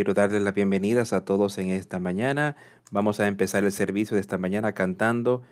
Quiero 0.00 0.14
darles 0.14 0.40
las 0.40 0.54
bienvenidas 0.54 1.12
a 1.12 1.26
todos 1.26 1.58
en 1.58 1.68
esta 1.68 1.98
mañana. 1.98 2.56
Vamos 2.90 3.20
a 3.20 3.28
empezar 3.28 3.64
el 3.64 3.70
servicio 3.70 4.14
de 4.14 4.22
esta 4.22 4.38
mañana 4.38 4.72
cantando 4.72 5.42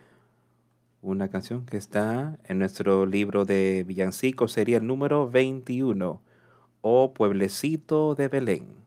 una 1.03 1.27
canción 1.29 1.67
que 1.67 1.77
está 1.77 2.39
en 2.45 2.57
nuestro 2.57 3.05
libro 3.05 3.45
de 3.45 3.83
villancicos, 3.85 4.53
sería 4.53 4.77
el 4.77 4.87
número 4.87 5.29
21, 5.29 6.23
Oh 6.81 7.13
Pueblecito 7.13 8.15
de 8.15 8.27
Belén. 8.27 8.78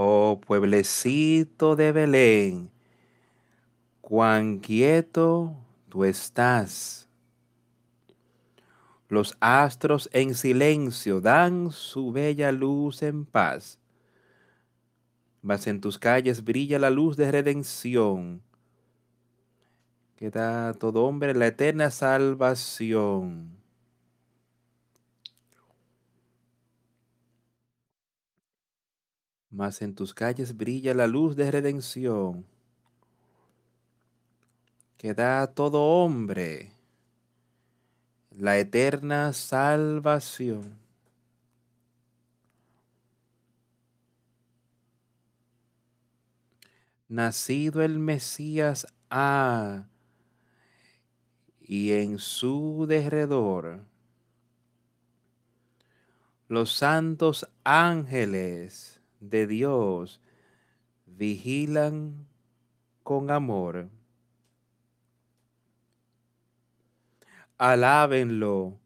Oh 0.00 0.40
pueblecito 0.40 1.74
de 1.74 1.90
Belén, 1.90 2.70
cuán 4.00 4.60
quieto 4.60 5.56
tú 5.88 6.04
estás. 6.04 7.08
Los 9.08 9.36
astros 9.40 10.08
en 10.12 10.36
silencio 10.36 11.20
dan 11.20 11.72
su 11.72 12.12
bella 12.12 12.52
luz 12.52 13.02
en 13.02 13.24
paz. 13.24 13.76
Mas 15.42 15.66
en 15.66 15.80
tus 15.80 15.98
calles 15.98 16.44
brilla 16.44 16.78
la 16.78 16.90
luz 16.90 17.16
de 17.16 17.32
redención, 17.32 18.40
que 20.14 20.30
da 20.30 20.68
a 20.68 20.74
todo 20.74 21.06
hombre 21.06 21.34
la 21.34 21.48
eterna 21.48 21.90
salvación. 21.90 23.57
Mas 29.50 29.80
en 29.82 29.94
tus 29.94 30.12
calles 30.12 30.56
brilla 30.56 30.94
la 30.94 31.06
luz 31.06 31.34
de 31.36 31.50
redención, 31.50 32.44
que 34.96 35.14
da 35.14 35.42
a 35.42 35.46
todo 35.46 35.82
hombre 35.82 36.72
la 38.30 38.58
eterna 38.58 39.32
salvación. 39.32 40.78
Nacido 47.08 47.82
el 47.82 47.98
Mesías 47.98 48.86
ha, 49.08 49.88
y 51.60 51.92
en 51.92 52.18
su 52.18 52.86
derredor 52.88 53.80
los 56.48 56.72
santos 56.72 57.46
ángeles 57.62 58.97
de 59.20 59.46
Dios 59.46 60.20
vigilan 61.06 62.26
con 63.02 63.30
amor. 63.30 63.88
Alábenlo 67.56 68.78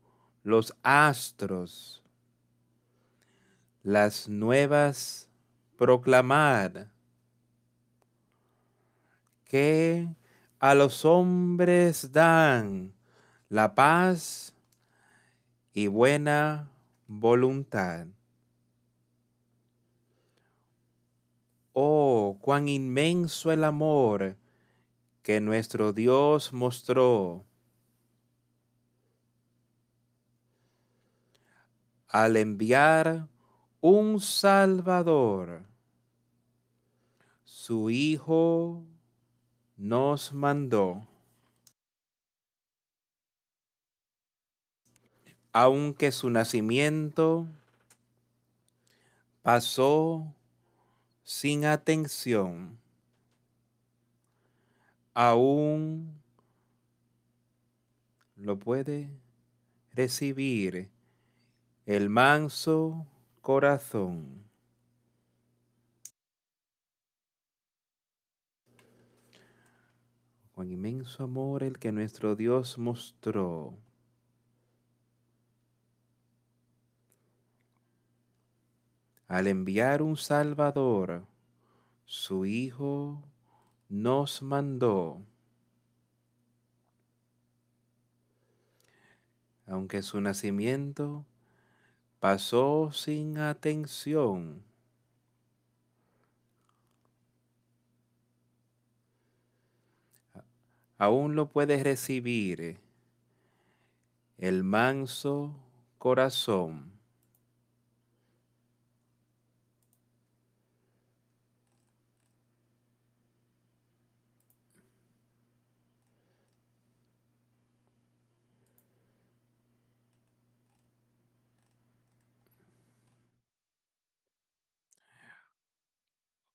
los 0.43 0.75
astros, 0.83 2.03
las 3.83 4.29
nuevas 4.29 5.29
proclamad 5.77 6.87
que 9.45 10.09
a 10.59 10.75
los 10.75 11.05
hombres 11.05 12.13
dan 12.13 12.95
la 13.49 13.75
paz 13.75 14.55
y 15.75 15.89
buena 15.89 16.71
voluntad. 17.07 18.07
Oh, 21.73 22.39
cuán 22.41 22.69
inmenso 22.69 23.51
el 23.51 23.65
amor 23.65 24.37
que 25.23 25.41
nuestro 25.41 25.93
Dios 25.93 26.53
mostró 26.53 27.45
al 32.13 32.37
enviar 32.37 33.27
un 33.81 34.21
Salvador, 34.21 35.65
su 37.45 37.89
Hijo 37.89 38.85
nos 39.77 40.35
mandó. 40.35 41.09
Aunque 45.55 46.13
su 46.13 46.29
nacimiento 46.29 47.47
pasó 49.43 50.35
sin 51.23 51.65
atención, 51.65 52.79
aún 55.15 56.23
lo 58.37 58.59
puede 58.59 59.11
recibir 59.93 60.91
el 61.87 62.09
manso 62.09 63.07
corazón. 63.41 64.43
Con 70.55 70.71
inmenso 70.71 71.25
amor 71.25 71.63
el 71.63 71.79
que 71.79 71.93
nuestro 71.93 72.37
Dios 72.37 72.79
mostró. 72.79 73.75
Al 79.33 79.47
enviar 79.47 80.03
un 80.03 80.19
Salvador, 80.19 81.25
su 82.05 82.45
Hijo 82.45 83.25
nos 83.89 84.43
mandó. 84.43 85.23
Aunque 89.67 90.03
su 90.03 90.21
nacimiento 90.21 91.25
pasó 92.21 92.93
sin 92.93 93.39
atención, 93.39 94.63
aún 100.99 101.37
lo 101.37 101.49
puedes 101.49 101.83
recibir 101.83 102.79
el 104.37 104.63
manso 104.63 105.57
corazón. 105.97 106.93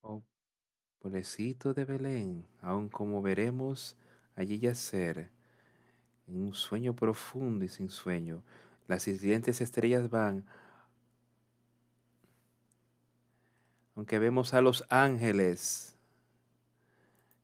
Oh, 0.08 0.24
pueblecito 1.08 1.74
de 1.74 1.86
Belén, 1.86 2.46
aun 2.62 2.90
como 2.90 3.22
veremos 3.22 3.96
allí 4.36 4.60
yacer, 4.60 5.30
en 6.28 6.36
un 6.36 6.54
sueño 6.54 6.94
profundo 6.94 7.64
y 7.64 7.70
sin 7.70 7.90
sueño, 7.90 8.44
las 8.90 9.04
siguientes 9.04 9.62
estrellas 9.62 10.10
van, 10.10 10.46
aunque 13.96 14.20
vemos 14.20 14.54
a 14.54 14.60
los 14.60 14.84
ángeles 14.90 15.96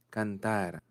cantar. 0.09 0.83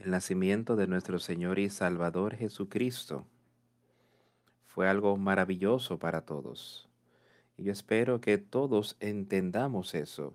El 0.00 0.12
nacimiento 0.12 0.76
de 0.76 0.86
nuestro 0.86 1.18
Señor 1.18 1.58
y 1.58 1.68
Salvador 1.68 2.34
Jesucristo 2.34 3.26
fue 4.64 4.88
algo 4.88 5.14
maravilloso 5.18 5.98
para 5.98 6.22
todos. 6.22 6.88
Y 7.58 7.64
yo 7.64 7.72
espero 7.72 8.18
que 8.18 8.38
todos 8.38 8.96
entendamos 8.98 9.94
eso 9.94 10.32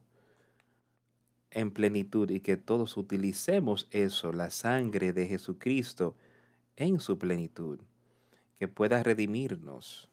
en 1.50 1.72
plenitud 1.72 2.30
y 2.30 2.42
que 2.42 2.58
todos 2.58 2.96
utilicemos 2.96 3.88
eso, 3.90 4.32
la 4.32 4.52
sangre 4.52 5.14
de 5.14 5.26
Jesucristo, 5.26 6.16
en 6.76 7.00
su 7.00 7.18
plenitud, 7.18 7.80
que 8.60 8.68
pueda 8.68 9.02
redimirnos 9.02 10.08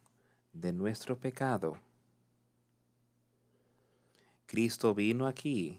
de 0.55 0.73
nuestro 0.73 1.19
pecado. 1.19 1.77
Cristo 4.47 4.95
vino 4.95 5.27
aquí 5.27 5.79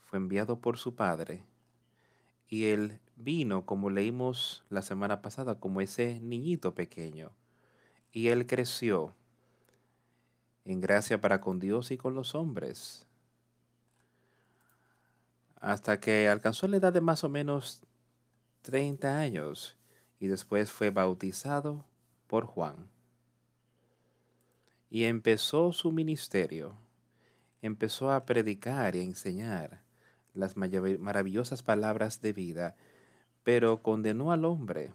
fue 0.00 0.18
enviado 0.18 0.58
por 0.58 0.78
su 0.78 0.94
Padre 0.94 1.42
y 2.54 2.66
él 2.66 3.00
vino, 3.16 3.66
como 3.66 3.90
leímos 3.90 4.62
la 4.70 4.80
semana 4.80 5.22
pasada, 5.22 5.58
como 5.58 5.80
ese 5.80 6.20
niñito 6.20 6.72
pequeño. 6.72 7.32
Y 8.12 8.28
él 8.28 8.46
creció 8.46 9.12
en 10.64 10.80
gracia 10.80 11.20
para 11.20 11.40
con 11.40 11.58
Dios 11.58 11.90
y 11.90 11.96
con 11.96 12.14
los 12.14 12.36
hombres. 12.36 13.08
Hasta 15.60 15.98
que 15.98 16.28
alcanzó 16.28 16.68
la 16.68 16.76
edad 16.76 16.92
de 16.92 17.00
más 17.00 17.24
o 17.24 17.28
menos 17.28 17.82
30 18.62 19.18
años 19.18 19.76
y 20.20 20.28
después 20.28 20.70
fue 20.70 20.90
bautizado 20.90 21.84
por 22.28 22.46
Juan. 22.46 22.88
Y 24.90 25.06
empezó 25.06 25.72
su 25.72 25.90
ministerio. 25.90 26.76
Empezó 27.62 28.12
a 28.12 28.24
predicar 28.24 28.94
y 28.94 29.00
a 29.00 29.02
enseñar 29.02 29.83
las 30.34 30.56
maravillosas 30.56 31.62
palabras 31.62 32.20
de 32.20 32.32
vida, 32.32 32.76
pero 33.42 33.82
condenó 33.82 34.32
al 34.32 34.44
hombre, 34.44 34.92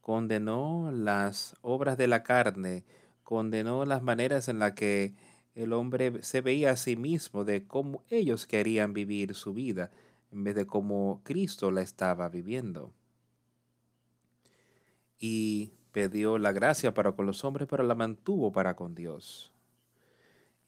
condenó 0.00 0.90
las 0.92 1.56
obras 1.62 1.96
de 1.98 2.08
la 2.08 2.22
carne, 2.22 2.84
condenó 3.22 3.84
las 3.84 4.02
maneras 4.02 4.48
en 4.48 4.58
las 4.58 4.72
que 4.72 5.14
el 5.54 5.72
hombre 5.72 6.22
se 6.22 6.40
veía 6.40 6.70
a 6.72 6.76
sí 6.76 6.96
mismo, 6.96 7.44
de 7.44 7.66
cómo 7.66 8.02
ellos 8.10 8.46
querían 8.46 8.92
vivir 8.92 9.34
su 9.34 9.52
vida, 9.52 9.90
en 10.30 10.44
vez 10.44 10.54
de 10.54 10.66
cómo 10.66 11.20
Cristo 11.24 11.70
la 11.70 11.82
estaba 11.82 12.28
viviendo. 12.28 12.92
Y 15.18 15.72
pidió 15.92 16.38
la 16.38 16.52
gracia 16.52 16.92
para 16.92 17.12
con 17.12 17.26
los 17.26 17.44
hombres, 17.44 17.66
pero 17.70 17.82
la 17.84 17.94
mantuvo 17.94 18.52
para 18.52 18.76
con 18.76 18.94
Dios 18.94 19.52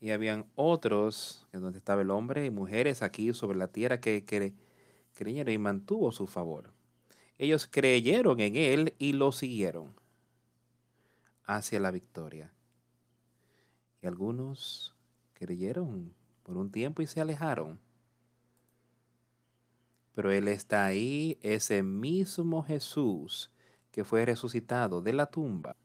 y 0.01 0.11
habían 0.11 0.47
otros 0.55 1.47
en 1.53 1.61
donde 1.61 1.79
estaba 1.79 2.03
el 2.03 2.11
hombre 2.11 2.47
y 2.47 2.51
mujeres 2.51 3.03
aquí 3.03 3.33
sobre 3.35 3.59
la 3.59 3.69
tierra 3.69 4.01
que, 4.01 4.25
creyeron 5.15 5.53
y 5.53 5.59
mantuvo 5.59 6.13
su 6.13 6.27
favor. 6.27 6.73
Ellos 7.39 7.69
creyeron 7.71 8.41
en 8.41 8.57
él 8.57 8.95
y 8.99 9.13
lo 9.13 9.33
siguieron 9.33 9.95
hacia 11.45 11.81
la 11.81 11.91
victoria. 11.91 12.53
Y 14.03 14.07
algunos 14.07 14.95
creyeron 15.35 16.15
por 16.43 16.57
un 16.57 16.71
tiempo 16.71 17.03
y 17.03 17.07
se 17.07 17.21
alejaron. 17.21 17.81
Pero 20.15 20.33
Él 20.33 20.49
está 20.49 20.85
ahí, 20.85 21.39
ese 21.43 21.83
mismo 21.83 22.65
Jesús 22.65 23.51
que 23.91 24.05
fue 24.05 24.25
resucitado 24.25 25.01
de 25.01 25.13
la 25.13 25.27
tumba 25.27 25.77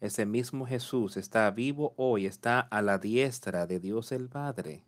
ese 0.00 0.24
mismo 0.24 0.66
Jesús 0.66 1.16
está 1.16 1.50
vivo 1.50 1.92
hoy, 1.96 2.26
está 2.26 2.60
a 2.60 2.80
la 2.80 2.98
diestra 2.98 3.66
de 3.66 3.80
Dios 3.80 4.12
el 4.12 4.28
Padre, 4.28 4.82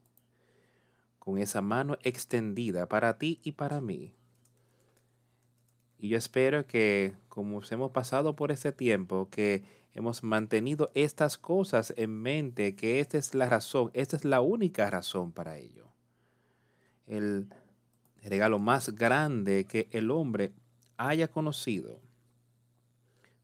con 1.18 1.38
esa 1.38 1.60
mano 1.60 1.98
extendida 2.02 2.88
para 2.88 3.18
ti 3.18 3.38
y 3.42 3.52
para 3.52 3.80
mí. 3.80 4.14
Y 5.98 6.08
yo 6.08 6.18
espero 6.18 6.66
que, 6.66 7.14
como 7.28 7.60
hemos 7.70 7.92
pasado 7.92 8.34
por 8.34 8.50
este 8.50 8.72
tiempo, 8.72 9.28
que 9.30 9.62
hemos 9.94 10.22
mantenido 10.22 10.90
estas 10.94 11.38
cosas 11.38 11.92
en 11.96 12.10
mente, 12.10 12.74
que 12.74 12.98
esta 12.98 13.18
es 13.18 13.34
la 13.34 13.48
razón, 13.48 13.90
esta 13.94 14.16
es 14.16 14.24
la 14.24 14.40
única 14.40 14.90
razón 14.90 15.30
para 15.30 15.58
ello. 15.58 15.86
El 17.06 17.52
regalo 18.22 18.58
más 18.58 18.94
grande 18.94 19.66
que 19.66 19.88
el 19.92 20.10
hombre 20.10 20.52
haya 20.96 21.28
conocido 21.28 22.00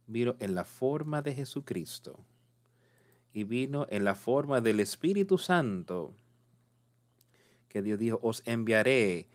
vino 0.08 0.34
en 0.40 0.56
la 0.56 0.64
forma 0.64 1.22
de 1.22 1.34
Jesucristo 1.34 2.18
y 3.32 3.44
vino 3.44 3.86
en 3.90 4.02
la 4.04 4.16
forma 4.16 4.60
del 4.60 4.80
Espíritu 4.80 5.38
Santo, 5.38 6.12
que 7.68 7.82
Dios 7.82 7.98
dijo, 7.98 8.18
os 8.22 8.42
enviaré 8.46 9.28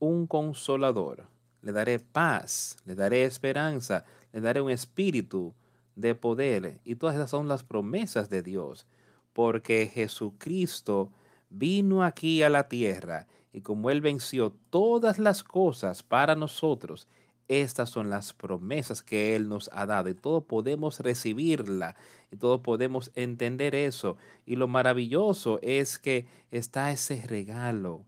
un 0.00 0.26
consolador, 0.26 1.26
le 1.62 1.72
daré 1.72 1.98
paz, 2.00 2.76
le 2.84 2.94
daré 2.94 3.24
esperanza, 3.24 4.04
le 4.32 4.40
daré 4.40 4.60
un 4.60 4.70
espíritu 4.70 5.54
de 5.96 6.14
poder. 6.14 6.80
Y 6.84 6.96
todas 6.96 7.14
esas 7.14 7.30
son 7.30 7.48
las 7.48 7.62
promesas 7.62 8.28
de 8.28 8.42
Dios, 8.42 8.86
porque 9.32 9.90
Jesucristo 9.92 11.10
vino 11.48 12.02
aquí 12.02 12.42
a 12.42 12.50
la 12.50 12.68
tierra 12.68 13.26
y 13.52 13.60
como 13.60 13.90
Él 13.90 14.00
venció 14.00 14.52
todas 14.70 15.18
las 15.20 15.44
cosas 15.44 16.02
para 16.02 16.34
nosotros, 16.34 17.06
estas 17.48 17.90
son 17.90 18.10
las 18.10 18.32
promesas 18.32 19.02
que 19.02 19.36
Él 19.36 19.48
nos 19.48 19.70
ha 19.72 19.86
dado 19.86 20.08
y 20.08 20.14
todos 20.14 20.44
podemos 20.44 21.00
recibirla 21.00 21.96
y 22.30 22.36
todos 22.36 22.60
podemos 22.60 23.10
entender 23.14 23.74
eso. 23.74 24.16
Y 24.46 24.56
lo 24.56 24.68
maravilloso 24.68 25.58
es 25.62 25.98
que 25.98 26.26
está 26.50 26.90
ese 26.90 27.22
regalo. 27.26 28.04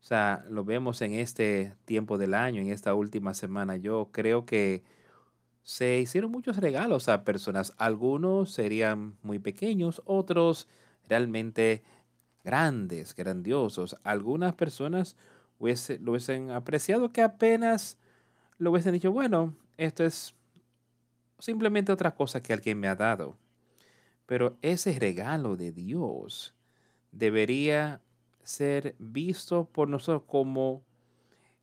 O 0.00 0.04
sea, 0.04 0.44
lo 0.50 0.64
vemos 0.64 1.00
en 1.02 1.14
este 1.14 1.74
tiempo 1.84 2.18
del 2.18 2.34
año, 2.34 2.60
en 2.60 2.70
esta 2.70 2.94
última 2.94 3.34
semana. 3.34 3.76
Yo 3.76 4.08
creo 4.12 4.44
que 4.44 4.82
se 5.62 6.00
hicieron 6.00 6.32
muchos 6.32 6.56
regalos 6.56 7.08
a 7.08 7.24
personas. 7.24 7.72
Algunos 7.78 8.52
serían 8.52 9.16
muy 9.22 9.38
pequeños, 9.38 10.02
otros 10.04 10.68
realmente 11.08 11.82
grandes, 12.44 13.14
grandiosos. 13.14 13.96
Algunas 14.02 14.54
personas 14.54 15.16
lo 15.60 16.12
hubiesen 16.12 16.50
apreciado 16.50 17.12
que 17.12 17.22
apenas 17.22 17.96
lo 18.62 18.70
hubiesen 18.70 18.92
dicho, 18.92 19.10
bueno, 19.10 19.56
esto 19.76 20.04
es 20.04 20.36
simplemente 21.40 21.90
otra 21.90 22.14
cosa 22.14 22.40
que 22.40 22.52
alguien 22.52 22.78
me 22.78 22.86
ha 22.86 22.94
dado. 22.94 23.36
Pero 24.24 24.56
ese 24.62 24.96
regalo 24.98 25.56
de 25.56 25.72
Dios 25.72 26.54
debería 27.10 28.00
ser 28.44 28.94
visto 29.00 29.64
por 29.64 29.88
nosotros 29.88 30.22
como 30.28 30.84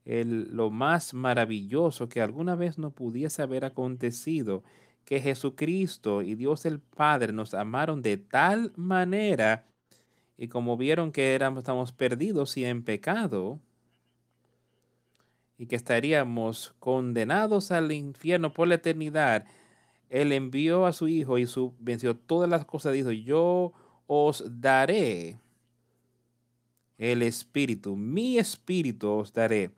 el, 0.03 0.49
lo 0.53 0.71
más 0.71 1.13
maravilloso 1.13 2.09
que 2.09 2.21
alguna 2.21 2.55
vez 2.55 2.77
no 2.77 2.91
pudiese 2.91 3.41
haber 3.43 3.63
acontecido, 3.63 4.63
que 5.05 5.21
Jesucristo 5.21 6.21
y 6.21 6.35
Dios 6.35 6.65
el 6.65 6.79
Padre 6.79 7.31
nos 7.31 7.53
amaron 7.53 8.01
de 8.01 8.17
tal 8.17 8.73
manera 8.75 9.65
y 10.37 10.49
como 10.49 10.75
vieron 10.75 11.13
que 11.13 11.33
éramos, 11.33 11.59
estamos 11.59 11.93
perdidos 11.93 12.57
y 12.57 12.65
en 12.65 12.83
pecado, 12.83 13.59
y 15.59 15.67
que 15.67 15.75
estaríamos 15.75 16.73
condenados 16.79 17.71
al 17.71 17.91
infierno 17.91 18.53
por 18.53 18.69
la 18.69 18.75
eternidad, 18.75 19.45
Él 20.09 20.31
envió 20.31 20.85
a 20.85 20.93
su 20.93 21.09
Hijo 21.09 21.37
y 21.37 21.45
venció 21.79 22.15
todas 22.15 22.49
las 22.49 22.63
cosas. 22.63 22.93
Dijo, 22.93 23.11
yo 23.11 23.73
os 24.07 24.43
daré 24.49 25.37
el 26.97 27.21
Espíritu, 27.21 27.97
mi 27.97 28.39
Espíritu 28.39 29.09
os 29.09 29.33
daré, 29.33 29.71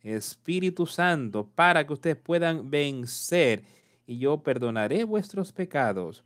Espíritu 0.00 0.86
Santo, 0.86 1.46
para 1.54 1.86
que 1.86 1.92
ustedes 1.92 2.16
puedan 2.16 2.70
vencer 2.70 3.62
y 4.06 4.18
yo 4.18 4.42
perdonaré 4.42 5.04
vuestros 5.04 5.52
pecados. 5.52 6.24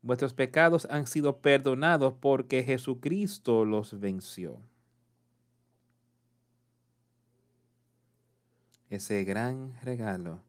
Vuestros 0.00 0.32
pecados 0.32 0.86
han 0.90 1.06
sido 1.08 1.38
perdonados 1.38 2.14
porque 2.20 2.62
Jesucristo 2.62 3.64
los 3.64 3.98
venció. 3.98 4.60
Ese 8.90 9.24
gran 9.24 9.78
regalo, 9.82 10.40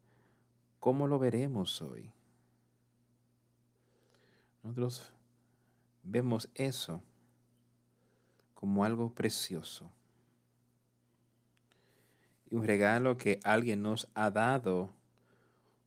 ¿cómo 0.80 1.08
lo 1.08 1.20
veremos 1.20 1.82
hoy? 1.82 2.12
Nosotros 4.64 5.14
vemos 6.04 6.50
eso 6.56 7.02
como 8.54 8.84
algo 8.84 9.12
precioso. 9.12 9.92
Y 12.50 12.56
un 12.56 12.66
regalo 12.66 13.18
que 13.18 13.40
alguien 13.44 13.82
nos 13.84 14.08
ha 14.14 14.32
dado 14.32 14.90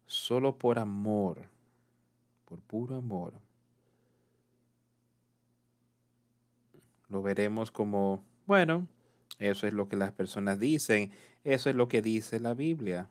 solo 0.06 0.56
por 0.58 0.78
amor, 0.78 1.48
por 2.44 2.60
puro 2.60 2.96
amor. 2.96 3.34
Lo 7.08 7.22
veremos 7.22 7.70
como, 7.70 8.22
bueno, 8.46 8.86
eso 9.38 9.66
es 9.66 9.72
lo 9.72 9.88
que 9.88 9.96
las 9.96 10.12
personas 10.12 10.58
dicen 10.58 11.12
eso 11.44 11.70
es 11.70 11.76
lo 11.76 11.88
que 11.88 12.02
dice 12.02 12.40
la 12.40 12.54
Biblia. 12.54 13.08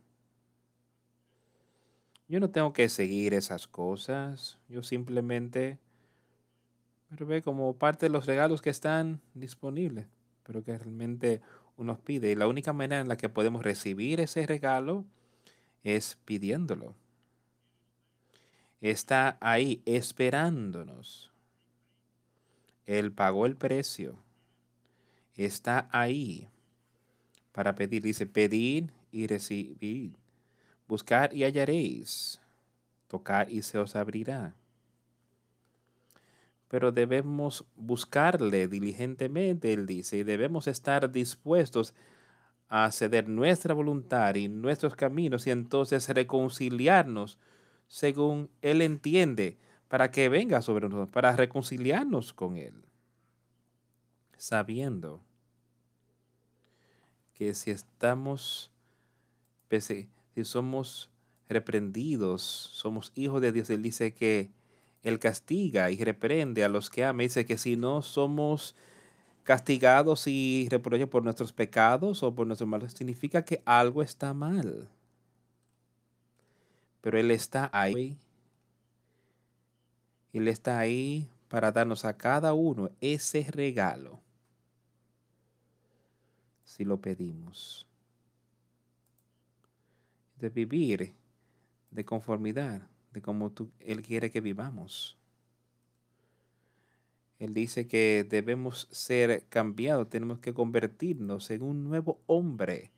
Yo 2.28 2.40
no 2.40 2.50
tengo 2.50 2.74
que 2.74 2.90
seguir 2.90 3.34
esas 3.34 3.68
cosas. 3.68 4.58
Yo 4.68 4.84
simplemente 4.84 5.80
pero 7.10 7.26
ve 7.26 7.42
como 7.42 7.74
parte 7.78 8.08
de 8.08 8.10
los 8.10 8.26
regalos 8.26 8.62
que 8.62 8.70
están 8.70 9.22
disponibles, 9.34 10.08
pero 10.44 10.64
que 10.64 10.78
realmente 10.78 11.42
uno 11.78 11.98
pide. 12.00 12.32
Y 12.32 12.36
la 12.36 12.48
única 12.48 12.74
manera 12.74 13.02
en 13.02 13.08
la 13.08 13.18
que 13.18 13.30
podemos 13.30 13.64
recibir 13.64 14.20
ese 14.20 14.46
regalo 14.46 15.06
es 15.84 16.18
pidiéndolo. 16.26 16.96
Está 18.82 19.38
ahí 19.40 19.82
esperándonos. 19.86 21.32
Él 22.86 23.12
pagó 23.12 23.46
el 23.46 23.56
precio. 23.56 24.18
Está 25.36 25.88
ahí 25.92 26.50
para 27.58 27.74
pedir. 27.74 28.04
Dice, 28.04 28.28
pedir 28.28 28.94
y 29.12 29.26
recibir. 29.26 30.14
Buscar 30.88 31.34
y 31.34 31.44
hallaréis. 31.44 32.40
Tocar 33.08 33.50
y 33.50 33.64
se 33.64 33.80
os 33.80 33.96
abrirá. 33.96 34.54
pero 36.68 36.92
debemos 36.92 37.66
buscarle 37.76 38.68
diligentemente, 38.68 39.72
él 39.74 39.88
dice, 39.88 40.18
y 40.18 40.24
debemos 40.24 40.68
estar 40.68 41.10
dispuestos 41.10 41.94
a 42.68 42.92
ceder 42.92 43.30
nuestra 43.30 43.74
voluntad 43.74 44.36
y 44.36 44.50
nuestros 44.50 44.94
caminos 44.96 45.48
y 45.48 45.52
entonces 45.52 46.10
reconciliarnos 46.10 47.40
según 47.88 48.50
Él 48.62 48.82
entiende, 48.82 49.58
para 49.88 50.12
que 50.12 50.28
venga 50.28 50.62
sobre 50.62 50.90
nosotros, 50.90 51.10
para 51.10 51.36
reconciliarnos 51.36 52.34
con 52.34 52.58
Él, 52.58 52.74
sabiendo 54.38 55.22
que 57.38 57.54
si 57.54 57.72
estamos, 57.72 58.72
si 59.70 60.44
somos 60.44 61.10
reprendidos, 61.48 62.42
somos 62.42 63.12
hijos 63.16 63.42
de 63.42 63.52
Dios, 63.52 63.70
Él 63.70 63.84
dice 63.84 64.14
que 64.14 64.50
Él 65.04 65.20
castiga 65.20 65.92
y 65.92 66.04
reprende 66.04 66.64
a 66.64 66.70
los 66.70 66.90
que 66.90 67.06
ama. 67.06 67.24
Dice 67.24 67.46
que 67.46 67.58
si 67.58 67.76
no 67.76 68.02
somos 68.02 68.76
castigados 69.44 70.28
y 70.28 70.68
reproches 70.70 71.08
por 71.08 71.24
nuestros 71.24 71.54
pecados 71.54 72.24
o 72.24 72.34
por 72.34 72.48
nuestros 72.48 72.68
males, 72.68 72.94
significa 72.94 73.46
que 73.46 73.62
algo 73.66 74.02
está 74.02 74.34
mal. 74.34 74.90
Pero 77.02 77.20
Él 77.20 77.32
está 77.32 77.70
ahí. 77.72 78.18
Él 80.34 80.48
está 80.48 80.80
ahí 80.80 81.30
para 81.48 81.72
darnos 81.72 82.04
a 82.04 82.18
cada 82.18 82.54
uno 82.54 82.90
ese 83.00 83.48
regalo. 83.50 84.20
Si 86.68 86.84
lo 86.84 87.00
pedimos. 87.00 87.88
De 90.36 90.50
vivir 90.50 91.16
de 91.92 92.04
conformidad, 92.06 92.82
de 93.14 93.22
como 93.22 93.52
tú, 93.52 93.72
Él 93.80 94.02
quiere 94.02 94.30
que 94.30 94.42
vivamos. 94.42 95.18
Él 97.40 97.54
dice 97.54 97.88
que 97.88 98.28
debemos 98.30 98.90
ser 98.92 99.46
cambiados, 99.48 100.10
tenemos 100.10 100.40
que 100.40 100.54
convertirnos 100.54 101.50
en 101.52 101.64
un 101.64 101.86
nuevo 101.86 102.20
hombre, 102.26 102.92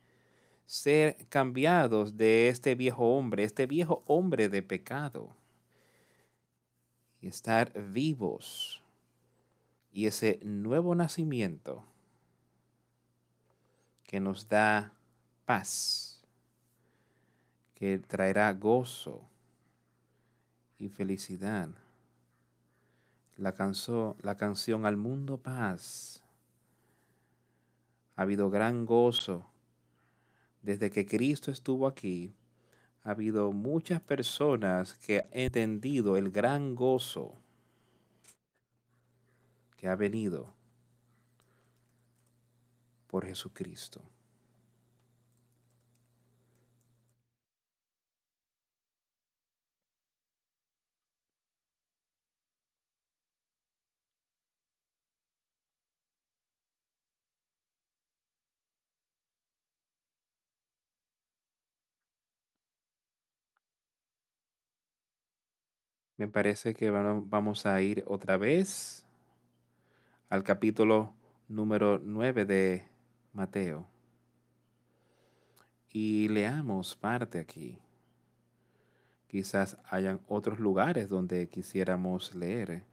ser 0.66 1.16
cambiados 1.28 2.16
de 2.16 2.48
este 2.48 2.74
viejo 2.74 3.16
hombre, 3.16 3.44
este 3.44 3.66
viejo 3.66 4.02
hombre 4.06 4.48
de 4.48 4.62
pecado, 4.62 5.36
y 7.20 7.28
estar 7.28 7.72
vivos. 7.92 8.82
Y 9.92 10.06
ese 10.06 10.40
nuevo 10.42 10.94
nacimiento 10.96 11.89
que 14.10 14.18
nos 14.18 14.48
da 14.48 14.92
paz, 15.44 16.20
que 17.76 17.96
traerá 18.00 18.52
gozo 18.52 19.22
y 20.80 20.88
felicidad 20.88 21.68
la, 23.36 23.54
la 24.22 24.36
canción 24.36 24.84
Al 24.84 24.96
mundo 24.96 25.38
paz. 25.38 26.24
Ha 28.16 28.22
habido 28.22 28.50
gran 28.50 28.84
gozo. 28.84 29.46
Desde 30.60 30.90
que 30.90 31.06
Cristo 31.06 31.52
estuvo 31.52 31.86
aquí, 31.86 32.34
ha 33.04 33.12
habido 33.12 33.52
muchas 33.52 34.00
personas 34.00 34.94
que 34.94 35.20
han 35.20 35.28
entendido 35.30 36.16
el 36.16 36.32
gran 36.32 36.74
gozo 36.74 37.38
que 39.76 39.86
ha 39.86 39.94
venido 39.94 40.52
por 43.10 43.26
Jesucristo. 43.26 44.00
Me 66.16 66.28
parece 66.28 66.74
que 66.74 66.90
vamos 66.90 67.66
a 67.66 67.80
ir 67.80 68.04
otra 68.06 68.36
vez 68.36 69.04
al 70.28 70.44
capítulo 70.44 71.14
número 71.48 71.98
9 71.98 72.44
de 72.44 72.89
Mateo. 73.32 73.86
Y 75.92 76.28
leamos 76.28 76.94
parte 76.94 77.38
aquí. 77.38 77.78
Quizás 79.26 79.76
hayan 79.88 80.20
otros 80.28 80.58
lugares 80.58 81.08
donde 81.08 81.48
quisiéramos 81.48 82.34
leer, 82.34 82.84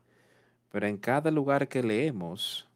pero 0.72 0.88
en 0.88 0.98
cada 0.98 1.32
lugar 1.32 1.68
que 1.68 1.82
leemos 1.82 2.68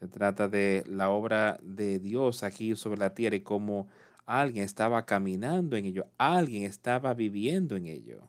se 0.00 0.08
trata 0.08 0.48
de 0.48 0.84
la 0.86 1.10
obra 1.10 1.58
de 1.62 1.98
Dios 1.98 2.42
aquí 2.42 2.74
sobre 2.76 2.98
la 2.98 3.14
tierra 3.14 3.36
y 3.36 3.40
cómo 3.40 3.88
alguien 4.26 4.64
estaba 4.64 5.04
caminando 5.06 5.76
en 5.76 5.86
ello, 5.86 6.06
alguien 6.18 6.64
estaba 6.64 7.14
viviendo 7.14 7.76
en 7.76 7.86
ello 7.86 8.22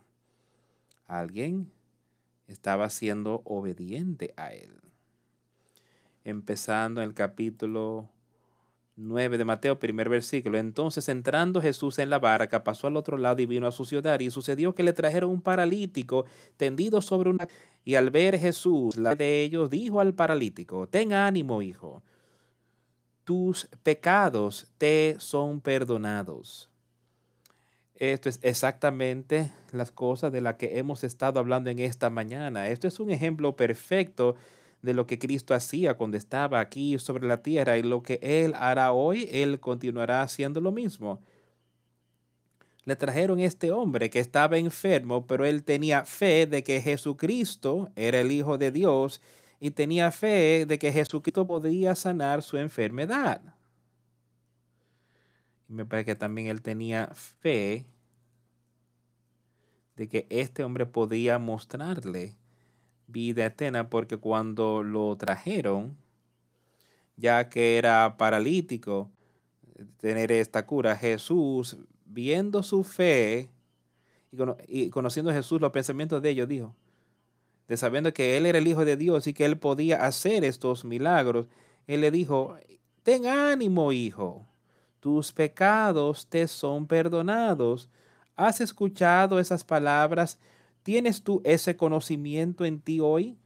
alguien 1.09 1.71
estaba 2.47 2.89
siendo 2.91 3.41
obediente 3.43 4.33
a 4.37 4.53
él. 4.53 4.79
Empezando 6.23 7.01
en 7.01 7.09
el 7.09 7.15
capítulo 7.15 8.07
9 8.99 9.37
de 9.37 9.45
Mateo, 9.45 9.79
primer 9.79 10.09
versículo. 10.09 10.57
Entonces, 10.57 11.07
entrando 11.09 11.61
Jesús 11.61 11.99
en 11.99 12.09
la 12.09 12.19
barca, 12.19 12.63
pasó 12.63 12.87
al 12.87 12.97
otro 12.97 13.17
lado 13.17 13.41
y 13.41 13.45
vino 13.45 13.65
a 13.67 13.71
su 13.71 13.85
ciudad. 13.85 14.19
Y 14.19 14.29
sucedió 14.29 14.75
que 14.75 14.83
le 14.83 14.93
trajeron 14.93 15.31
un 15.31 15.41
paralítico 15.41 16.25
tendido 16.57 17.01
sobre 17.01 17.29
una... 17.29 17.47
Y 17.85 17.95
al 17.95 18.11
ver 18.11 18.37
Jesús, 18.37 18.97
la 18.97 19.15
de 19.15 19.41
ellos 19.41 19.69
dijo 19.69 20.01
al 20.01 20.13
paralítico, 20.13 20.87
ten 20.87 21.13
ánimo, 21.13 21.61
hijo, 21.61 22.03
tus 23.23 23.67
pecados 23.83 24.67
te 24.77 25.15
son 25.19 25.61
perdonados. 25.61 26.69
Esto 27.95 28.29
es 28.29 28.39
exactamente 28.41 29.51
las 29.71 29.91
cosas 29.91 30.31
de 30.31 30.41
las 30.41 30.55
que 30.55 30.77
hemos 30.79 31.03
estado 31.03 31.39
hablando 31.39 31.69
en 31.69 31.79
esta 31.79 32.09
mañana. 32.09 32.67
Esto 32.69 32.87
es 32.87 32.99
un 32.99 33.11
ejemplo 33.11 33.55
perfecto 33.55 34.35
de 34.81 34.93
lo 34.93 35.05
que 35.05 35.19
Cristo 35.19 35.53
hacía 35.53 35.95
cuando 35.95 36.17
estaba 36.17 36.59
aquí 36.59 36.97
sobre 36.99 37.27
la 37.27 37.41
tierra 37.41 37.77
y 37.77 37.83
lo 37.83 38.01
que 38.01 38.19
Él 38.21 38.53
hará 38.55 38.91
hoy, 38.91 39.27
Él 39.31 39.59
continuará 39.59 40.21
haciendo 40.21 40.61
lo 40.61 40.71
mismo. 40.71 41.21
Le 42.85 42.95
trajeron 42.95 43.39
este 43.39 43.71
hombre 43.71 44.09
que 44.09 44.19
estaba 44.19 44.57
enfermo, 44.57 45.27
pero 45.27 45.45
él 45.45 45.63
tenía 45.63 46.05
fe 46.05 46.47
de 46.47 46.63
que 46.63 46.81
Jesucristo 46.81 47.91
era 47.95 48.21
el 48.21 48.31
Hijo 48.31 48.57
de 48.57 48.71
Dios 48.71 49.21
y 49.59 49.71
tenía 49.71 50.11
fe 50.11 50.65
de 50.65 50.79
que 50.79 50.91
Jesucristo 50.91 51.45
podía 51.45 51.93
sanar 51.93 52.41
su 52.41 52.57
enfermedad 52.57 53.41
me 55.69 55.85
parece 55.85 56.05
que 56.07 56.15
también 56.15 56.47
él 56.47 56.61
tenía 56.61 57.07
fe 57.13 57.85
de 59.95 60.09
que 60.09 60.25
este 60.29 60.63
hombre 60.63 60.85
podía 60.85 61.37
mostrarle 61.37 62.35
vida 63.11 63.45
eterna, 63.45 63.89
porque 63.89 64.17
cuando 64.17 64.83
lo 64.83 65.15
trajeron, 65.17 65.97
ya 67.17 67.49
que 67.49 67.77
era 67.77 68.15
paralítico, 68.17 69.09
tener 69.97 70.31
esta 70.31 70.65
cura, 70.65 70.95
Jesús, 70.95 71.77
viendo 72.05 72.63
su 72.63 72.83
fe 72.83 73.49
y, 74.67 74.89
conociendo 74.89 75.31
Jesús 75.31 75.61
los 75.61 75.71
pensamientos 75.71 76.21
de 76.21 76.29
ellos, 76.29 76.47
dijo, 76.47 76.75
de 77.67 77.77
sabiendo 77.77 78.13
que 78.13 78.37
él 78.37 78.45
era 78.45 78.57
el 78.57 78.67
Hijo 78.67 78.85
de 78.85 78.97
Dios 78.97 79.27
y 79.27 79.33
que 79.33 79.45
él 79.45 79.57
podía 79.57 80.05
hacer 80.05 80.43
estos 80.43 80.85
milagros, 80.85 81.47
él 81.87 82.01
le 82.01 82.11
dijo, 82.11 82.57
ten 83.03 83.25
ánimo, 83.25 83.91
hijo, 83.91 84.45
tus 84.99 85.31
pecados 85.31 86.27
te 86.27 86.47
son 86.47 86.87
perdonados. 86.87 87.89
¿Has 88.35 88.61
escuchado 88.61 89.39
esas 89.39 89.63
palabras? 89.63 90.39
¿Tienes 90.89 91.21
tú 91.21 91.39
ese 91.45 91.77
conocimiento 91.77 92.65
en 92.65 92.81
ti 92.81 92.99
hoy? 92.99 93.37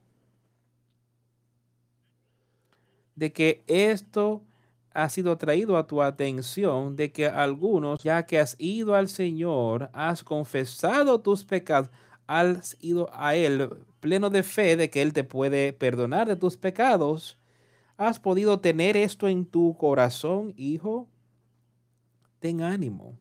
De 3.15 3.33
que 3.33 3.65
esto 3.67 4.45
ha 4.93 5.09
sido 5.09 5.37
traído 5.37 5.75
a 5.75 5.85
tu 5.85 6.01
atención, 6.01 6.95
de 6.95 7.11
que 7.11 7.27
algunos, 7.27 8.01
ya 8.01 8.25
que 8.25 8.39
has 8.39 8.55
ido 8.59 8.95
al 8.95 9.09
Señor, 9.09 9.89
has 9.91 10.23
confesado 10.23 11.19
tus 11.19 11.43
pecados, 11.43 11.89
has 12.27 12.77
ido 12.79 13.09
a 13.11 13.35
Él 13.35 13.69
pleno 13.99 14.29
de 14.29 14.43
fe 14.43 14.77
de 14.77 14.89
que 14.89 15.01
Él 15.01 15.11
te 15.11 15.25
puede 15.25 15.73
perdonar 15.73 16.29
de 16.29 16.37
tus 16.37 16.55
pecados. 16.55 17.37
¿Has 17.97 18.21
podido 18.21 18.61
tener 18.61 18.95
esto 18.95 19.27
en 19.27 19.45
tu 19.45 19.75
corazón, 19.75 20.53
hijo? 20.55 21.09
ten 22.39 22.61
ánimo. 22.61 23.19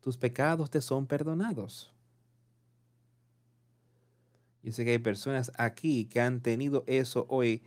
Tus 0.00 0.18
pecados 0.18 0.68
te 0.70 0.80
son 0.80 1.06
perdonados. 1.06 1.92
Yo 4.62 4.72
sé 4.72 4.84
que 4.84 4.92
hay 4.92 4.98
personas 4.98 5.52
aquí 5.56 6.06
que 6.06 6.20
han 6.20 6.40
tenido 6.40 6.84
eso 6.86 7.26
hoy, 7.28 7.62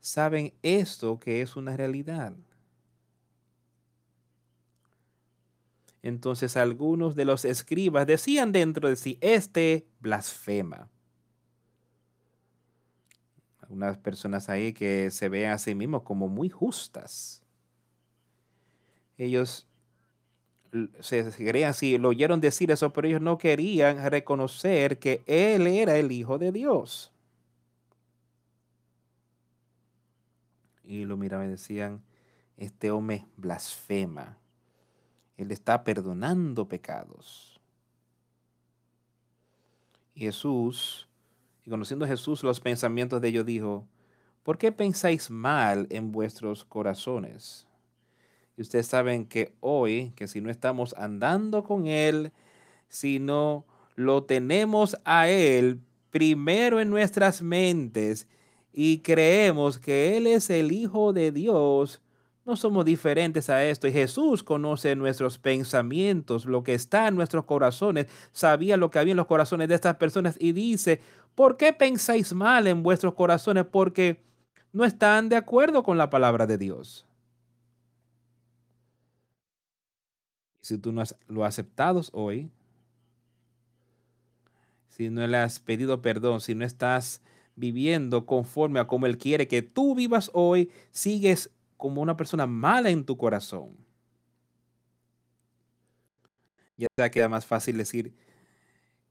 saben 0.00 0.52
esto 0.62 1.18
que 1.18 1.40
es 1.40 1.56
una 1.56 1.76
realidad. 1.76 2.34
Entonces 6.02 6.56
algunos 6.58 7.14
de 7.14 7.24
los 7.24 7.46
escribas 7.46 8.06
decían 8.06 8.52
dentro 8.52 8.90
de 8.90 8.96
sí, 8.96 9.16
este 9.22 9.86
blasfema. 10.00 10.90
unas 13.68 13.96
personas 13.98 14.48
ahí 14.48 14.72
que 14.72 15.10
se 15.10 15.28
ven 15.28 15.50
a 15.50 15.58
sí 15.58 15.74
mismos 15.74 16.02
como 16.02 16.28
muy 16.28 16.48
justas. 16.48 17.42
Ellos 19.16 19.66
se 21.00 21.30
creían 21.32 21.70
así, 21.70 21.98
lo 21.98 22.08
oyeron 22.08 22.40
decir 22.40 22.70
eso, 22.70 22.92
pero 22.92 23.08
ellos 23.08 23.20
no 23.20 23.38
querían 23.38 24.10
reconocer 24.10 24.98
que 24.98 25.22
Él 25.26 25.66
era 25.66 25.96
el 25.96 26.12
Hijo 26.12 26.38
de 26.38 26.52
Dios. 26.52 27.12
Y 30.82 31.04
lo 31.04 31.16
miraban 31.16 31.46
y 31.46 31.50
decían, 31.52 32.02
este 32.56 32.90
hombre 32.90 33.26
blasfema. 33.36 34.38
Él 35.36 35.50
está 35.50 35.82
perdonando 35.82 36.68
pecados. 36.68 37.60
Y 40.14 40.20
Jesús, 40.20 41.08
y 41.64 41.70
conociendo 41.70 42.04
a 42.04 42.08
Jesús 42.08 42.42
los 42.42 42.60
pensamientos 42.60 43.20
de 43.20 43.28
ellos, 43.28 43.46
dijo, 43.46 43.86
¿por 44.42 44.58
qué 44.58 44.70
pensáis 44.70 45.30
mal 45.30 45.86
en 45.90 46.12
vuestros 46.12 46.64
corazones? 46.64 47.66
Y 48.56 48.62
ustedes 48.62 48.86
saben 48.86 49.26
que 49.26 49.52
hoy, 49.60 50.12
que 50.16 50.28
si 50.28 50.40
no 50.40 50.50
estamos 50.50 50.94
andando 50.96 51.64
con 51.64 51.86
Él, 51.86 52.32
si 52.88 53.18
no 53.18 53.64
lo 53.96 54.24
tenemos 54.24 54.96
a 55.04 55.28
Él 55.28 55.80
primero 56.10 56.80
en 56.80 56.90
nuestras 56.90 57.42
mentes 57.42 58.28
y 58.72 58.98
creemos 58.98 59.78
que 59.78 60.16
Él 60.16 60.26
es 60.26 60.50
el 60.50 60.72
Hijo 60.72 61.12
de 61.12 61.32
Dios, 61.32 62.00
no 62.44 62.56
somos 62.56 62.84
diferentes 62.84 63.48
a 63.50 63.64
esto. 63.64 63.88
Y 63.88 63.92
Jesús 63.92 64.42
conoce 64.42 64.94
nuestros 64.96 65.38
pensamientos, 65.38 66.44
lo 66.44 66.62
que 66.62 66.74
está 66.74 67.08
en 67.08 67.16
nuestros 67.16 67.44
corazones, 67.44 68.06
sabía 68.32 68.76
lo 68.76 68.90
que 68.90 68.98
había 68.98 69.12
en 69.12 69.16
los 69.16 69.26
corazones 69.26 69.68
de 69.68 69.74
estas 69.74 69.96
personas 69.96 70.36
y 70.38 70.52
dice, 70.52 71.00
¿por 71.34 71.56
qué 71.56 71.72
pensáis 71.72 72.32
mal 72.32 72.66
en 72.66 72.82
vuestros 72.82 73.14
corazones? 73.14 73.64
Porque 73.64 74.20
no 74.72 74.84
están 74.84 75.28
de 75.28 75.36
acuerdo 75.36 75.82
con 75.82 75.98
la 75.98 76.10
palabra 76.10 76.46
de 76.46 76.58
Dios. 76.58 77.06
Si 80.64 80.78
tú 80.78 80.92
no 80.92 81.02
lo 81.28 81.44
has 81.44 81.54
aceptado 81.54 82.00
hoy, 82.12 82.50
si 84.88 85.10
no 85.10 85.26
le 85.26 85.36
has 85.36 85.60
pedido 85.60 86.00
perdón, 86.00 86.40
si 86.40 86.54
no 86.54 86.64
estás 86.64 87.20
viviendo 87.54 88.24
conforme 88.24 88.80
a 88.80 88.86
como 88.86 89.04
Él 89.04 89.18
quiere 89.18 89.46
que 89.46 89.60
tú 89.60 89.94
vivas 89.94 90.30
hoy, 90.32 90.70
sigues 90.90 91.50
como 91.76 92.00
una 92.00 92.16
persona 92.16 92.46
mala 92.46 92.88
en 92.88 93.04
tu 93.04 93.18
corazón. 93.18 93.76
Ya 96.76 96.88
te 96.94 97.10
queda 97.10 97.28
más 97.28 97.44
fácil 97.46 97.76
decir, 97.76 98.14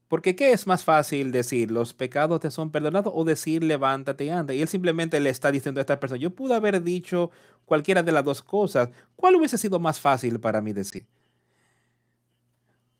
porque 0.08 0.34
¿qué 0.36 0.52
es 0.52 0.66
más 0.66 0.84
fácil 0.84 1.30
decir? 1.32 1.70
¿Los 1.70 1.94
pecados 1.94 2.40
te 2.40 2.50
son 2.50 2.70
perdonados 2.72 3.12
o 3.16 3.24
decir 3.24 3.62
levántate 3.62 4.24
y 4.26 4.30
anda? 4.30 4.54
Y 4.54 4.62
él 4.62 4.68
simplemente 4.68 5.20
le 5.20 5.30
está 5.30 5.52
diciendo 5.52 5.80
a 5.80 5.82
esta 5.82 6.00
persona, 6.00 6.20
yo 6.20 6.30
pude 6.34 6.54
haber 6.54 6.82
dicho 6.82 7.30
cualquiera 7.64 8.02
de 8.02 8.12
las 8.12 8.24
dos 8.24 8.42
cosas. 8.42 8.90
¿Cuál 9.16 9.36
hubiese 9.36 9.56
sido 9.58 9.78
más 9.80 10.00
fácil 10.00 10.40
para 10.40 10.60
mí 10.60 10.72
decir? 10.72 11.06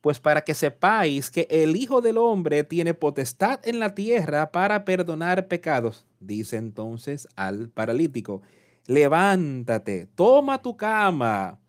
Pues 0.05 0.19
para 0.19 0.43
que 0.43 0.53
sepáis 0.53 1.31
que 1.31 1.47
el 1.49 1.75
Hijo 1.75 1.99
del 1.99 2.19
Hombre 2.19 2.63
tiene 2.63 2.93
potestad 2.93 3.59
en 3.67 3.79
la 3.79 3.95
tierra 3.95 4.51
para 4.51 4.85
perdonar 4.85 5.47
pecados, 5.47 6.05
dice 6.19 6.57
entonces 6.57 7.27
al 7.35 7.69
paralítico 7.69 8.43
levántate, 8.85 10.05
toma 10.13 10.61
tu 10.61 10.77
cama 10.77 11.59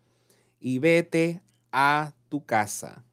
y 0.59 0.77
vete 0.77 1.41
a 1.71 2.13
tu 2.29 2.45
casa. 2.45 3.03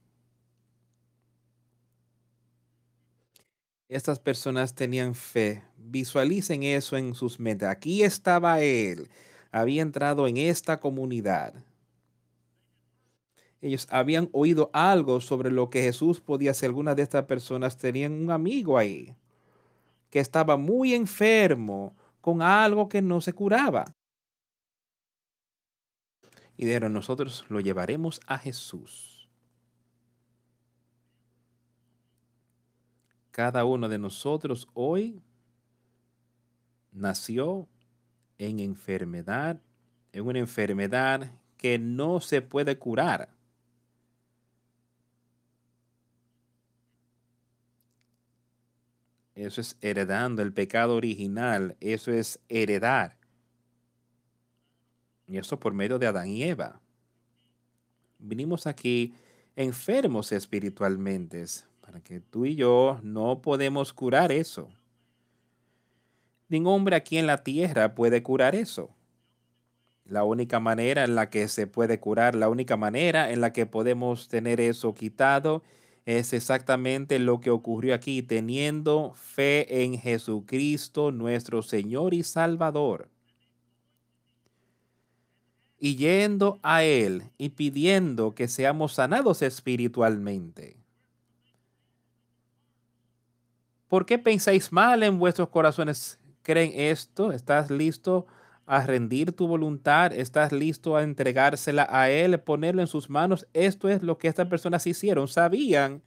Estas 3.89 4.21
personas 4.21 4.75
tenían 4.75 5.15
fe. 5.15 5.63
Visualicen 5.79 6.65
eso 6.65 6.99
en 6.99 7.15
sus 7.15 7.41
mentes. 7.41 7.67
Aquí 7.67 8.03
estaba 8.03 8.61
él. 8.61 9.09
Había 9.51 9.81
entrado 9.81 10.29
en 10.29 10.37
esta 10.37 10.81
comunidad. 10.81 11.55
Ellos 13.65 13.89
habían 13.91 14.29
oído 14.33 14.69
algo 14.75 15.23
sobre 15.23 15.51
lo 15.51 15.71
que 15.71 15.81
Jesús 15.81 16.21
podía 16.21 16.51
hacer. 16.51 16.69
Algunas 16.69 16.97
de 16.97 17.03
estas 17.03 17.25
personas 17.25 17.79
tenían 17.79 18.13
un 18.13 18.31
amigo 18.31 18.77
ahí 18.77 19.17
que 20.11 20.21
estaba 20.21 20.59
muy 20.59 20.93
enfermo 20.93 21.97
con 22.21 22.43
algo 22.43 22.91
que 22.91 23.01
no 23.01 23.23
se 23.23 23.33
curaba. 23.33 23.87
Y 26.59 26.67
dijeron, 26.67 26.93
nosotros 26.93 27.47
lo 27.49 27.59
llevaremos 27.59 28.21
a 28.27 28.37
Jesús. 28.37 29.31
Cada 33.31 33.65
uno 33.65 33.89
de 33.89 33.99
nosotros 33.99 34.69
hoy 34.75 35.23
nació 36.93 37.67
en 38.37 38.61
enfermedad, 38.61 39.59
en 40.13 40.27
una 40.27 40.39
enfermedad 40.39 41.33
que 41.57 41.79
no 41.79 42.21
se 42.21 42.43
puede 42.43 42.79
curar. 42.79 43.34
Eso 49.35 49.61
es 49.61 49.77
heredando 49.81 50.43
el 50.43 50.53
pecado 50.53 50.97
original. 50.97 51.77
Eso 51.81 52.13
es 52.13 52.41
heredar. 52.49 53.17
Y 55.27 55.39
eso 55.39 55.59
por 55.59 55.75
medio 55.75 55.99
de 55.99 56.07
Adán 56.07 56.29
y 56.29 56.45
Eva. 56.45 56.81
Vinimos 58.19 58.67
aquí 58.67 59.15
enfermos 59.57 60.33
espiritualmente, 60.33 61.45
para 61.81 62.01
que 62.01 62.21
tú 62.21 62.47
y 62.47 62.55
yo 62.55 62.99
no 63.03 63.41
podemos 63.41 63.93
curar 63.93 64.33
eso. 64.33 64.69
Ningún 66.49 66.75
hombre 66.75 66.97
aquí 66.97 67.19
en 67.19 67.27
la 67.27 67.43
tierra 67.43 67.95
puede 67.95 68.23
curar 68.23 68.55
eso. 68.55 68.91
La 70.05 70.25
única 70.25 70.61
manera 70.61 71.05
en 71.05 71.15
la 71.15 71.31
que 71.31 71.49
se 71.49 71.67
puede 71.67 71.99
curar, 71.99 72.35
la 72.35 72.49
única 72.49 72.77
manera 72.77 73.31
en 73.31 73.41
la 73.41 73.53
que 73.53 73.65
podemos 73.67 74.29
tener 74.29 74.61
eso 74.61 74.95
quitado, 74.95 75.63
es 76.07 76.35
exactamente 76.35 77.19
lo 77.19 77.41
que 77.41 77.51
ocurrió 77.51 77.95
aquí, 77.95 78.23
teniendo 78.23 79.15
fe 79.15 79.85
en 79.85 79.99
Jesucristo, 79.99 81.13
nuestro 81.13 81.63
Señor 81.63 82.13
y 82.13 82.23
Salvador. 82.23 83.09
Y 85.79 85.97
yendo 85.97 86.61
a 86.63 86.85
Él 86.85 87.25
y 87.39 87.51
pidiendo 87.51 88.35
que 88.35 88.49
seamos 88.49 88.95
sanados 88.95 89.43
espiritualmente. 89.43 90.77
¿Por 93.89 94.05
qué 94.05 94.19
pensáis 94.19 94.73
mal 94.73 95.03
en 95.03 95.19
vuestros 95.19 95.49
corazones? 95.49 96.19
¿Creen 96.43 96.73
esto? 96.75 97.33
¿Estás 97.33 97.71
listo 97.71 98.27
a 98.67 98.87
rendir 98.87 99.33
tu 99.33 99.47
voluntad? 99.47 100.13
¿Estás 100.13 100.53
listo 100.53 100.97
a 100.97 101.03
entregársela 101.03 101.87
a 101.91 102.11
Él, 102.11 102.41
ponerlo 102.41 102.81
en 102.81 102.87
sus 102.89 103.11
manos? 103.11 103.47
Esto 103.53 103.89
es 103.89 104.03
lo 104.03 104.19
que 104.19 104.29
estas 104.29 104.49
personas 104.49 104.87
hicieron. 104.87 105.29
Sabían 105.29 106.03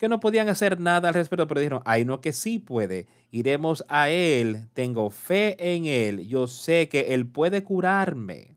que 0.00 0.08
no 0.08 0.18
podían 0.18 0.48
hacer 0.48 0.80
nada 0.80 1.08
al 1.08 1.14
respecto, 1.14 1.46
pero 1.46 1.60
dijeron, 1.60 1.82
ay, 1.84 2.04
no, 2.04 2.20
que 2.20 2.32
sí 2.32 2.58
puede. 2.58 3.06
Iremos 3.30 3.84
a 3.88 4.08
Él, 4.08 4.68
tengo 4.72 5.10
fe 5.10 5.56
en 5.74 5.84
Él, 5.84 6.26
yo 6.26 6.46
sé 6.46 6.88
que 6.88 7.14
Él 7.14 7.26
puede 7.26 7.62
curarme. 7.62 8.56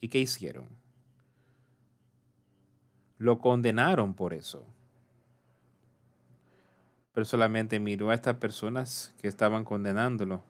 ¿Y 0.00 0.08
qué 0.08 0.18
hicieron? 0.18 0.68
Lo 3.16 3.38
condenaron 3.38 4.12
por 4.12 4.34
eso. 4.34 4.66
Pero 7.14 7.24
solamente 7.24 7.80
miró 7.80 8.10
a 8.10 8.14
estas 8.14 8.36
personas 8.36 9.14
que 9.22 9.28
estaban 9.28 9.64
condenándolo 9.64 10.42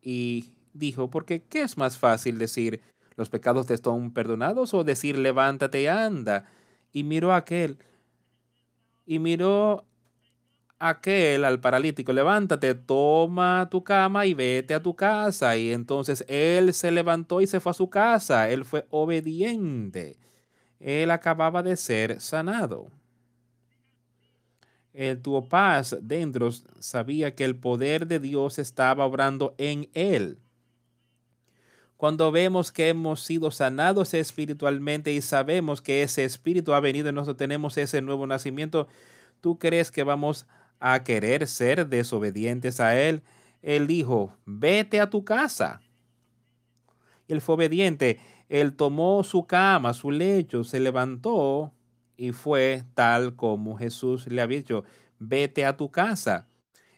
y 0.00 0.52
dijo, 0.78 1.10
porque 1.10 1.42
¿qué 1.42 1.62
es 1.62 1.76
más 1.76 1.98
fácil 1.98 2.38
decir 2.38 2.80
los 3.16 3.30
pecados 3.30 3.66
te 3.66 3.74
están 3.74 4.12
perdonados 4.12 4.74
o 4.74 4.84
decir 4.84 5.18
levántate 5.18 5.82
y 5.82 5.86
anda? 5.86 6.46
Y 6.92 7.04
miró 7.04 7.32
a 7.32 7.36
aquel 7.38 7.78
y 9.06 9.20
miró 9.20 9.86
aquel 10.78 11.44
al 11.44 11.60
paralítico, 11.60 12.12
levántate, 12.12 12.74
toma 12.74 13.68
tu 13.70 13.82
cama 13.84 14.26
y 14.26 14.34
vete 14.34 14.74
a 14.74 14.82
tu 14.82 14.94
casa. 14.94 15.56
Y 15.56 15.72
entonces 15.72 16.24
él 16.28 16.74
se 16.74 16.90
levantó 16.90 17.40
y 17.40 17.46
se 17.46 17.60
fue 17.60 17.70
a 17.70 17.74
su 17.74 17.88
casa. 17.88 18.50
Él 18.50 18.64
fue 18.64 18.86
obediente. 18.90 20.18
Él 20.80 21.10
acababa 21.10 21.62
de 21.62 21.76
ser 21.76 22.20
sanado. 22.20 22.90
Él 24.92 25.20
tuvo 25.20 25.48
paz 25.48 25.96
dentro, 26.00 26.50
sabía 26.80 27.34
que 27.34 27.44
el 27.44 27.54
poder 27.56 28.06
de 28.06 28.18
Dios 28.18 28.58
estaba 28.58 29.04
obrando 29.04 29.54
en 29.58 29.90
él. 29.92 30.38
Cuando 31.96 32.30
vemos 32.30 32.72
que 32.72 32.88
hemos 32.90 33.22
sido 33.22 33.50
sanados 33.50 34.12
espiritualmente 34.12 35.12
y 35.12 35.22
sabemos 35.22 35.80
que 35.80 36.02
ese 36.02 36.24
espíritu 36.24 36.74
ha 36.74 36.80
venido 36.80 37.08
y 37.08 37.12
nosotros 37.12 37.38
tenemos 37.38 37.78
ese 37.78 38.02
nuevo 38.02 38.26
nacimiento, 38.26 38.86
¿tú 39.40 39.58
crees 39.58 39.90
que 39.90 40.04
vamos 40.04 40.46
a 40.78 41.02
querer 41.04 41.46
ser 41.46 41.88
desobedientes 41.88 42.80
a 42.80 43.00
él? 43.00 43.22
Él 43.62 43.86
dijo, 43.86 44.36
vete 44.44 45.00
a 45.00 45.08
tu 45.08 45.24
casa. 45.24 45.80
Él 47.28 47.40
fue 47.40 47.54
obediente. 47.54 48.20
Él 48.48 48.76
tomó 48.76 49.24
su 49.24 49.46
cama, 49.46 49.94
su 49.94 50.10
lecho, 50.10 50.64
se 50.64 50.80
levantó 50.80 51.72
y 52.16 52.32
fue 52.32 52.84
tal 52.94 53.34
como 53.36 53.76
Jesús 53.76 54.26
le 54.26 54.42
había 54.42 54.58
dicho, 54.58 54.84
vete 55.18 55.64
a 55.64 55.76
tu 55.76 55.90
casa. 55.90 56.46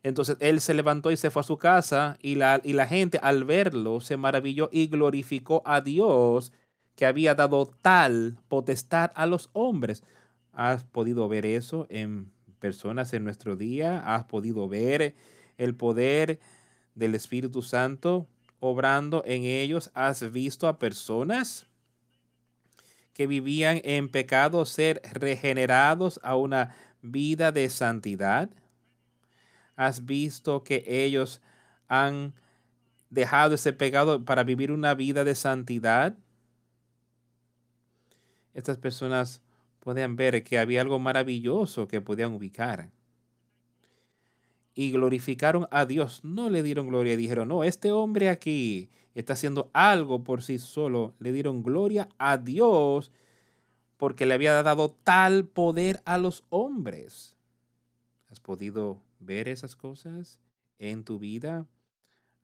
Entonces 0.03 0.37
él 0.41 0.61
se 0.61 0.75
levantó 0.75 1.11
y 1.11 1.17
se 1.17 1.31
fue 1.31 1.41
a 1.41 1.45
su 1.45 1.59
casa 1.59 2.17
y 2.23 2.37
la, 2.37 2.61
y 2.65 2.73
la 2.73 2.87
gente 2.87 3.19
al 3.23 3.45
verlo 3.45 4.01
se 4.01 4.17
maravilló 4.17 4.69
y 4.73 4.87
glorificó 4.87 5.63
a 5.65 5.81
Dios 5.81 6.53
que 6.95 7.07
había 7.07 7.35
dado 7.35 7.71
tal 7.83 8.39
potestad 8.49 9.13
a 9.15 9.27
los 9.27 9.51
hombres. 9.53 10.03
¿Has 10.53 10.85
podido 10.85 11.29
ver 11.29 11.47
eso 11.47 11.87
en 11.91 12.31
personas 12.59 13.13
en 13.13 13.25
nuestro 13.25 13.57
día? 13.57 14.01
¿Has 14.15 14.25
podido 14.25 14.69
ver 14.69 15.15
el 15.57 15.75
poder 15.75 16.41
del 16.95 17.15
Espíritu 17.15 17.63
Santo 17.63 18.27
obrando 18.61 19.23
en 19.27 19.45
ellos? 19.45 19.91
¿Has 19.95 20.31
visto 20.33 20.67
a 20.69 20.79
personas 20.79 21.67
que 23.13 23.27
vivían 23.27 23.81
en 23.85 24.09
pecado 24.09 24.65
ser 24.65 25.01
regenerados 25.13 26.21
a 26.23 26.37
una 26.37 26.75
vida 27.03 27.53
de 27.53 27.69
santidad? 27.71 28.51
¿Has 29.79 30.05
visto 30.07 30.65
que 30.65 30.83
ellos 30.89 31.41
han 31.87 32.35
dejado 33.11 33.55
ese 33.55 33.73
pecado 33.73 34.25
para 34.25 34.43
vivir 34.43 34.73
una 34.73 34.93
vida 34.95 35.23
de 35.23 35.37
santidad? 35.37 36.17
Estas 38.55 38.77
personas 38.77 39.41
podían 39.79 40.17
ver 40.17 40.43
que 40.43 40.59
había 40.59 40.81
algo 40.81 40.99
maravilloso 40.99 41.87
que 41.87 42.01
podían 42.01 42.33
ubicar. 42.33 42.91
Y 44.75 44.91
glorificaron 44.91 45.69
a 45.71 45.87
Dios. 45.87 46.25
No 46.25 46.51
le 46.51 46.65
dieron 46.65 46.89
gloria 46.89 47.17
dijeron, 47.17 47.47
no, 47.47 47.63
este 47.63 47.93
hombre 47.93 48.31
aquí 48.31 48.91
está 49.15 49.35
haciendo 49.35 49.71
algo 49.73 50.25
por 50.25 50.43
sí 50.43 50.59
solo. 50.59 51.15
Le 51.21 51.31
dieron 51.31 51.63
gloria 51.63 52.09
a 52.19 52.37
Dios 52.37 53.13
porque 53.97 54.27
le 54.27 54.35
había 54.35 54.61
dado 54.61 54.91
tal 55.05 55.45
poder 55.45 56.03
a 56.05 56.19
los 56.19 56.43
hombres. 56.51 57.37
¿Has 58.29 58.41
podido 58.41 59.01
ver 59.19 59.49
esas 59.49 59.77
cosas 59.77 60.39
en 60.79 61.05
tu 61.05 61.19
vida? 61.19 61.67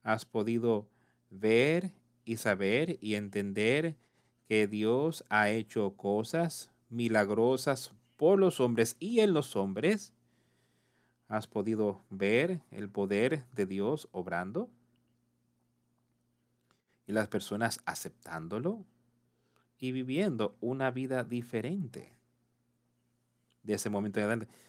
¿Has 0.03 0.25
podido 0.25 0.87
ver 1.29 1.91
y 2.25 2.37
saber 2.37 2.97
y 3.01 3.15
entender 3.15 3.95
que 4.47 4.67
Dios 4.67 5.23
ha 5.29 5.49
hecho 5.49 5.95
cosas 5.95 6.71
milagrosas 6.89 7.93
por 8.15 8.39
los 8.39 8.59
hombres 8.59 8.95
y 8.99 9.19
en 9.19 9.33
los 9.33 9.55
hombres? 9.55 10.13
¿Has 11.27 11.47
podido 11.47 12.03
ver 12.09 12.61
el 12.71 12.89
poder 12.89 13.45
de 13.53 13.65
Dios 13.65 14.07
obrando? 14.11 14.69
Y 17.07 17.13
las 17.13 17.27
personas 17.27 17.79
aceptándolo 17.85 18.85
y 19.77 19.91
viviendo 19.91 20.55
una 20.61 20.91
vida 20.91 21.23
diferente. 21.23 22.13
De 23.63 23.73
ese 23.73 23.89
momento 23.89 24.19
en 24.19 24.25
adelante. 24.25 24.64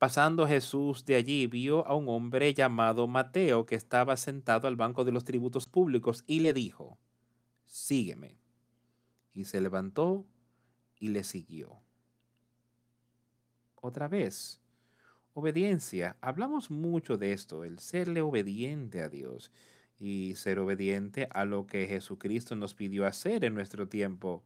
Pasando 0.00 0.48
Jesús 0.48 1.04
de 1.04 1.14
allí, 1.16 1.46
vio 1.46 1.86
a 1.86 1.94
un 1.94 2.08
hombre 2.08 2.54
llamado 2.54 3.06
Mateo 3.06 3.66
que 3.66 3.74
estaba 3.74 4.16
sentado 4.16 4.66
al 4.66 4.74
banco 4.74 5.04
de 5.04 5.12
los 5.12 5.26
tributos 5.26 5.66
públicos 5.66 6.24
y 6.26 6.40
le 6.40 6.54
dijo, 6.54 6.98
sígueme. 7.66 8.38
Y 9.34 9.44
se 9.44 9.60
levantó 9.60 10.24
y 10.98 11.08
le 11.08 11.22
siguió. 11.22 11.82
Otra 13.74 14.08
vez, 14.08 14.62
obediencia. 15.34 16.16
Hablamos 16.22 16.70
mucho 16.70 17.18
de 17.18 17.34
esto, 17.34 17.62
el 17.62 17.78
serle 17.78 18.22
obediente 18.22 19.02
a 19.02 19.10
Dios 19.10 19.50
y 19.98 20.34
ser 20.36 20.60
obediente 20.60 21.28
a 21.30 21.44
lo 21.44 21.66
que 21.66 21.86
Jesucristo 21.86 22.56
nos 22.56 22.72
pidió 22.72 23.04
hacer 23.04 23.44
en 23.44 23.52
nuestro 23.52 23.86
tiempo. 23.86 24.42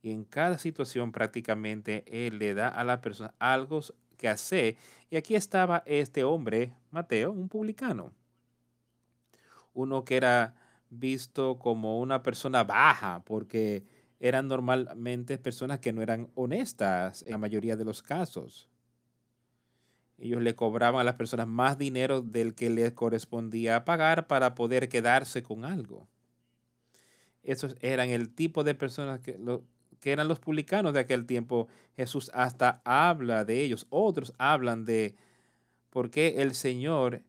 Y 0.00 0.12
en 0.12 0.24
cada 0.24 0.56
situación 0.56 1.12
prácticamente 1.12 2.04
Él 2.06 2.38
le 2.38 2.54
da 2.54 2.68
a 2.68 2.84
la 2.84 3.02
persona 3.02 3.34
algo 3.38 3.82
hace. 4.26 4.76
Y 5.10 5.16
aquí 5.16 5.36
estaba 5.36 5.84
este 5.86 6.24
hombre, 6.24 6.72
Mateo, 6.90 7.30
un 7.30 7.48
publicano. 7.48 8.12
Uno 9.74 10.04
que 10.04 10.16
era 10.16 10.54
visto 10.90 11.58
como 11.58 12.00
una 12.00 12.22
persona 12.22 12.64
baja, 12.64 13.22
porque 13.24 13.84
eran 14.18 14.48
normalmente 14.48 15.38
personas 15.38 15.78
que 15.78 15.92
no 15.92 16.02
eran 16.02 16.30
honestas 16.34 17.22
en 17.22 17.32
la 17.32 17.38
mayoría 17.38 17.76
de 17.76 17.84
los 17.84 18.02
casos. 18.02 18.68
Ellos 20.18 20.42
le 20.42 20.56
cobraban 20.56 21.00
a 21.00 21.04
las 21.04 21.14
personas 21.14 21.46
más 21.46 21.78
dinero 21.78 22.22
del 22.22 22.54
que 22.54 22.70
les 22.70 22.92
correspondía 22.92 23.84
pagar 23.84 24.26
para 24.26 24.56
poder 24.56 24.88
quedarse 24.88 25.44
con 25.44 25.64
algo. 25.64 26.08
Esos 27.44 27.76
eran 27.80 28.10
el 28.10 28.34
tipo 28.34 28.64
de 28.64 28.74
personas 28.74 29.20
que, 29.20 29.38
que 30.00 30.12
eran 30.12 30.28
los 30.28 30.38
publicanos 30.38 30.92
de 30.92 31.00
aquel 31.00 31.26
tiempo, 31.26 31.68
Jesús 31.96 32.30
hasta 32.34 32.80
habla 32.84 33.44
de 33.44 33.62
ellos. 33.62 33.86
Otros 33.90 34.32
hablan 34.38 34.84
de 34.84 35.14
por 35.90 36.10
qué 36.10 36.42
el 36.42 36.54
Señor 36.54 37.22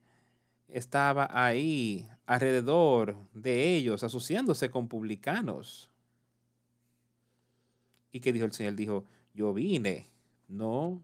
estaba 0.67 1.29
ahí 1.32 2.08
alrededor 2.25 3.17
de 3.34 3.75
ellos, 3.75 4.03
asociándose 4.03 4.69
con 4.69 4.88
publicanos. 4.88 5.89
¿Y 8.12 8.19
qué 8.19 8.32
dijo 8.34 8.45
el 8.45 8.53
Señor? 8.53 8.75
Dijo, 8.75 9.05
yo 9.34 9.53
vine 9.53 10.08
no 10.47 11.01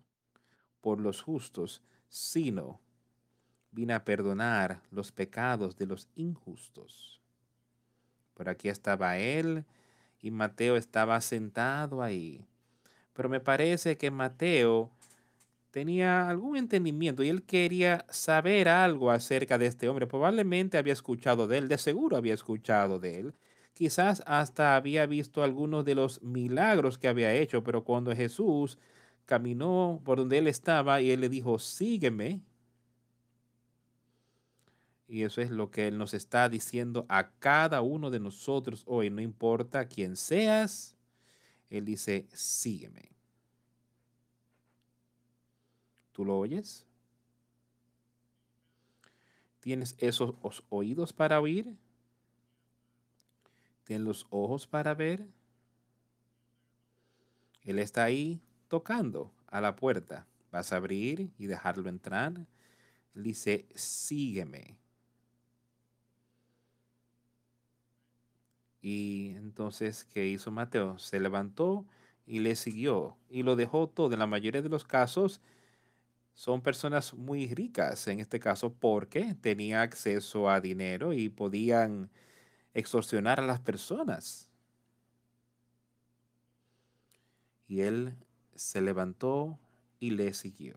por 0.82 1.00
los 1.00 1.22
justos, 1.22 1.82
sino 2.10 2.80
vine 3.72 3.94
a 3.94 4.06
perdonar 4.06 4.82
los 4.92 5.12
pecados 5.12 5.76
de 5.76 5.86
los 5.86 6.08
injustos. 6.16 7.22
Por 8.34 8.50
aquí 8.50 8.70
estaba 8.70 9.18
Él 9.18 9.66
y 10.26 10.32
Mateo 10.32 10.76
estaba 10.76 11.22
sentado 11.22 12.02
ahí. 12.02 12.44
Pero 13.14 13.30
me 13.30 13.40
parece 13.40 13.96
que 13.96 14.10
Mateo 14.10 14.90
tenía 15.70 16.28
algún 16.28 16.58
entendimiento 16.58 17.22
y 17.22 17.30
él 17.30 17.44
quería 17.44 18.06
saber 18.10 18.68
algo 18.68 19.12
acerca 19.12 19.60
de 19.60 19.68
este 19.68 19.88
hombre. 19.88 20.08
Probablemente 20.08 20.80
había 20.80 20.94
escuchado 20.94 21.48
de 21.48 21.60
él, 21.60 21.68
de 21.68 21.78
seguro 21.78 22.18
había 22.18 22.34
escuchado 22.34 22.98
de 22.98 23.20
él. 23.20 23.34
Quizás 23.76 24.24
hasta 24.26 24.76
había 24.76 25.06
visto 25.06 25.44
algunos 25.44 25.86
de 25.86 25.94
los 25.94 26.24
milagros 26.24 26.98
que 26.98 27.08
había 27.08 27.32
hecho, 27.36 27.64
pero 27.64 27.84
cuando 27.84 28.16
Jesús 28.16 28.80
caminó 29.26 30.02
por 30.04 30.18
donde 30.18 30.40
él 30.40 30.48
estaba 30.48 31.02
y 31.02 31.12
él 31.12 31.22
le 31.22 31.30
dijo, 31.30 31.60
sígueme, 31.60 32.42
y 35.08 35.24
eso 35.24 35.42
es 35.42 35.52
lo 35.52 35.70
que 35.70 35.88
Él 35.88 35.98
nos 35.98 36.14
está 36.14 36.50
diciendo 36.50 37.06
a 37.10 37.30
cada 37.32 37.82
uno 37.82 38.10
de 38.10 38.20
nosotros 38.20 38.84
hoy. 38.86 39.10
No 39.10 39.22
importa 39.22 39.88
quién 39.88 40.16
seas, 40.16 40.96
Él 41.70 41.86
dice, 41.86 42.28
sígueme. 42.34 43.12
¿Tú 46.12 46.26
lo 46.26 46.38
oyes? 46.40 46.86
¿Tienes 49.60 49.96
esos 50.00 50.36
oídos 50.70 51.12
para 51.12 51.42
oír? 51.42 51.76
¿Tienes 53.84 54.06
los 54.06 54.28
ojos 54.30 54.66
para 54.66 54.94
ver? 54.94 55.28
Él 57.64 57.80
está 57.80 58.04
ahí 58.04 58.42
tocando 58.68 59.32
a 59.48 59.62
la 59.62 59.76
puerta. 59.76 60.26
Vas 60.52 60.72
a 60.72 60.78
abrir 60.78 61.32
y 61.38 61.48
dejarlo 61.48 61.90
entrar. 61.90 62.34
Él 63.14 63.24
dice, 63.24 63.68
sígueme. 63.76 64.78
Y 68.88 69.30
entonces, 69.38 70.06
¿qué 70.14 70.28
hizo 70.28 70.52
Mateo? 70.52 71.00
Se 71.00 71.20
levantó 71.20 71.88
y 72.28 72.38
le 72.38 72.56
siguió 72.56 73.18
y 73.32 73.42
lo 73.42 73.56
dejó 73.56 73.88
todo. 73.90 74.14
En 74.14 74.20
la 74.20 74.28
mayoría 74.28 74.62
de 74.62 74.70
los 74.70 74.84
casos 74.86 75.42
son 76.36 76.62
personas 76.62 77.16
muy 77.16 77.48
ricas, 77.48 78.08
en 78.08 78.20
este 78.20 78.40
caso 78.40 78.72
porque 78.72 79.34
tenía 79.42 79.82
acceso 79.82 80.52
a 80.52 80.62
dinero 80.62 81.14
y 81.14 81.30
podían 81.30 82.12
extorsionar 82.76 83.40
a 83.40 83.48
las 83.48 83.60
personas. 83.60 84.52
Y 87.68 87.82
él 87.82 88.14
se 88.54 88.82
levantó 88.82 89.58
y 90.00 90.12
le 90.12 90.32
siguió. 90.36 90.76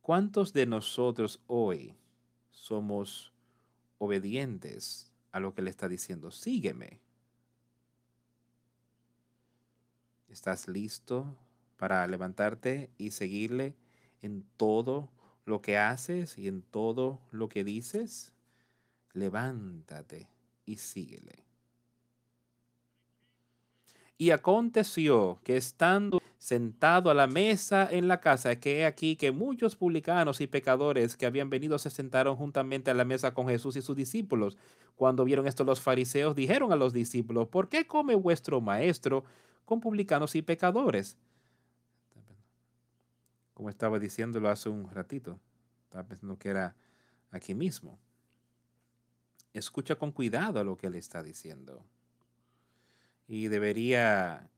¿Cuántos 0.00 0.54
de 0.54 0.64
nosotros 0.64 1.42
hoy 1.46 1.94
somos 2.52 3.31
obedientes 4.02 5.06
a 5.30 5.38
lo 5.38 5.54
que 5.54 5.62
le 5.62 5.70
está 5.70 5.88
diciendo. 5.88 6.32
Sígueme. 6.32 6.98
¿Estás 10.28 10.66
listo 10.66 11.36
para 11.76 12.04
levantarte 12.08 12.90
y 12.98 13.12
seguirle 13.12 13.76
en 14.20 14.44
todo 14.56 15.08
lo 15.44 15.62
que 15.62 15.78
haces 15.78 16.36
y 16.36 16.48
en 16.48 16.62
todo 16.62 17.20
lo 17.30 17.48
que 17.48 17.62
dices? 17.62 18.32
Levántate 19.12 20.28
y 20.66 20.78
síguele. 20.78 21.44
Y 24.18 24.30
aconteció 24.30 25.38
que 25.44 25.56
estando 25.56 26.20
sentado 26.42 27.08
a 27.08 27.14
la 27.14 27.28
mesa 27.28 27.88
en 27.88 28.08
la 28.08 28.20
casa, 28.20 28.56
que 28.56 28.80
he 28.80 28.84
aquí 28.84 29.14
que 29.14 29.30
muchos 29.30 29.76
publicanos 29.76 30.40
y 30.40 30.48
pecadores 30.48 31.16
que 31.16 31.24
habían 31.24 31.50
venido 31.50 31.78
se 31.78 31.88
sentaron 31.88 32.34
juntamente 32.34 32.90
a 32.90 32.94
la 32.94 33.04
mesa 33.04 33.32
con 33.32 33.46
Jesús 33.46 33.76
y 33.76 33.82
sus 33.82 33.94
discípulos. 33.94 34.58
Cuando 34.96 35.24
vieron 35.24 35.46
esto 35.46 35.62
los 35.62 35.80
fariseos 35.80 36.34
dijeron 36.34 36.72
a 36.72 36.76
los 36.76 36.92
discípulos, 36.92 37.46
¿por 37.46 37.68
qué 37.68 37.86
come 37.86 38.16
vuestro 38.16 38.60
maestro 38.60 39.24
con 39.64 39.80
publicanos 39.80 40.34
y 40.34 40.42
pecadores? 40.42 41.16
como 43.54 43.70
estaba 43.70 44.00
diciéndolo 44.00 44.48
hace 44.48 44.68
un 44.68 44.90
ratito. 44.90 45.38
Estaba 45.84 46.02
pensando 46.02 46.36
que 46.36 46.48
era 46.48 46.74
aquí 47.30 47.54
mismo. 47.54 47.96
Escucha 49.52 49.94
con 49.94 50.10
cuidado 50.10 50.64
lo 50.64 50.76
que 50.76 50.88
él 50.88 50.96
está 50.96 51.22
diciendo. 51.22 51.84
Y 53.28 53.46
debería 53.46 54.50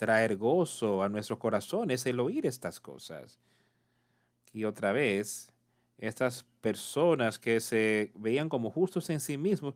traer 0.00 0.38
gozo 0.38 1.02
a 1.02 1.10
nuestros 1.10 1.38
corazones 1.38 2.06
el 2.06 2.20
oír 2.20 2.46
estas 2.46 2.80
cosas. 2.80 3.38
Y 4.50 4.64
otra 4.64 4.92
vez, 4.92 5.52
estas 5.98 6.46
personas 6.62 7.38
que 7.38 7.60
se 7.60 8.10
veían 8.14 8.48
como 8.48 8.70
justos 8.70 9.10
en 9.10 9.20
sí 9.20 9.36
mismos, 9.36 9.74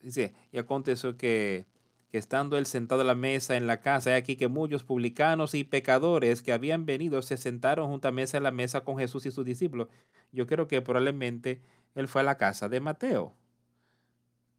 dice, 0.00 0.32
y 0.52 0.58
aconteció 0.58 1.16
que 1.16 1.66
estando 2.12 2.56
él 2.58 2.66
sentado 2.66 3.00
a 3.00 3.04
la 3.04 3.16
mesa 3.16 3.56
en 3.56 3.66
la 3.66 3.80
casa, 3.80 4.10
hay 4.10 4.16
aquí 4.18 4.36
que 4.36 4.46
muchos 4.46 4.84
publicanos 4.84 5.52
y 5.56 5.64
pecadores 5.64 6.42
que 6.42 6.52
habían 6.52 6.86
venido 6.86 7.22
se 7.22 7.36
sentaron 7.36 7.88
junto 7.88 8.06
a 8.06 8.12
mesa 8.12 8.36
en 8.36 8.44
la 8.44 8.52
mesa 8.52 8.82
con 8.82 8.98
Jesús 8.98 9.26
y 9.26 9.32
sus 9.32 9.44
discípulos. 9.44 9.88
Yo 10.30 10.46
creo 10.46 10.68
que 10.68 10.80
probablemente 10.80 11.60
él 11.96 12.06
fue 12.06 12.20
a 12.20 12.24
la 12.24 12.38
casa 12.38 12.68
de 12.68 12.78
Mateo. 12.78 13.34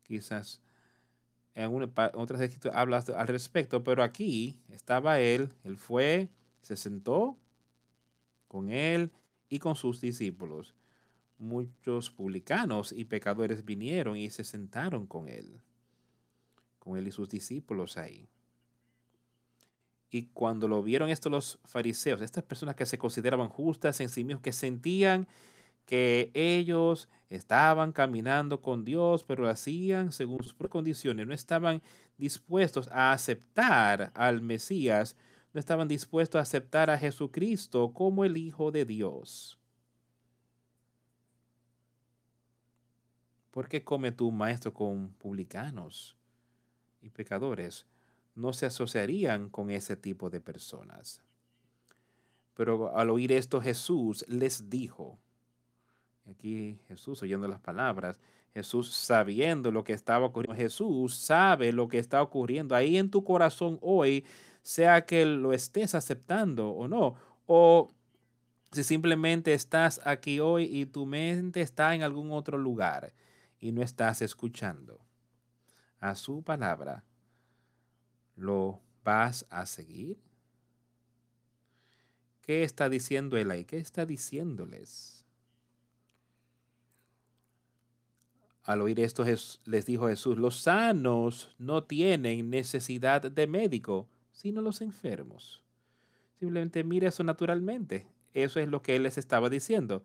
Quizás 0.03 0.64
en, 1.55 1.91
otras 2.13 2.41
escrituras 2.41 2.77
habla 2.77 3.03
al 3.15 3.27
respecto, 3.27 3.83
pero 3.83 4.03
aquí 4.03 4.57
estaba 4.69 5.19
él, 5.19 5.51
él 5.63 5.77
fue, 5.77 6.29
se 6.61 6.77
sentó 6.77 7.37
con 8.47 8.69
él 8.69 9.11
y 9.49 9.59
con 9.59 9.75
sus 9.75 9.99
discípulos. 9.99 10.75
Muchos 11.37 12.11
publicanos 12.11 12.91
y 12.91 13.05
pecadores 13.05 13.65
vinieron 13.65 14.17
y 14.17 14.29
se 14.29 14.43
sentaron 14.43 15.07
con 15.07 15.27
él 15.27 15.59
con 16.85 16.97
él 16.97 17.07
y 17.07 17.11
sus 17.11 17.27
discípulos 17.27 17.97
ahí. 17.97 18.29
Y 20.11 20.27
cuando 20.27 20.67
lo 20.67 20.81
vieron 20.83 21.09
estos 21.09 21.31
los 21.31 21.59
fariseos, 21.65 22.21
estas 22.21 22.43
personas 22.43 22.75
que 22.75 22.85
se 22.85 22.97
consideraban 22.97 23.49
justas 23.49 23.99
en 23.99 24.07
sí 24.07 24.23
mismos, 24.23 24.43
que 24.43 24.53
sentían 24.53 25.27
que 25.85 26.31
ellos 26.33 27.09
estaban 27.29 27.91
caminando 27.91 28.61
con 28.61 28.85
Dios, 28.85 29.23
pero 29.23 29.43
lo 29.43 29.49
hacían 29.49 30.11
según 30.11 30.43
sus 30.43 30.53
condiciones, 30.53 31.27
no 31.27 31.33
estaban 31.33 31.81
dispuestos 32.17 32.87
a 32.91 33.11
aceptar 33.11 34.11
al 34.13 34.41
Mesías, 34.41 35.15
no 35.53 35.59
estaban 35.59 35.87
dispuestos 35.87 36.39
a 36.39 36.41
aceptar 36.41 36.89
a 36.89 36.97
Jesucristo 36.97 37.93
como 37.93 38.25
el 38.25 38.37
Hijo 38.37 38.71
de 38.71 38.85
Dios. 38.85 39.59
¿Por 43.51 43.69
qué 43.69 43.83
come 43.83 44.11
tu 44.11 44.31
maestro 44.31 44.73
con 44.73 45.09
publicanos? 45.13 46.15
y 47.05 47.11
pecadores 47.11 47.85
no 48.33 48.51
se 48.51 48.65
asociarían 48.65 49.49
con 49.49 49.69
ese 49.69 49.95
tipo 49.95 50.29
de 50.29 50.41
personas. 50.41 51.21
Pero 52.55 52.97
al 52.97 53.09
oír 53.09 53.31
esto 53.31 53.61
Jesús 53.61 54.25
les 54.27 54.69
dijo, 54.69 55.19
aquí 56.29 56.79
Jesús 56.87 57.21
oyendo 57.21 57.47
las 57.47 57.59
palabras, 57.59 58.17
Jesús 58.53 58.93
sabiendo 58.93 59.71
lo 59.71 59.83
que 59.83 59.93
estaba 59.93 60.25
ocurriendo, 60.25 60.55
Jesús 60.55 61.15
sabe 61.15 61.73
lo 61.73 61.87
que 61.87 61.99
está 61.99 62.21
ocurriendo 62.21 62.75
ahí 62.75 62.97
en 62.97 63.09
tu 63.09 63.23
corazón 63.23 63.77
hoy, 63.81 64.25
sea 64.63 65.05
que 65.05 65.25
lo 65.25 65.53
estés 65.53 65.93
aceptando 65.93 66.69
o 66.69 66.87
no, 66.87 67.15
o 67.45 67.93
si 68.71 68.83
simplemente 68.83 69.53
estás 69.53 70.01
aquí 70.03 70.39
hoy 70.39 70.65
y 70.65 70.85
tu 70.85 71.05
mente 71.05 71.61
está 71.61 71.95
en 71.95 72.03
algún 72.03 72.31
otro 72.31 72.57
lugar 72.57 73.13
y 73.59 73.71
no 73.71 73.81
estás 73.81 74.21
escuchando 74.21 74.99
a 75.99 76.15
su 76.15 76.43
palabra, 76.43 77.03
¿lo 78.35 78.81
vas 79.03 79.45
a 79.49 79.65
seguir? 79.65 80.17
¿Qué 82.41 82.63
está 82.63 82.89
diciendo 82.89 83.37
él 83.37 83.49
ahí? 83.49 83.65
¿Qué 83.65 83.77
está 83.77 84.05
diciéndoles? 84.05 85.14
Al 88.65 88.81
oír 88.81 88.99
esto 88.99 89.23
les 89.65 89.85
dijo 89.85 90.07
Jesús, 90.07 90.37
los 90.37 90.57
sanos 90.59 91.55
no 91.59 91.83
tienen 91.83 92.49
necesidad 92.49 93.21
de 93.21 93.47
médico, 93.47 94.07
sino 94.31 94.61
los 94.61 94.81
enfermos. 94.81 95.61
Simplemente 96.39 96.83
mire 96.83 97.07
eso 97.07 97.23
naturalmente. 97.23 98.07
Eso 98.33 98.59
es 98.59 98.67
lo 98.67 98.81
que 98.81 98.95
él 98.95 99.03
les 99.03 99.17
estaba 99.17 99.49
diciendo. 99.49 100.03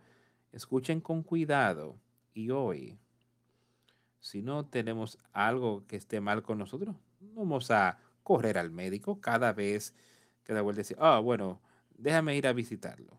Escuchen 0.53 1.01
con 1.01 1.23
cuidado 1.23 1.97
y 2.35 2.51
hoy 2.51 2.99
si 4.21 4.43
no 4.43 4.67
tenemos 4.67 5.19
algo 5.33 5.87
que 5.87 5.97
esté 5.97 6.21
mal 6.21 6.43
con 6.43 6.59
nosotros, 6.59 6.95
no 7.21 7.33
vamos 7.35 7.71
a 7.71 7.99
correr 8.23 8.59
al 8.59 8.71
médico 8.71 9.21
cada 9.21 9.53
vez 9.53 9.95
que 10.45 10.53
da 10.53 10.63
vuelta 10.63 10.81
decir, 10.81 10.97
ah, 11.01 11.19
bueno, 11.19 11.61
déjame 11.97 12.37
ir 12.37 12.47
a 12.47 12.53
visitarlo. 12.53 13.19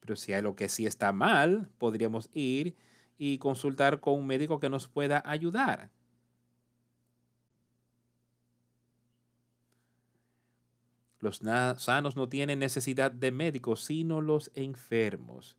Pero 0.00 0.16
si 0.16 0.32
hay 0.32 0.40
algo 0.40 0.54
que 0.54 0.68
sí 0.68 0.86
está 0.86 1.12
mal, 1.12 1.68
podríamos 1.78 2.28
ir 2.34 2.76
y 3.20 3.36
consultar 3.36 4.00
con 4.00 4.14
un 4.14 4.26
médico 4.26 4.58
que 4.58 4.70
nos 4.70 4.88
pueda 4.88 5.22
ayudar. 5.26 5.90
Los 11.20 11.42
sanos 11.76 12.16
no 12.16 12.28
tienen 12.30 12.58
necesidad 12.58 13.12
de 13.12 13.30
médicos, 13.30 13.84
sino 13.84 14.22
los 14.22 14.50
enfermos. 14.54 15.54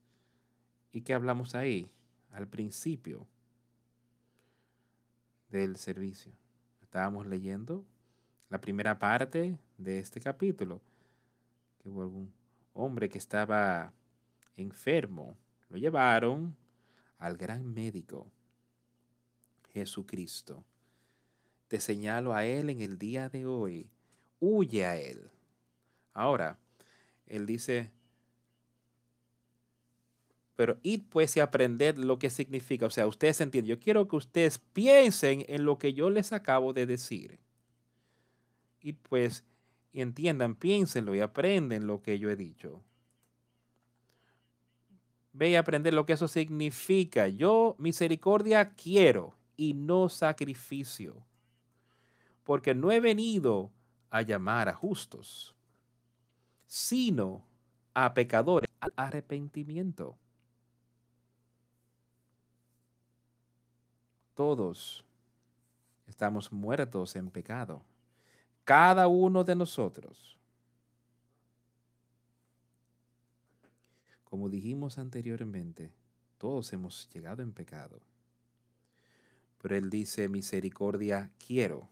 ¿Y 0.91 1.01
qué 1.01 1.13
hablamos 1.13 1.53
ahí? 1.53 1.87
al 2.31 2.47
principio 2.47 3.27
del 5.49 5.75
servicio. 5.77 6.31
Estábamos 6.81 7.27
leyendo 7.27 7.85
la 8.49 8.59
primera 8.59 8.99
parte 8.99 9.57
de 9.77 9.99
este 9.99 10.19
capítulo, 10.19 10.81
que 11.79 11.89
hubo 11.89 12.03
algún 12.03 12.33
hombre 12.73 13.09
que 13.09 13.17
estaba 13.17 13.93
enfermo. 14.55 15.37
Lo 15.69 15.77
llevaron 15.77 16.55
al 17.21 17.37
gran 17.37 17.71
médico, 17.71 18.27
Jesucristo. 19.73 20.65
Te 21.67 21.79
señalo 21.79 22.33
a 22.33 22.45
Él 22.45 22.69
en 22.69 22.81
el 22.81 22.97
día 22.97 23.29
de 23.29 23.45
hoy. 23.45 23.87
Huye 24.39 24.85
a 24.85 24.97
Él. 24.97 25.29
Ahora, 26.13 26.57
Él 27.27 27.45
dice, 27.45 27.91
pero 30.55 30.79
id 30.81 31.03
pues 31.09 31.37
y 31.37 31.39
aprended 31.39 31.95
lo 31.97 32.17
que 32.17 32.31
significa. 32.31 32.87
O 32.87 32.89
sea, 32.89 33.05
ustedes 33.05 33.39
entienden. 33.39 33.69
Yo 33.69 33.79
quiero 33.79 34.07
que 34.07 34.15
ustedes 34.15 34.57
piensen 34.57 35.45
en 35.47 35.63
lo 35.63 35.77
que 35.77 35.93
yo 35.93 36.09
les 36.09 36.33
acabo 36.33 36.73
de 36.73 36.87
decir. 36.87 37.39
Y 38.81 38.93
pues 38.93 39.43
y 39.93 40.01
entiendan, 40.01 40.55
piénsenlo 40.55 41.13
y 41.13 41.19
aprenden 41.19 41.85
lo 41.85 42.01
que 42.01 42.17
yo 42.17 42.31
he 42.31 42.35
dicho. 42.35 42.81
Ve 45.33 45.51
y 45.51 45.55
aprender 45.55 45.93
lo 45.93 46.05
que 46.05 46.13
eso 46.13 46.27
significa. 46.27 47.27
Yo 47.27 47.75
misericordia 47.77 48.69
quiero 48.71 49.35
y 49.55 49.73
no 49.73 50.09
sacrificio. 50.09 51.15
Porque 52.43 52.75
no 52.75 52.91
he 52.91 52.99
venido 52.99 53.71
a 54.09 54.21
llamar 54.23 54.67
a 54.67 54.73
justos, 54.73 55.55
sino 56.65 57.45
a 57.93 58.13
pecadores 58.13 58.69
al 58.79 58.93
arrepentimiento. 58.95 60.17
todos 64.41 65.05
estamos 66.07 66.51
muertos 66.51 67.15
en 67.15 67.29
pecado. 67.29 67.83
Cada 68.63 69.07
uno 69.07 69.43
de 69.43 69.53
nosotros. 69.53 70.35
Como 74.31 74.47
dijimos 74.47 74.97
anteriormente, 74.97 75.91
todos 76.37 76.71
hemos 76.71 77.09
llegado 77.13 77.43
en 77.43 77.51
pecado. 77.51 77.99
Pero 79.61 79.75
Él 79.75 79.89
dice, 79.89 80.29
misericordia 80.29 81.29
quiero 81.45 81.89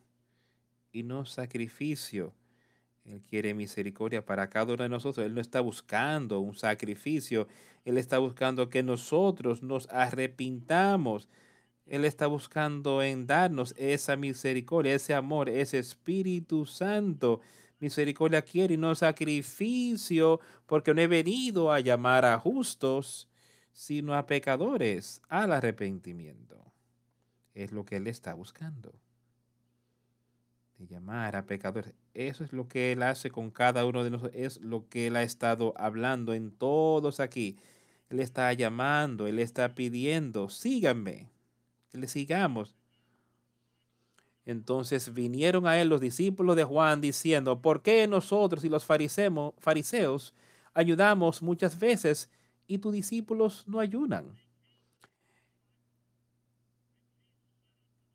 y 0.93 1.03
no 1.03 1.25
sacrificio. 1.25 2.33
Él 3.03 3.21
quiere 3.29 3.53
misericordia 3.53 4.25
para 4.25 4.49
cada 4.49 4.73
uno 4.73 4.83
de 4.83 4.89
nosotros. 4.89 5.25
Él 5.25 5.35
no 5.35 5.41
está 5.41 5.59
buscando 5.59 6.39
un 6.39 6.55
sacrificio. 6.55 7.49
Él 7.83 7.97
está 7.97 8.19
buscando 8.19 8.69
que 8.69 8.83
nosotros 8.83 9.61
nos 9.61 9.89
arrepintamos 9.89 11.27
él 11.89 12.05
está 12.05 12.27
buscando 12.27 13.01
en 13.01 13.25
darnos 13.25 13.73
esa 13.75 14.15
misericordia, 14.15 14.93
ese 14.93 15.15
amor, 15.15 15.49
ese 15.49 15.79
Espíritu 15.79 16.67
Santo. 16.67 17.41
Misericordia 17.79 18.41
quiere 18.41 18.73
y 18.73 18.77
no 18.77 18.93
sacrificio, 18.95 20.39
porque 20.65 20.93
no 20.93 21.01
he 21.01 21.07
venido 21.07 21.71
a 21.71 21.79
llamar 21.79 22.25
a 22.25 22.37
justos, 22.37 23.29
sino 23.71 24.13
a 24.13 24.25
pecadores 24.25 25.21
al 25.29 25.53
arrepentimiento. 25.53 26.57
Es 27.53 27.71
lo 27.71 27.85
que 27.85 27.97
Él 27.97 28.07
está 28.07 28.33
buscando. 28.33 28.93
De 30.77 30.87
llamar 30.87 31.35
a 31.35 31.45
pecadores. 31.45 31.93
Eso 32.13 32.43
es 32.43 32.53
lo 32.53 32.67
que 32.67 32.91
Él 32.91 33.03
hace 33.03 33.31
con 33.31 33.51
cada 33.51 33.85
uno 33.85 34.03
de 34.03 34.11
nosotros. 34.11 34.35
Es 34.35 34.59
lo 34.61 34.87
que 34.89 35.07
Él 35.07 35.15
ha 35.15 35.23
estado 35.23 35.73
hablando 35.77 36.33
en 36.33 36.51
todos 36.51 37.19
aquí. 37.19 37.57
Él 38.09 38.19
está 38.19 38.51
llamando, 38.53 39.27
Él 39.27 39.39
está 39.39 39.75
pidiendo, 39.75 40.49
síganme 40.49 41.29
que 41.89 41.97
le 41.97 42.07
sigamos. 42.07 42.78
Entonces 44.49 45.13
vinieron 45.13 45.67
a 45.67 45.79
él 45.79 45.89
los 45.89 46.01
discípulos 46.01 46.55
de 46.55 46.63
Juan 46.63 47.01
diciendo, 47.01 47.61
¿por 47.61 47.83
qué 47.83 48.07
nosotros 48.07 48.65
y 48.65 48.69
los 48.69 48.83
fariseos, 48.83 50.33
ayudamos 50.73 51.43
muchas 51.43 51.77
veces 51.77 52.31
y 52.65 52.79
tus 52.79 52.93
discípulos 52.93 53.63
no 53.67 53.79
ayunan? 53.79 54.25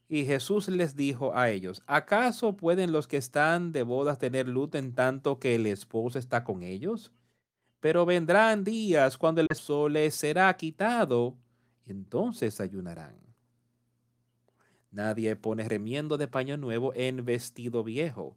Y 0.08 0.24
Jesús 0.24 0.66
les 0.66 0.96
dijo 0.96 1.36
a 1.36 1.50
ellos, 1.50 1.84
¿acaso 1.86 2.56
pueden 2.56 2.90
los 2.90 3.06
que 3.06 3.16
están 3.16 3.70
de 3.70 3.84
bodas 3.84 4.18
tener 4.18 4.48
luto 4.48 4.76
en 4.76 4.92
tanto 4.92 5.38
que 5.38 5.54
el 5.54 5.66
esposo 5.66 6.18
está 6.18 6.42
con 6.42 6.64
ellos? 6.64 7.12
Pero 7.78 8.04
vendrán 8.04 8.64
días 8.64 9.16
cuando 9.16 9.40
el 9.40 9.46
sol 9.54 9.92
les 9.92 10.16
será 10.16 10.52
quitado, 10.56 11.36
y 11.86 11.92
entonces 11.92 12.60
ayunarán. 12.60 13.23
Nadie 14.94 15.34
pone 15.34 15.68
remiendo 15.68 16.16
de 16.16 16.28
paño 16.28 16.56
nuevo 16.56 16.92
en 16.94 17.24
vestido 17.24 17.82
viejo, 17.82 18.36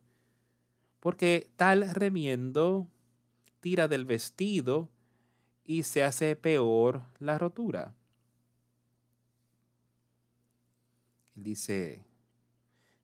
porque 0.99 1.51
tal 1.55 1.93
remiendo 1.93 2.87
tira 3.59 3.87
del 3.87 4.05
vestido 4.05 4.89
y 5.65 5.83
se 5.83 6.03
hace 6.03 6.35
peor 6.35 7.03
la 7.19 7.37
rotura. 7.37 7.93
Dice, 11.35 12.03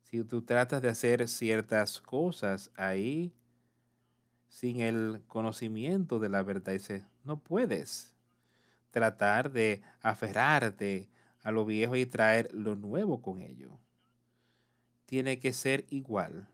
si 0.09 0.23
tú 0.23 0.41
tratas 0.41 0.81
de 0.81 0.89
hacer 0.89 1.29
ciertas 1.29 2.01
cosas 2.01 2.71
ahí 2.75 3.31
sin 4.49 4.79
el 4.81 5.21
conocimiento 5.27 6.17
de 6.17 6.29
la 6.29 6.41
verdad, 6.41 6.73
dice, 6.73 7.05
no 7.23 7.37
puedes 7.37 8.11
tratar 8.89 9.51
de 9.51 9.83
aferrarte 10.01 11.07
a 11.43 11.51
lo 11.51 11.65
viejo 11.65 11.95
y 11.95 12.05
traer 12.05 12.49
lo 12.53 12.75
nuevo 12.75 13.21
con 13.21 13.41
ello. 13.41 13.77
Tiene 15.05 15.39
que 15.39 15.53
ser 15.53 15.85
igual. 15.89 16.47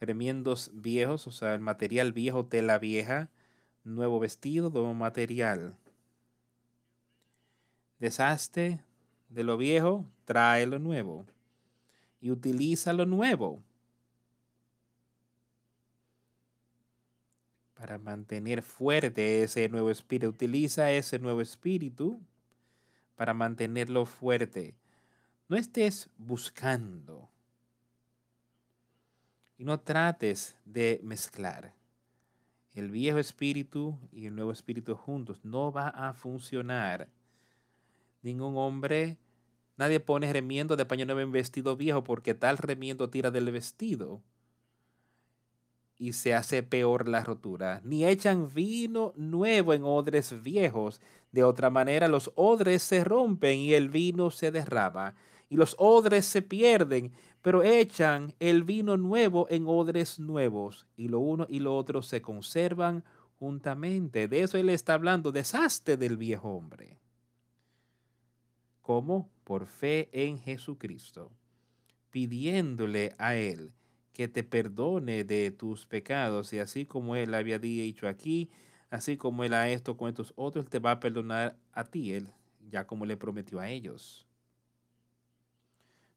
Remiendos 0.00 0.70
viejos, 0.72 1.26
o 1.26 1.32
sea, 1.32 1.54
el 1.54 1.60
material 1.60 2.12
viejo, 2.12 2.46
tela 2.46 2.78
vieja, 2.78 3.28
nuevo 3.84 4.18
vestido, 4.18 4.70
nuevo 4.70 4.94
material. 4.94 5.76
Deshazte 7.98 8.82
de 9.28 9.44
lo 9.44 9.56
viejo, 9.56 10.06
trae 10.24 10.66
lo 10.66 10.78
nuevo. 10.78 11.26
Y 12.20 12.30
utiliza 12.30 12.92
lo 12.92 13.06
nuevo 13.06 13.62
para 17.82 17.98
mantener 17.98 18.62
fuerte 18.62 19.42
ese 19.42 19.68
nuevo 19.68 19.90
espíritu. 19.90 20.28
Utiliza 20.28 20.92
ese 20.92 21.18
nuevo 21.18 21.40
espíritu 21.40 22.20
para 23.16 23.34
mantenerlo 23.34 24.06
fuerte. 24.06 24.76
No 25.48 25.56
estés 25.56 26.08
buscando 26.16 27.28
y 29.58 29.64
no 29.64 29.80
trates 29.80 30.54
de 30.64 31.00
mezclar 31.02 31.74
el 32.72 32.88
viejo 32.88 33.18
espíritu 33.18 33.98
y 34.12 34.26
el 34.26 34.36
nuevo 34.36 34.52
espíritu 34.52 34.94
juntos. 34.94 35.44
No 35.44 35.72
va 35.72 35.88
a 35.88 36.12
funcionar. 36.12 37.08
Ningún 38.22 38.56
hombre, 38.58 39.18
nadie 39.76 39.98
pone 39.98 40.32
remiendo 40.32 40.76
de 40.76 40.86
paño 40.86 41.04
nuevo 41.04 41.20
en 41.20 41.32
vestido 41.32 41.76
viejo 41.76 42.04
porque 42.04 42.34
tal 42.34 42.58
remiendo 42.58 43.10
tira 43.10 43.32
del 43.32 43.50
vestido 43.50 44.22
y 46.02 46.14
se 46.14 46.34
hace 46.34 46.64
peor 46.64 47.08
la 47.08 47.22
rotura. 47.22 47.80
Ni 47.84 48.04
echan 48.04 48.52
vino 48.52 49.12
nuevo 49.14 49.72
en 49.72 49.84
odres 49.84 50.42
viejos. 50.42 51.00
De 51.30 51.44
otra 51.44 51.70
manera, 51.70 52.08
los 52.08 52.32
odres 52.34 52.82
se 52.82 53.04
rompen 53.04 53.60
y 53.60 53.74
el 53.74 53.88
vino 53.88 54.32
se 54.32 54.50
derrama. 54.50 55.14
Y 55.48 55.54
los 55.54 55.76
odres 55.78 56.26
se 56.26 56.42
pierden, 56.42 57.12
pero 57.40 57.62
echan 57.62 58.34
el 58.40 58.64
vino 58.64 58.96
nuevo 58.96 59.46
en 59.48 59.68
odres 59.68 60.18
nuevos. 60.18 60.88
Y 60.96 61.06
lo 61.06 61.20
uno 61.20 61.46
y 61.48 61.60
lo 61.60 61.76
otro 61.76 62.02
se 62.02 62.20
conservan 62.20 63.04
juntamente. 63.38 64.26
De 64.26 64.42
eso 64.42 64.58
él 64.58 64.70
está 64.70 64.94
hablando, 64.94 65.30
desastre 65.30 65.96
del 65.96 66.16
viejo 66.16 66.48
hombre. 66.48 66.98
¿Cómo? 68.80 69.30
Por 69.44 69.66
fe 69.66 70.08
en 70.10 70.40
Jesucristo, 70.40 71.30
pidiéndole 72.10 73.14
a 73.18 73.36
él 73.36 73.72
que 74.12 74.28
te 74.28 74.44
perdone 74.44 75.24
de 75.24 75.50
tus 75.50 75.86
pecados. 75.86 76.52
Y 76.52 76.58
así 76.58 76.86
como 76.86 77.16
Él 77.16 77.34
había 77.34 77.58
dicho 77.58 78.08
aquí, 78.08 78.50
así 78.90 79.16
como 79.16 79.44
Él 79.44 79.54
ha 79.54 79.68
esto 79.70 79.96
con 79.96 80.08
estos 80.08 80.32
otros, 80.36 80.68
te 80.68 80.78
va 80.78 80.92
a 80.92 81.00
perdonar 81.00 81.56
a 81.72 81.84
ti, 81.84 82.12
Él, 82.12 82.28
ya 82.70 82.86
como 82.86 83.06
le 83.06 83.16
prometió 83.16 83.60
a 83.60 83.68
ellos. 83.68 84.26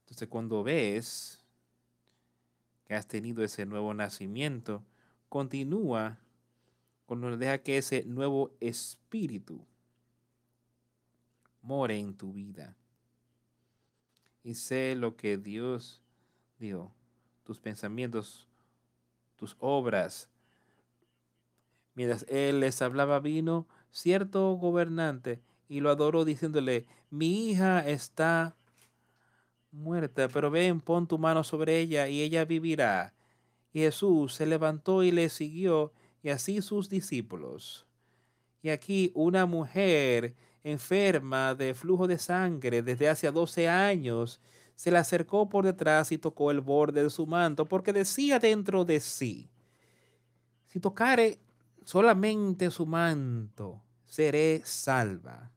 Entonces 0.01 0.27
cuando 0.27 0.63
ves 0.63 1.39
que 2.85 2.93
has 2.93 3.07
tenido 3.07 3.43
ese 3.43 3.65
nuevo 3.65 3.93
nacimiento, 3.93 4.83
continúa 5.29 6.19
cuando 7.05 7.35
deja 7.37 7.57
que 7.59 7.77
ese 7.77 8.03
nuevo 8.05 8.51
espíritu 8.59 9.65
more 11.61 11.97
en 11.97 12.15
tu 12.15 12.31
vida. 12.31 12.75
Y 14.43 14.53
sé 14.53 14.95
lo 14.95 15.15
que 15.15 15.37
Dios 15.37 16.01
dio 16.59 16.91
tus 17.45 17.59
pensamientos, 17.59 18.47
tus 19.37 19.55
obras. 19.59 20.29
Mientras 21.93 22.25
él 22.27 22.59
les 22.59 22.81
hablaba, 22.81 23.19
vino 23.19 23.67
cierto 23.91 24.53
gobernante 24.55 25.39
y 25.69 25.79
lo 25.79 25.89
adoró 25.89 26.25
diciéndole, 26.25 26.85
mi 27.09 27.49
hija 27.49 27.87
está 27.87 28.55
muerta, 29.71 30.27
pero 30.27 30.51
ven, 30.51 30.81
pon 30.81 31.07
tu 31.07 31.17
mano 31.17 31.43
sobre 31.43 31.79
ella 31.79 32.07
y 32.07 32.21
ella 32.21 32.45
vivirá. 32.45 33.13
Y 33.71 33.81
Jesús 33.81 34.33
se 34.33 34.45
levantó 34.45 35.03
y 35.03 35.11
le 35.11 35.29
siguió, 35.29 35.93
y 36.23 36.29
así 36.29 36.61
sus 36.61 36.89
discípulos. 36.89 37.85
Y 38.61 38.69
aquí 38.69 39.11
una 39.13 39.45
mujer 39.45 40.35
enferma 40.63 41.53
de 41.53 41.73
flujo 41.73 42.07
de 42.07 42.17
sangre 42.17 42.81
desde 42.81 43.09
hace 43.09 43.29
12 43.29 43.69
años 43.69 44.39
se 44.75 44.91
le 44.91 44.97
acercó 44.97 45.47
por 45.49 45.65
detrás 45.65 46.11
y 46.11 46.17
tocó 46.17 46.51
el 46.51 46.61
borde 46.61 47.03
de 47.03 47.09
su 47.09 47.25
manto, 47.25 47.65
porque 47.65 47.93
decía 47.93 48.39
dentro 48.39 48.85
de 48.85 48.99
sí, 48.99 49.49
si 50.67 50.79
tocare 50.79 51.39
solamente 51.83 52.69
su 52.69 52.85
manto, 52.85 53.81
seré 54.05 54.61
salva. 54.65 55.51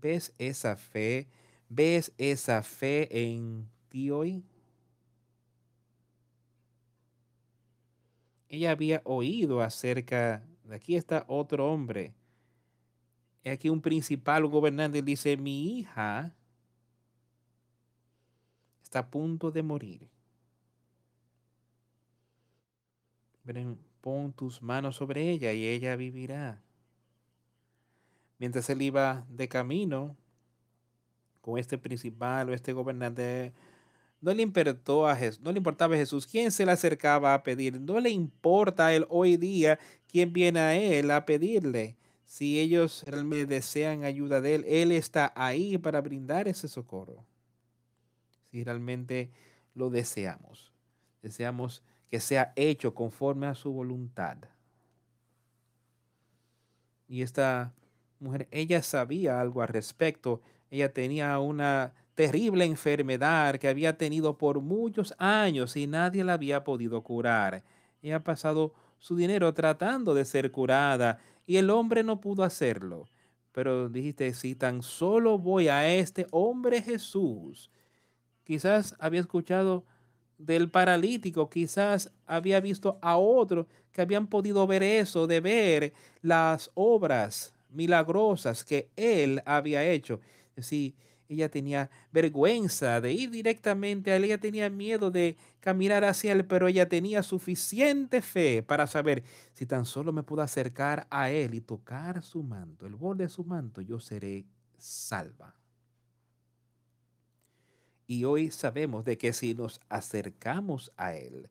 ¿Ves 0.00 0.32
esa 0.38 0.76
fe? 0.76 1.28
¿Ves 1.68 2.12
esa 2.16 2.62
fe 2.62 3.08
en 3.32 3.68
ti 3.88 4.10
hoy? 4.10 4.44
Ella 8.48 8.72
había 8.72 9.02
oído 9.04 9.60
acerca 9.60 10.42
de 10.64 10.76
aquí 10.76 10.94
está 10.94 11.24
otro 11.26 11.70
hombre. 11.70 12.14
Aquí 13.44 13.68
un 13.68 13.80
principal 13.80 14.46
gobernante 14.46 15.02
dice, 15.02 15.36
mi 15.36 15.78
hija 15.78 16.32
está 18.90 18.98
a 18.98 19.08
punto 19.08 19.52
de 19.52 19.62
morir. 19.62 20.08
pon 24.00 24.32
tus 24.32 24.60
manos 24.62 24.96
sobre 24.96 25.30
ella 25.30 25.52
y 25.52 25.64
ella 25.64 25.94
vivirá. 25.94 26.60
Mientras 28.38 28.68
él 28.68 28.82
iba 28.82 29.24
de 29.28 29.48
camino 29.48 30.16
con 31.40 31.56
este 31.56 31.78
principal 31.78 32.48
o 32.48 32.52
este 32.52 32.72
gobernante, 32.72 33.52
no 34.20 34.34
le 34.34 34.42
importó 34.42 35.06
a 35.06 35.14
Jesús, 35.14 35.40
no 35.40 35.52
le 35.52 35.58
importaba 35.58 35.94
a 35.94 35.98
Jesús 35.98 36.26
quién 36.26 36.50
se 36.50 36.66
le 36.66 36.72
acercaba 36.72 37.32
a 37.32 37.44
pedir, 37.44 37.80
no 37.80 38.00
le 38.00 38.10
importa 38.10 38.86
a 38.86 38.94
él 38.94 39.06
hoy 39.08 39.36
día 39.36 39.78
quién 40.08 40.32
viene 40.32 40.58
a 40.58 40.74
él 40.74 41.12
a 41.12 41.24
pedirle. 41.24 41.96
Si 42.26 42.58
ellos 42.58 43.04
realmente 43.06 43.46
desean 43.46 44.02
ayuda 44.02 44.40
de 44.40 44.56
él, 44.56 44.64
él 44.66 44.90
está 44.90 45.32
ahí 45.36 45.78
para 45.78 46.00
brindar 46.00 46.48
ese 46.48 46.66
socorro 46.66 47.29
si 48.50 48.64
realmente 48.64 49.30
lo 49.74 49.90
deseamos. 49.90 50.72
Deseamos 51.22 51.82
que 52.10 52.20
sea 52.20 52.52
hecho 52.56 52.94
conforme 52.94 53.46
a 53.46 53.54
su 53.54 53.72
voluntad. 53.72 54.38
Y 57.06 57.22
esta 57.22 57.72
mujer, 58.18 58.48
ella 58.50 58.82
sabía 58.82 59.40
algo 59.40 59.62
al 59.62 59.68
respecto. 59.68 60.40
Ella 60.70 60.92
tenía 60.92 61.38
una 61.38 61.92
terrible 62.14 62.64
enfermedad 62.64 63.56
que 63.56 63.68
había 63.68 63.96
tenido 63.96 64.36
por 64.36 64.60
muchos 64.60 65.14
años 65.18 65.76
y 65.76 65.86
nadie 65.86 66.24
la 66.24 66.34
había 66.34 66.64
podido 66.64 67.02
curar. 67.02 67.62
Ella 68.02 68.16
ha 68.16 68.24
pasado 68.24 68.74
su 68.98 69.16
dinero 69.16 69.52
tratando 69.54 70.14
de 70.14 70.24
ser 70.24 70.50
curada 70.50 71.18
y 71.46 71.56
el 71.56 71.70
hombre 71.70 72.02
no 72.02 72.20
pudo 72.20 72.44
hacerlo. 72.44 73.08
Pero 73.52 73.88
dijiste, 73.88 74.32
si 74.34 74.54
tan 74.54 74.82
solo 74.82 75.38
voy 75.38 75.68
a 75.68 75.92
este 75.92 76.26
hombre 76.30 76.82
Jesús, 76.82 77.70
quizás 78.44 78.94
había 78.98 79.20
escuchado 79.20 79.84
del 80.38 80.70
paralítico, 80.70 81.50
quizás 81.50 82.10
había 82.26 82.60
visto 82.60 82.98
a 83.02 83.16
otro 83.16 83.66
que 83.92 84.00
habían 84.02 84.26
podido 84.26 84.66
ver 84.66 84.82
eso, 84.82 85.26
de 85.26 85.40
ver 85.40 85.92
las 86.22 86.70
obras 86.74 87.52
milagrosas 87.70 88.64
que 88.64 88.88
él 88.96 89.42
había 89.44 89.84
hecho. 89.84 90.20
Sí, 90.58 90.94
ella 91.28 91.48
tenía 91.48 91.90
vergüenza 92.12 93.00
de 93.00 93.12
ir 93.12 93.30
directamente 93.30 94.10
a 94.10 94.16
él, 94.16 94.24
ella 94.24 94.38
tenía 94.38 94.68
miedo 94.68 95.10
de 95.10 95.36
caminar 95.60 96.04
hacia 96.04 96.32
él, 96.32 96.44
pero 96.44 96.66
ella 96.66 96.88
tenía 96.88 97.22
suficiente 97.22 98.20
fe 98.20 98.62
para 98.62 98.86
saber 98.86 99.22
si 99.52 99.66
tan 99.66 99.84
solo 99.84 100.12
me 100.12 100.22
puedo 100.24 100.42
acercar 100.42 101.06
a 101.10 101.30
él 101.30 101.54
y 101.54 101.60
tocar 101.60 102.22
su 102.22 102.42
manto, 102.42 102.86
el 102.86 102.96
borde 102.96 103.24
de 103.24 103.30
su 103.30 103.44
manto, 103.44 103.80
yo 103.80 104.00
seré 104.00 104.44
salva. 104.76 105.54
Y 108.10 108.24
hoy 108.24 108.50
sabemos 108.50 109.04
de 109.04 109.16
que 109.16 109.32
si 109.32 109.54
nos 109.54 109.80
acercamos 109.88 110.90
a 110.96 111.14
él 111.14 111.48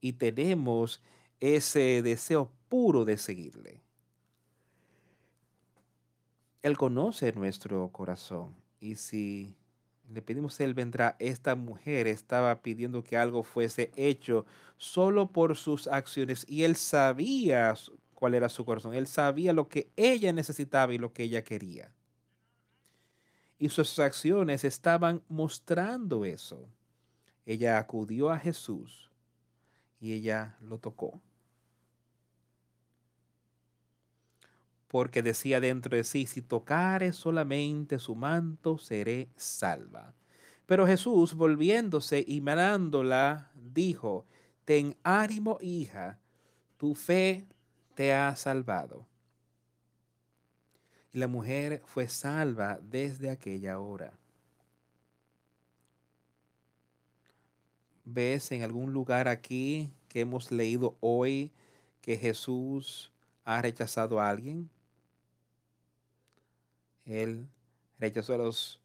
y 0.00 0.14
tenemos 0.14 1.00
ese 1.38 2.02
deseo 2.02 2.50
puro 2.68 3.04
de 3.04 3.16
seguirle, 3.16 3.80
él 6.60 6.76
conoce 6.76 7.32
nuestro 7.32 7.88
corazón 7.92 8.52
y 8.80 8.96
si 8.96 9.54
le 10.12 10.22
pedimos, 10.22 10.58
Él 10.58 10.74
vendrá. 10.74 11.14
Esta 11.20 11.54
mujer 11.54 12.08
estaba 12.08 12.62
pidiendo 12.62 13.04
que 13.04 13.16
algo 13.16 13.44
fuese 13.44 13.92
hecho 13.94 14.44
solo 14.78 15.30
por 15.30 15.56
sus 15.56 15.86
acciones 15.86 16.44
y 16.48 16.64
Él 16.64 16.74
sabía 16.74 17.74
cuál 18.14 18.34
era 18.34 18.48
su 18.48 18.64
corazón. 18.64 18.94
Él 18.94 19.06
sabía 19.06 19.52
lo 19.52 19.68
que 19.68 19.88
ella 19.94 20.32
necesitaba 20.32 20.92
y 20.94 20.98
lo 20.98 21.12
que 21.12 21.22
ella 21.22 21.44
quería. 21.44 21.92
Y 23.62 23.68
sus 23.68 23.96
acciones 24.00 24.64
estaban 24.64 25.22
mostrando 25.28 26.24
eso. 26.24 26.68
Ella 27.46 27.78
acudió 27.78 28.30
a 28.30 28.38
Jesús 28.40 29.08
y 30.00 30.14
ella 30.14 30.56
lo 30.60 30.78
tocó. 30.78 31.20
porque 34.88 35.22
decía 35.22 35.58
dentro 35.58 35.96
de 35.96 36.04
sí, 36.04 36.26
si 36.26 36.42
tocare 36.42 37.14
solamente 37.14 37.98
su 37.98 38.14
manto, 38.14 38.76
seré 38.76 39.30
salva. 39.36 40.12
Pero 40.66 40.86
Jesús, 40.86 41.32
volviéndose 41.32 42.22
y 42.28 42.42
mirándola, 42.42 43.50
dijo, 43.54 44.26
ten 44.66 44.94
ánimo, 45.02 45.56
hija, 45.62 46.18
tu 46.76 46.94
fe 46.94 47.46
te 47.94 48.12
ha 48.12 48.36
salvado. 48.36 49.06
Y 51.12 51.18
la 51.18 51.28
mujer 51.28 51.82
fue 51.86 52.08
salva 52.08 52.78
desde 52.82 53.30
aquella 53.30 53.78
hora. 53.78 54.12
¿Ves 58.04 58.50
en 58.52 58.62
algún 58.62 58.92
lugar 58.92 59.28
aquí 59.28 59.90
que 60.08 60.20
hemos 60.20 60.50
leído 60.50 60.96
hoy 61.00 61.52
que 62.00 62.16
Jesús 62.16 63.12
ha 63.44 63.62
rechazado 63.62 64.20
a 64.20 64.28
alguien? 64.28 64.70
Él 67.04 67.46
rechazó 67.98 68.34
a 68.34 68.38
los, 68.38 68.80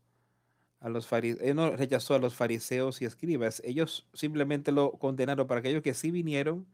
a 0.79 0.89
los 0.89 1.07
fariseos, 1.07 1.55
no 1.55 1.75
rechazó 1.75 2.15
a 2.15 2.19
los 2.19 2.35
fariseos 2.35 3.01
y 3.01 3.05
escribas. 3.05 3.61
Ellos 3.65 4.07
simplemente 4.13 4.71
lo 4.71 4.91
condenaron 4.93 5.47
para 5.47 5.59
aquellos 5.59 5.81
que 5.81 5.93
sí 5.93 6.11
vinieron, 6.11 6.65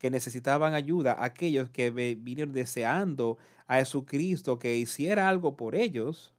que 0.00 0.10
necesitaban 0.10 0.74
ayuda, 0.74 1.16
aquellos 1.24 1.70
que 1.70 1.90
vinieron 1.90 2.52
deseando 2.52 3.38
a 3.68 3.76
Jesucristo 3.76 4.58
que 4.58 4.76
hiciera 4.76 5.28
algo 5.28 5.56
por 5.56 5.76
ellos. 5.76 6.32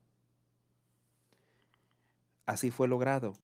Así 2.46 2.72
fue 2.72 2.90
logrado. 2.90 3.38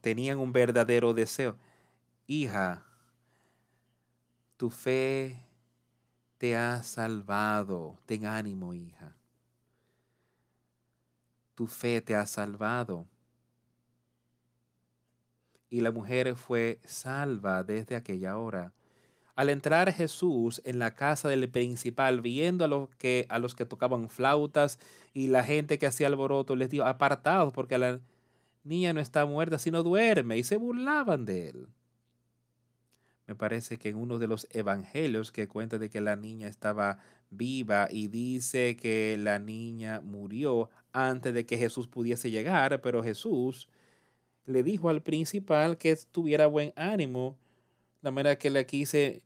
Tenían 0.00 0.38
un 0.38 0.52
verdadero 0.52 1.12
deseo. 1.12 1.56
Hija, 2.28 2.84
tu 4.56 4.70
fe 4.70 5.36
te 6.38 6.56
ha 6.56 6.84
salvado. 6.84 7.98
Ten 8.06 8.26
ánimo, 8.26 8.72
hija 8.74 9.18
tu 11.58 11.66
fe 11.66 12.00
te 12.00 12.14
ha 12.14 12.24
salvado. 12.24 13.04
Y 15.70 15.80
la 15.80 15.92
mujer 15.92 16.34
fue 16.34 16.80
salva 16.84 17.62
desde 17.62 17.96
aquella 17.96 18.38
hora. 18.38 18.72
Al 19.36 19.50
entrar 19.50 19.92
Jesús 19.92 20.60
en 20.64 20.78
la 20.78 20.94
casa 20.94 21.28
del 21.28 21.48
principal, 21.48 22.20
viendo 22.20 22.64
a 22.64 22.68
los 22.68 22.88
que, 22.96 23.26
a 23.28 23.38
los 23.38 23.54
que 23.54 23.64
tocaban 23.64 24.08
flautas 24.08 24.78
y 25.14 25.28
la 25.28 25.44
gente 25.44 25.78
que 25.78 25.86
hacía 25.86 26.08
alboroto, 26.08 26.56
les 26.56 26.70
dijo, 26.70 26.84
apartados, 26.84 27.52
porque 27.52 27.78
la 27.78 28.00
niña 28.64 28.92
no 28.92 29.00
está 29.00 29.26
muerta, 29.26 29.58
sino 29.58 29.82
duerme, 29.82 30.38
y 30.38 30.44
se 30.44 30.56
burlaban 30.56 31.24
de 31.24 31.50
él. 31.50 31.68
Me 33.28 33.34
parece 33.34 33.78
que 33.78 33.90
en 33.90 33.96
uno 33.96 34.18
de 34.18 34.26
los 34.26 34.48
evangelios 34.50 35.30
que 35.32 35.48
cuenta 35.48 35.78
de 35.78 35.90
que 35.90 36.00
la 36.00 36.16
niña 36.16 36.48
estaba 36.48 36.98
viva 37.30 37.86
y 37.90 38.08
dice 38.08 38.74
que 38.74 39.16
la 39.18 39.38
niña 39.38 40.00
murió, 40.00 40.70
antes 40.92 41.34
de 41.34 41.44
que 41.44 41.58
Jesús 41.58 41.88
pudiese 41.88 42.30
llegar, 42.30 42.80
pero 42.80 43.02
Jesús 43.02 43.68
le 44.48 44.62
dijo 44.62 44.88
al 44.88 45.02
principal 45.02 45.76
que 45.76 45.94
tuviera 46.10 46.46
buen 46.46 46.72
ánimo, 46.74 47.36
la 48.00 48.10
manera 48.10 48.38
que 48.38 48.48
le 48.48 48.64
quise, 48.64 49.22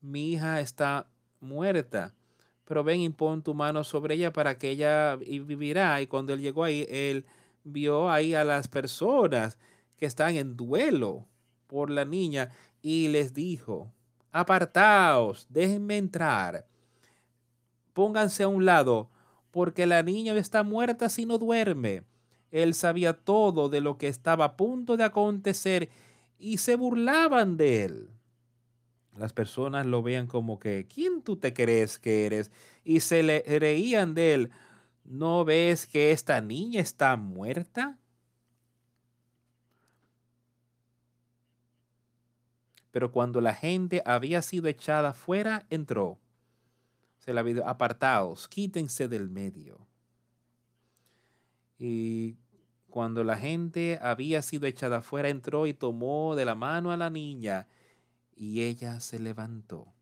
mi 0.00 0.32
hija 0.32 0.60
está 0.60 1.06
muerta, 1.40 2.12
pero 2.64 2.82
ven 2.82 3.00
y 3.00 3.08
pon 3.10 3.40
tu 3.42 3.54
mano 3.54 3.84
sobre 3.84 4.16
ella 4.16 4.32
para 4.32 4.58
que 4.58 4.70
ella 4.70 5.14
vivirá. 5.16 6.02
Y 6.02 6.08
cuando 6.08 6.32
él 6.32 6.40
llegó 6.40 6.64
ahí, 6.64 6.86
él 6.90 7.24
vio 7.62 8.10
ahí 8.10 8.34
a 8.34 8.42
las 8.42 8.66
personas 8.66 9.58
que 9.96 10.06
están 10.06 10.34
en 10.34 10.56
duelo 10.56 11.24
por 11.68 11.88
la 11.88 12.04
niña 12.04 12.50
y 12.82 13.06
les 13.08 13.32
dijo, 13.32 13.92
apartaos, 14.32 15.46
déjenme 15.48 15.98
entrar, 15.98 16.66
pónganse 17.92 18.42
a 18.42 18.48
un 18.48 18.64
lado 18.64 19.08
porque 19.52 19.86
la 19.86 20.02
niña 20.02 20.34
está 20.34 20.64
muerta 20.64 21.08
si 21.08 21.26
no 21.26 21.38
duerme. 21.38 22.02
Él 22.54 22.74
sabía 22.74 23.12
todo 23.12 23.68
de 23.68 23.80
lo 23.80 23.98
que 23.98 24.08
estaba 24.08 24.44
a 24.44 24.56
punto 24.56 24.96
de 24.96 25.04
acontecer 25.04 25.90
y 26.38 26.58
se 26.58 26.76
burlaban 26.76 27.56
de 27.56 27.84
él. 27.84 28.10
Las 29.16 29.32
personas 29.32 29.86
lo 29.86 30.02
veían 30.02 30.26
como 30.26 30.58
que, 30.58 30.86
¿quién 30.86 31.22
tú 31.22 31.36
te 31.36 31.52
crees 31.52 31.98
que 31.98 32.26
eres? 32.26 32.50
Y 32.84 33.00
se 33.00 33.22
le 33.22 33.42
reían 33.58 34.14
de 34.14 34.34
él. 34.34 34.50
¿No 35.04 35.44
ves 35.44 35.86
que 35.86 36.12
esta 36.12 36.40
niña 36.40 36.80
está 36.80 37.16
muerta? 37.16 37.98
Pero 42.90 43.10
cuando 43.10 43.40
la 43.40 43.54
gente 43.54 44.02
había 44.06 44.40
sido 44.42 44.68
echada 44.68 45.12
fuera, 45.12 45.66
entró 45.70 46.18
se 47.24 47.32
la 47.32 47.42
vida, 47.42 47.64
apartaos, 47.66 48.48
quítense 48.48 49.08
del 49.08 49.30
medio. 49.30 49.78
Y 51.78 52.36
cuando 52.94 53.24
la 53.24 53.36
gente 53.36 53.98
había 54.00 54.40
sido 54.40 54.68
echada 54.68 54.98
afuera, 54.98 55.28
entró 55.28 55.66
y 55.66 55.74
tomó 55.74 56.36
de 56.36 56.44
la 56.44 56.54
mano 56.54 56.92
a 56.92 56.96
la 56.96 57.10
niña 57.10 57.66
y 58.36 58.62
ella 58.62 59.00
se 59.00 59.18
levantó 59.18 59.92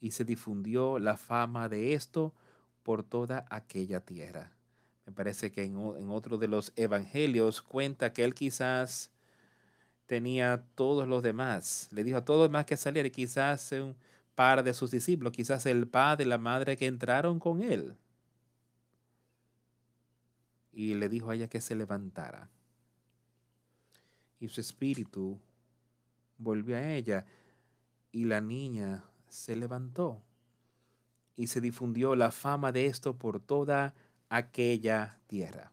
y 0.00 0.12
se 0.12 0.24
difundió 0.24 0.98
la 0.98 1.18
fama 1.18 1.68
de 1.68 1.92
esto 1.92 2.32
por 2.82 3.04
toda 3.04 3.44
aquella 3.50 4.00
tierra. 4.00 4.50
Me 5.04 5.12
parece 5.12 5.52
que 5.52 5.64
en, 5.64 5.76
otro 5.76 6.38
de 6.38 6.48
los 6.48 6.72
evangelios 6.74 7.60
cuenta 7.60 8.14
que 8.14 8.24
él 8.24 8.32
quizás 8.32 9.10
tenía 10.06 10.64
todos 10.74 11.06
los 11.06 11.22
demás. 11.22 11.88
Le 11.90 12.02
dijo 12.02 12.16
a 12.16 12.24
todos 12.24 12.44
los 12.44 12.48
demás 12.48 12.64
que 12.64 12.78
salir, 12.78 13.12
quizás 13.12 13.72
un, 13.72 13.94
par 14.34 14.64
de 14.64 14.72
sus 14.72 14.90
discípulos, 14.90 15.34
quizás 15.34 15.66
el 15.66 15.86
padre 15.86 16.24
la 16.24 16.38
madre 16.38 16.78
que 16.78 16.86
entraron 16.86 17.38
con 17.38 17.62
él. 17.62 17.94
Y 20.72 20.94
le 20.94 21.08
dijo 21.08 21.30
a 21.30 21.34
ella 21.34 21.48
que 21.48 21.60
se 21.60 21.74
levantara. 21.74 22.50
Y 24.40 24.48
su 24.48 24.60
espíritu 24.60 25.38
volvió 26.38 26.76
a 26.76 26.92
ella 26.92 27.26
y 28.10 28.24
la 28.24 28.40
niña 28.40 29.04
se 29.28 29.56
levantó. 29.56 30.22
Y 31.36 31.46
se 31.46 31.60
difundió 31.60 32.14
la 32.16 32.30
fama 32.30 32.72
de 32.72 32.86
esto 32.86 33.16
por 33.16 33.40
toda 33.40 33.94
aquella 34.28 35.18
tierra. 35.26 35.72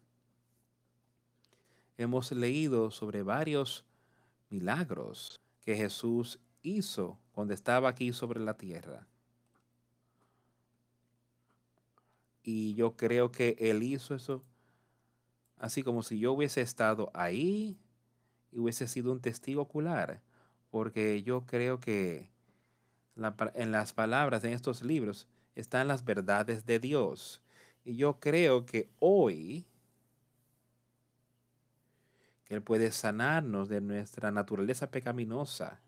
Hemos 1.96 2.32
leído 2.32 2.90
sobre 2.90 3.22
varios 3.22 3.84
milagros 4.48 5.40
que 5.64 5.76
Jesús 5.76 6.40
hizo 6.62 7.18
cuando 7.32 7.54
estaba 7.54 7.88
aquí 7.88 8.12
sobre 8.12 8.40
la 8.40 8.54
tierra. 8.54 9.06
Y 12.42 12.74
yo 12.74 12.96
creo 12.96 13.30
que 13.30 13.56
Él 13.58 13.82
hizo 13.82 14.14
eso 14.14 14.42
así 15.60 15.84
como 15.84 16.02
si 16.02 16.18
yo 16.18 16.32
hubiese 16.32 16.60
estado 16.60 17.12
ahí 17.14 17.78
y 18.50 18.58
hubiese 18.58 18.88
sido 18.88 19.12
un 19.12 19.20
testigo 19.20 19.62
ocular. 19.62 20.20
Porque 20.70 21.22
yo 21.22 21.46
creo 21.46 21.78
que 21.78 22.30
en 23.54 23.72
las 23.72 23.92
palabras 23.92 24.42
en 24.42 24.52
estos 24.52 24.82
libros 24.82 25.28
están 25.54 25.86
las 25.86 26.04
verdades 26.04 26.66
de 26.66 26.80
Dios. 26.80 27.40
Y 27.84 27.96
yo 27.96 28.18
creo 28.18 28.66
que 28.66 28.90
hoy 28.98 29.66
Él 32.48 32.62
puede 32.62 32.90
sanarnos 32.90 33.68
de 33.68 33.80
nuestra 33.80 34.32
naturaleza 34.32 34.90
pecaminosa 34.90 35.80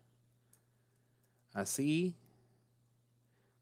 así 1.53 2.15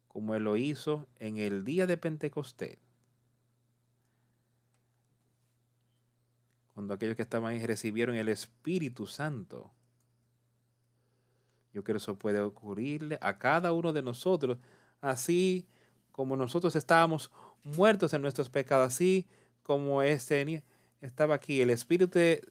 como 0.07 0.35
Él 0.35 0.43
lo 0.43 0.57
hizo 0.57 1.07
en 1.19 1.37
el 1.37 1.63
día 1.63 1.87
de 1.87 1.97
Pentecostés. 1.97 2.79
Cuando 6.73 6.93
aquellos 6.93 7.15
que 7.15 7.21
estaban 7.21 7.53
ahí 7.53 7.65
recibieron 7.65 8.15
el 8.15 8.29
Espíritu 8.29 9.07
Santo. 9.07 9.71
Yo 11.73 11.83
creo 11.83 11.95
que 11.95 12.03
eso 12.03 12.17
puede 12.17 12.41
ocurrirle 12.41 13.17
a 13.21 13.37
cada 13.37 13.71
uno 13.73 13.93
de 13.93 14.01
nosotros, 14.01 14.57
así 14.99 15.65
como 16.11 16.35
nosotros 16.35 16.75
estábamos 16.75 17.31
muertos 17.63 18.13
en 18.13 18.21
nuestros 18.21 18.49
pecados, 18.49 18.87
así 18.87 19.25
como 19.63 20.01
este 20.01 20.63
estaba 21.01 21.35
aquí, 21.35 21.61
el 21.61 21.69
Espíritu, 21.69 22.19
el 22.19 22.41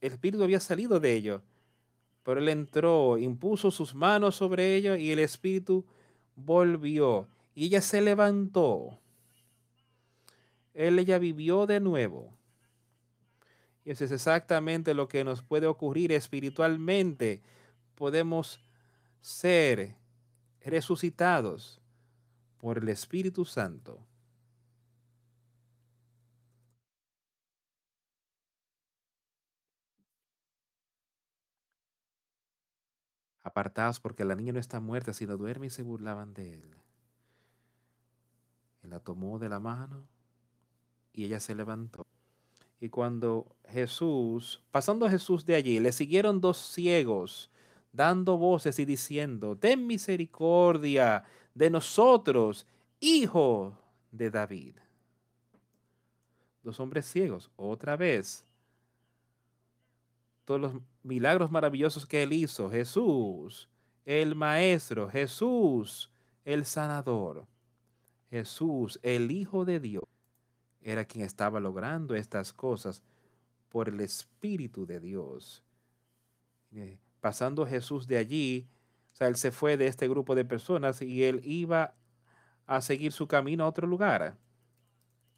Espíritu 0.00 0.42
había 0.42 0.60
salido 0.60 1.00
de 1.00 1.12
ellos, 1.14 1.42
pero 2.22 2.40
él 2.40 2.48
entró, 2.48 3.18
impuso 3.18 3.70
sus 3.70 3.94
manos 3.94 4.36
sobre 4.36 4.76
ellos 4.76 4.98
y 4.98 5.12
el 5.12 5.18
Espíritu 5.18 5.84
volvió 6.34 7.28
y 7.54 7.66
ella 7.66 7.80
se 7.80 8.00
levantó. 8.00 9.00
Él 10.74 10.98
ella 10.98 11.18
vivió 11.18 11.66
de 11.66 11.80
nuevo. 11.80 12.36
Y 13.86 13.92
eso 13.92 14.04
es 14.04 14.10
exactamente 14.10 14.94
lo 14.94 15.06
que 15.06 15.22
nos 15.22 15.42
puede 15.42 15.68
ocurrir 15.68 16.10
espiritualmente. 16.10 17.40
Podemos 17.94 18.58
ser 19.20 19.94
resucitados 20.60 21.80
por 22.58 22.78
el 22.78 22.88
Espíritu 22.88 23.44
Santo. 23.44 24.04
Apartados 33.44 34.00
porque 34.00 34.24
la 34.24 34.34
niña 34.34 34.52
no 34.52 34.58
está 34.58 34.80
muerta, 34.80 35.12
sino 35.12 35.36
duerme 35.36 35.68
y 35.68 35.70
se 35.70 35.84
burlaban 35.84 36.34
de 36.34 36.54
él. 36.54 36.74
Él 38.82 38.90
la 38.90 38.98
tomó 38.98 39.38
de 39.38 39.48
la 39.48 39.60
mano 39.60 40.08
y 41.12 41.24
ella 41.26 41.38
se 41.38 41.54
levantó. 41.54 42.04
Y 42.80 42.88
cuando 42.88 43.56
Jesús, 43.68 44.62
pasando 44.70 45.08
Jesús 45.08 45.44
de 45.46 45.54
allí, 45.54 45.80
le 45.80 45.92
siguieron 45.92 46.40
dos 46.40 46.58
ciegos, 46.58 47.50
dando 47.92 48.36
voces 48.36 48.78
y 48.78 48.84
diciendo, 48.84 49.56
ten 49.56 49.86
misericordia 49.86 51.24
de 51.54 51.70
nosotros, 51.70 52.66
hijo 53.00 53.78
de 54.10 54.30
David. 54.30 54.76
Dos 56.62 56.78
hombres 56.80 57.06
ciegos, 57.06 57.50
otra 57.56 57.96
vez. 57.96 58.44
Todos 60.44 60.60
los 60.60 60.72
milagros 61.02 61.50
maravillosos 61.50 62.06
que 62.06 62.22
él 62.22 62.32
hizo, 62.32 62.70
Jesús, 62.70 63.68
el 64.04 64.34
Maestro, 64.34 65.08
Jesús, 65.08 66.10
el 66.44 66.66
Sanador, 66.66 67.46
Jesús, 68.30 69.00
el 69.02 69.30
Hijo 69.30 69.64
de 69.64 69.80
Dios 69.80 70.04
era 70.86 71.04
quien 71.04 71.24
estaba 71.24 71.58
logrando 71.58 72.14
estas 72.14 72.52
cosas 72.52 73.02
por 73.68 73.88
el 73.88 74.00
Espíritu 74.00 74.86
de 74.86 75.00
Dios. 75.00 75.64
Eh, 76.72 76.96
pasando 77.20 77.66
Jesús 77.66 78.06
de 78.06 78.18
allí, 78.18 78.68
o 79.12 79.16
sea, 79.16 79.26
él 79.26 79.34
se 79.34 79.50
fue 79.50 79.76
de 79.76 79.88
este 79.88 80.06
grupo 80.06 80.36
de 80.36 80.44
personas 80.44 81.02
y 81.02 81.24
él 81.24 81.40
iba 81.42 81.92
a 82.66 82.80
seguir 82.80 83.10
su 83.10 83.26
camino 83.26 83.64
a 83.64 83.68
otro 83.68 83.88
lugar. 83.88 84.36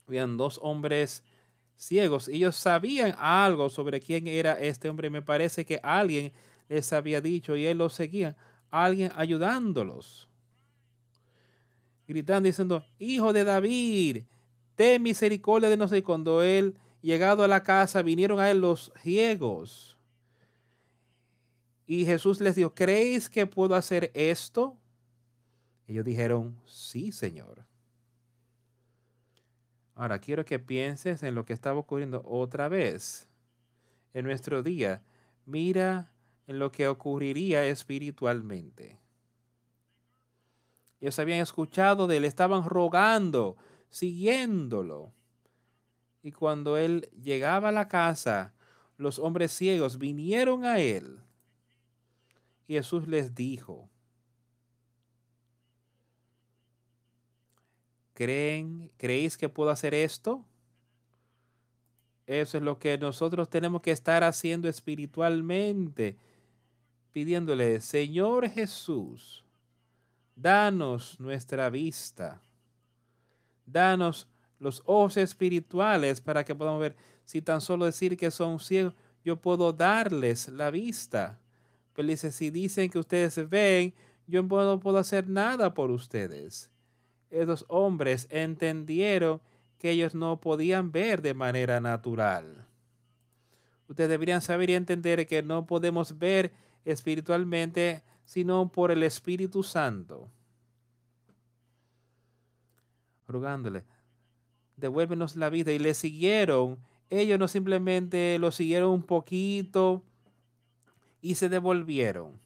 Habían 0.07 0.37
dos 0.37 0.61
hombres 0.63 1.23
ciegos. 1.77 2.29
Ellos 2.29 2.55
sabían 2.55 3.15
algo 3.19 3.71
sobre 3.71 4.01
quién 4.01 4.29
era 4.29 4.53
este 4.53 4.91
hombre. 4.91 5.09
Me 5.09 5.23
parece 5.23 5.65
que 5.65 5.81
alguien 5.83 6.31
les 6.69 6.93
había 6.93 7.23
dicho 7.23 7.57
y 7.57 7.65
él 7.65 7.79
los 7.79 7.95
seguía. 7.95 8.37
Alguien 8.71 9.13
ayudándolos. 9.17 10.29
Gritando, 12.07 12.47
diciendo, 12.47 12.85
Hijo 12.99 13.33
de 13.33 13.45
David, 13.45 14.25
ten 14.79 15.03
misericordia 15.03 15.69
de 15.69 15.77
nosotros. 15.77 15.99
Y 15.99 16.03
cuando 16.03 16.41
él, 16.41 16.77
llegado 17.03 17.43
a 17.43 17.49
la 17.49 17.65
casa, 17.65 18.01
vinieron 18.01 18.39
a 18.39 18.49
él 18.49 18.61
los 18.61 18.93
ciegos. 19.03 19.97
Y 21.85 22.07
Jesús 22.07 22.41
les 22.41 22.55
dijo, 22.55 22.73
¿creéis 22.73 23.29
que 23.29 23.45
puedo 23.45 23.75
hacer 23.75 24.13
esto? 24.15 24.77
Ellos 25.89 26.05
dijeron, 26.05 26.57
sí, 26.65 27.11
Señor. 27.11 27.67
Ahora 29.97 30.21
quiero 30.21 30.45
que 30.45 30.61
pienses 30.61 31.25
en 31.25 31.35
lo 31.35 31.45
que 31.45 31.55
estaba 31.55 31.81
ocurriendo 31.81 32.23
otra 32.25 32.69
vez 32.69 33.27
en 34.15 34.27
nuestro 34.27 34.63
día. 34.63 35.03
Mira 35.45 36.13
en 36.47 36.61
lo 36.61 36.71
que 36.71 36.87
ocurriría 36.87 37.67
espiritualmente. 37.67 38.97
Ellos 41.01 41.19
habían 41.19 41.41
escuchado 41.41 42.07
de 42.07 42.19
él, 42.19 42.25
estaban 42.25 42.63
rogando, 42.63 43.57
siguiéndolo. 43.91 45.13
Y 46.23 46.33
cuando 46.33 46.77
él 46.77 47.09
llegaba 47.23 47.69
a 47.69 47.73
la 47.73 47.89
casa, 47.89 48.55
los 48.97 49.19
hombres 49.19 49.53
ciegos 49.53 49.99
vinieron 49.99 50.65
a 50.65 50.79
él. 50.81 51.21
Y 52.67 52.75
Jesús 52.75 53.09
les 53.09 53.35
dijo, 53.35 53.89
¿creen, 58.13 58.91
creéis 58.99 59.39
que 59.39 59.49
puedo 59.49 59.71
hacer 59.71 59.95
esto? 59.95 60.45
Eso 62.27 62.59
es 62.59 62.63
lo 62.63 62.79
que 62.79 62.99
nosotros 62.99 63.49
tenemos 63.49 63.81
que 63.81 63.91
estar 63.91 64.23
haciendo 64.23 64.69
espiritualmente, 64.69 66.19
pidiéndole, 67.13 67.81
Señor 67.81 68.51
Jesús, 68.51 69.47
danos 70.37 71.19
nuestra 71.19 71.71
vista 71.71 72.43
danos 73.73 74.29
los 74.59 74.83
ojos 74.87 75.17
espirituales 75.17 76.21
para 76.21 76.45
que 76.45 76.55
podamos 76.55 76.81
ver. 76.81 76.97
Si 77.25 77.43
tan 77.43 77.61
solo 77.61 77.85
decir 77.85 78.17
que 78.17 78.31
son 78.31 78.59
ciegos, 78.59 78.95
yo 79.25 79.37
puedo 79.37 79.73
darles 79.73 80.49
la 80.49 80.71
vista. 80.71 81.39
Pero 81.93 82.09
dice, 82.09 82.33
si 82.33 82.51
dicen 82.51 82.91
que 82.91 82.99
ustedes 82.99 83.49
ven, 83.49 83.95
yo 84.27 84.43
no 84.43 84.81
puedo 84.81 84.99
hacer 84.99 85.29
nada 85.29 85.75
por 85.75 85.91
ustedes. 85.91 86.71
Esos 87.31 87.65
hombres 87.69 88.27
entendieron 88.31 89.41
que 89.79 89.91
ellos 89.91 90.15
no 90.15 90.41
podían 90.41 90.91
ver 90.91 91.23
de 91.23 91.35
manera 91.35 91.81
natural. 91.81 92.67
Ustedes 93.89 94.11
deberían 94.11 94.43
saber 94.43 94.71
y 94.71 94.75
entender 94.75 95.27
que 95.27 95.43
no 95.43 95.67
podemos 95.67 96.19
ver 96.19 96.53
espiritualmente 96.85 98.03
sino 98.25 98.71
por 98.71 98.91
el 98.91 99.03
Espíritu 99.03 99.63
Santo 99.63 100.31
rogándole, 103.29 103.85
devuélvenos 104.77 105.37
la 105.37 105.51
vida. 105.51 105.73
Y 105.73 105.79
le 105.79 105.95
siguieron. 105.95 106.79
Ellos 107.11 107.39
no 107.39 107.49
simplemente 107.49 108.39
lo 108.39 108.51
siguieron 108.51 108.91
un 108.91 109.03
poquito 109.03 110.03
y 111.21 111.37
se 111.37 111.49
devolvieron. 111.49 112.41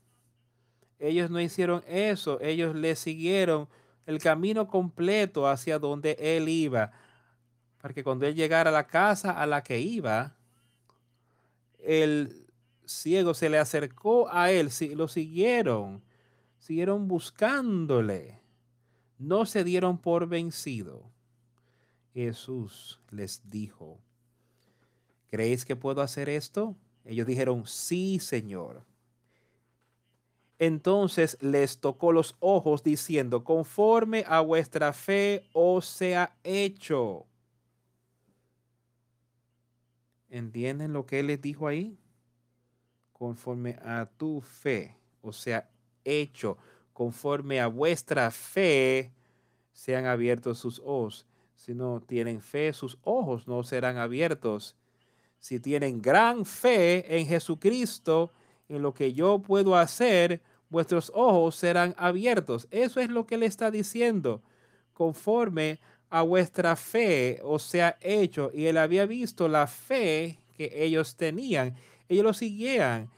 Ellos 0.98 1.30
no 1.30 1.40
hicieron 1.40 1.82
eso. 1.88 2.40
Ellos 2.40 2.74
le 2.74 2.94
siguieron 2.94 3.68
el 4.06 4.20
camino 4.20 4.68
completo 4.68 5.48
hacia 5.48 5.78
donde 5.78 6.16
él 6.20 6.48
iba. 6.48 6.92
Para 7.80 7.94
que 7.94 8.04
cuando 8.04 8.26
él 8.26 8.34
llegara 8.34 8.70
a 8.70 8.72
la 8.72 8.86
casa 8.86 9.32
a 9.32 9.46
la 9.46 9.62
que 9.62 9.80
iba, 9.80 10.36
el 11.80 12.46
ciego 12.84 13.34
se 13.34 13.48
le 13.48 13.58
acercó 13.58 14.32
a 14.32 14.52
él. 14.52 14.70
Lo 14.94 15.08
siguieron. 15.08 16.02
Siguieron 16.60 17.08
buscándole 17.08 18.41
no 19.22 19.46
se 19.46 19.62
dieron 19.64 19.98
por 19.98 20.26
vencido. 20.26 21.10
Jesús 22.12 23.00
les 23.10 23.48
dijo, 23.48 24.00
¿creéis 25.30 25.64
que 25.64 25.76
puedo 25.76 26.02
hacer 26.02 26.28
esto? 26.28 26.76
Ellos 27.04 27.26
dijeron, 27.26 27.66
sí, 27.66 28.18
Señor. 28.18 28.84
Entonces 30.58 31.38
les 31.40 31.78
tocó 31.78 32.12
los 32.12 32.36
ojos 32.40 32.82
diciendo, 32.82 33.44
conforme 33.44 34.24
a 34.26 34.40
vuestra 34.40 34.92
fe 34.92 35.48
os 35.52 35.86
sea 35.86 36.36
hecho. 36.44 37.26
¿Entienden 40.30 40.92
lo 40.92 41.06
que 41.06 41.20
él 41.20 41.28
les 41.28 41.40
dijo 41.40 41.66
ahí? 41.66 41.96
Conforme 43.12 43.78
a 43.84 44.06
tu 44.16 44.40
fe, 44.40 44.96
o 45.20 45.32
sea, 45.32 45.68
hecho 46.04 46.58
conforme 46.92 47.60
a 47.60 47.66
vuestra 47.66 48.30
fe 48.30 49.12
sean 49.72 50.06
abiertos 50.06 50.58
sus 50.58 50.80
ojos. 50.84 51.26
Si 51.54 51.74
no 51.74 52.00
tienen 52.00 52.40
fe, 52.40 52.72
sus 52.72 52.98
ojos 53.02 53.46
no 53.46 53.62
serán 53.62 53.96
abiertos. 53.96 54.76
Si 55.38 55.60
tienen 55.60 56.02
gran 56.02 56.44
fe 56.44 57.18
en 57.18 57.26
Jesucristo, 57.26 58.32
en 58.68 58.82
lo 58.82 58.94
que 58.94 59.12
yo 59.12 59.40
puedo 59.40 59.76
hacer, 59.76 60.40
vuestros 60.68 61.10
ojos 61.14 61.56
serán 61.56 61.94
abiertos. 61.98 62.66
Eso 62.70 63.00
es 63.00 63.08
lo 63.08 63.26
que 63.26 63.36
le 63.36 63.46
está 63.46 63.70
diciendo. 63.70 64.42
Conforme 64.92 65.80
a 66.10 66.22
vuestra 66.22 66.76
fe 66.76 67.40
os 67.42 67.62
sea 67.62 67.96
hecho. 68.00 68.50
Y 68.52 68.66
él 68.66 68.76
había 68.76 69.06
visto 69.06 69.48
la 69.48 69.66
fe 69.66 70.38
que 70.56 70.70
ellos 70.74 71.16
tenían. 71.16 71.76
Ellos 72.08 72.24
lo 72.24 72.34
seguían 72.34 73.10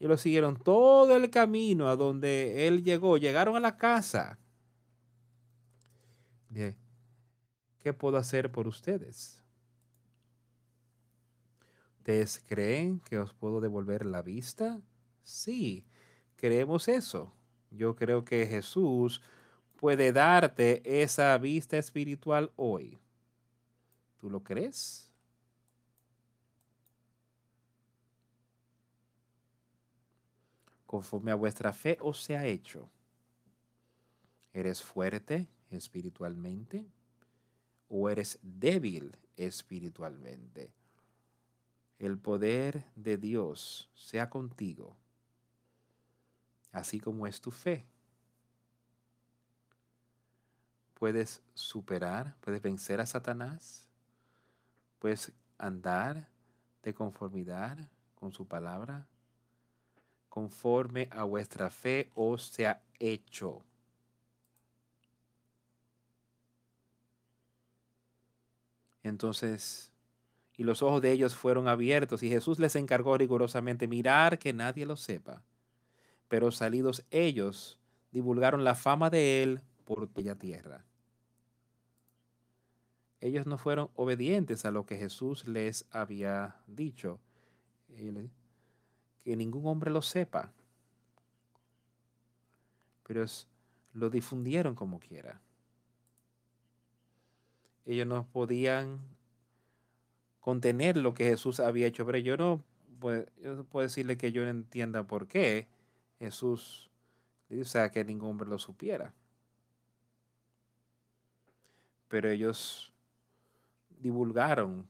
y 0.00 0.08
lo 0.08 0.16
siguieron 0.16 0.56
todo 0.56 1.14
el 1.14 1.28
camino 1.30 1.88
a 1.88 1.94
donde 1.94 2.66
él 2.66 2.82
llegó. 2.82 3.18
Llegaron 3.18 3.54
a 3.54 3.60
la 3.60 3.76
casa. 3.76 4.38
Bien. 6.48 6.74
¿Qué 7.82 7.92
puedo 7.92 8.16
hacer 8.16 8.50
por 8.50 8.66
ustedes? 8.66 9.38
¿Ustedes 11.98 12.42
creen 12.46 13.00
que 13.00 13.18
os 13.18 13.34
puedo 13.34 13.60
devolver 13.60 14.06
la 14.06 14.22
vista? 14.22 14.80
Sí, 15.22 15.84
creemos 16.36 16.88
eso. 16.88 17.30
Yo 17.70 17.94
creo 17.94 18.24
que 18.24 18.46
Jesús 18.46 19.20
puede 19.76 20.12
darte 20.12 21.02
esa 21.02 21.36
vista 21.36 21.76
espiritual 21.76 22.50
hoy. 22.56 22.98
¿Tú 24.18 24.30
lo 24.30 24.42
crees? 24.42 25.09
Conforme 30.90 31.30
a 31.30 31.36
vuestra 31.36 31.72
fe 31.72 31.96
os 32.00 32.20
se 32.22 32.36
ha 32.36 32.46
hecho. 32.46 32.88
¿Eres 34.52 34.82
fuerte 34.82 35.46
espiritualmente 35.70 36.84
o 37.88 38.10
eres 38.10 38.38
débil 38.42 39.16
espiritualmente? 39.36 40.72
el 42.00 42.18
poder 42.18 42.82
de 42.96 43.18
Dios 43.18 43.90
sea 43.94 44.30
contigo, 44.30 44.96
así 46.72 46.98
como 46.98 47.26
es 47.26 47.42
tu 47.42 47.50
fe. 47.50 47.84
Puedes 50.94 51.42
superar, 51.52 52.34
puedes 52.40 52.62
vencer 52.62 53.02
a 53.02 53.06
Satanás, 53.06 53.84
puedes 54.98 55.30
andar 55.58 56.26
de 56.82 56.94
conformidad 56.94 57.76
con 58.14 58.32
su 58.32 58.46
palabra, 58.46 59.06
conforme 60.30 61.08
a 61.10 61.24
vuestra 61.24 61.68
fe 61.68 62.08
os 62.14 62.44
sea 62.44 62.80
hecho. 62.98 63.62
Entonces, 69.02 69.90
y 70.56 70.64
los 70.64 70.82
ojos 70.82 71.02
de 71.02 71.12
ellos 71.12 71.34
fueron 71.34 71.68
abiertos, 71.68 72.22
y 72.22 72.28
Jesús 72.28 72.58
les 72.58 72.76
encargó 72.76 73.16
rigurosamente 73.18 73.88
mirar 73.88 74.38
que 74.38 74.52
nadie 74.52 74.86
lo 74.86 74.96
sepa. 74.96 75.42
Pero 76.28 76.50
salidos 76.52 77.04
ellos, 77.10 77.78
divulgaron 78.12 78.62
la 78.62 78.74
fama 78.74 79.10
de 79.10 79.42
él 79.42 79.60
por 79.84 80.04
aquella 80.04 80.36
tierra. 80.36 80.84
Ellos 83.20 83.46
no 83.46 83.58
fueron 83.58 83.90
obedientes 83.94 84.64
a 84.64 84.70
lo 84.70 84.86
que 84.86 84.96
Jesús 84.96 85.46
les 85.46 85.86
había 85.90 86.56
dicho, 86.66 87.20
que 89.24 89.36
ningún 89.36 89.66
hombre 89.66 89.90
lo 89.90 90.02
sepa, 90.02 90.52
pero 93.06 93.24
lo 93.94 94.10
difundieron 94.10 94.74
como 94.74 95.00
quiera. 95.00 95.40
Ellos 97.86 98.06
no 98.06 98.26
podían 98.26 99.00
contener 100.40 100.96
lo 100.96 101.14
que 101.14 101.24
Jesús 101.24 101.60
había 101.60 101.86
hecho, 101.86 102.06
pero 102.06 102.18
yo 102.18 102.36
no, 102.36 102.62
puedo, 102.98 103.26
puedo 103.70 103.82
decirle 103.82 104.16
que 104.16 104.32
yo 104.32 104.44
no 104.44 104.50
entienda 104.50 105.02
por 105.02 105.26
qué 105.26 105.66
Jesús 106.18 106.90
o 107.58 107.64
sea, 107.64 107.90
que 107.90 108.04
ningún 108.04 108.30
hombre 108.30 108.48
lo 108.48 108.58
supiera. 108.58 109.12
Pero 112.08 112.30
ellos 112.30 112.92
divulgaron. 113.98 114.86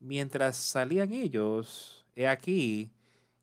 Mientras 0.00 0.56
salían 0.56 1.12
ellos, 1.12 2.01
he 2.14 2.26
aquí, 2.26 2.90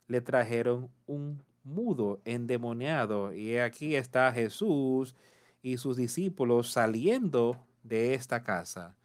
le 0.07 0.21
trajeron 0.21 0.89
un 1.07 1.43
mudo 1.63 2.19
endemoniado. 2.25 3.33
Y 3.33 3.57
aquí 3.57 3.95
está 3.95 4.31
Jesús 4.31 5.15
y 5.61 5.77
sus 5.77 5.97
discípulos 5.97 6.71
saliendo 6.71 7.57
de 7.83 8.13
esta 8.13 8.43
casa 8.43 8.95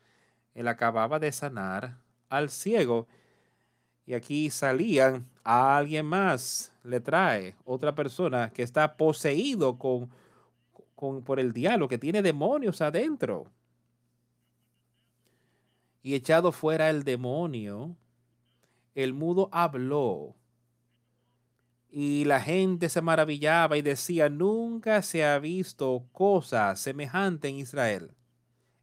él 0.55 0.69
acababa 0.69 1.19
de 1.19 1.33
sanar 1.33 1.99
al 2.29 2.49
ciego 2.49 3.07
y 4.07 4.15
aquí 4.15 4.51
salían 4.51 5.27
a 5.43 5.77
alguien 5.77 6.07
más, 6.07 6.73
le 6.83 7.01
trae 7.01 7.57
otra 7.65 7.95
persona 7.95 8.51
que 8.51 8.63
está 8.63 8.97
poseído 8.97 9.79
con, 9.79 10.11
con, 10.95 11.23
por 11.23 11.41
el 11.41 11.53
diablo, 11.53 11.89
que 11.89 11.99
tiene 11.99 12.23
demonios 12.23 12.81
adentro. 12.81 13.47
Y 16.03 16.15
echado 16.15 16.53
fuera 16.53 16.91
el 16.91 17.03
demonio, 17.03 17.97
el 18.95 19.15
mudo 19.15 19.49
habló. 19.53 20.37
Y 21.91 22.25
la 22.25 22.41
gente 22.41 22.89
se 22.89 23.03
maravillaba 23.03 23.77
y 23.77 23.83
decía, 23.83 24.29
nunca 24.29 25.03
se 25.03 25.25
ha 25.25 25.39
visto 25.39 26.07
cosa 26.13 26.75
semejante 26.75 27.49
en 27.49 27.57
Israel. 27.57 28.11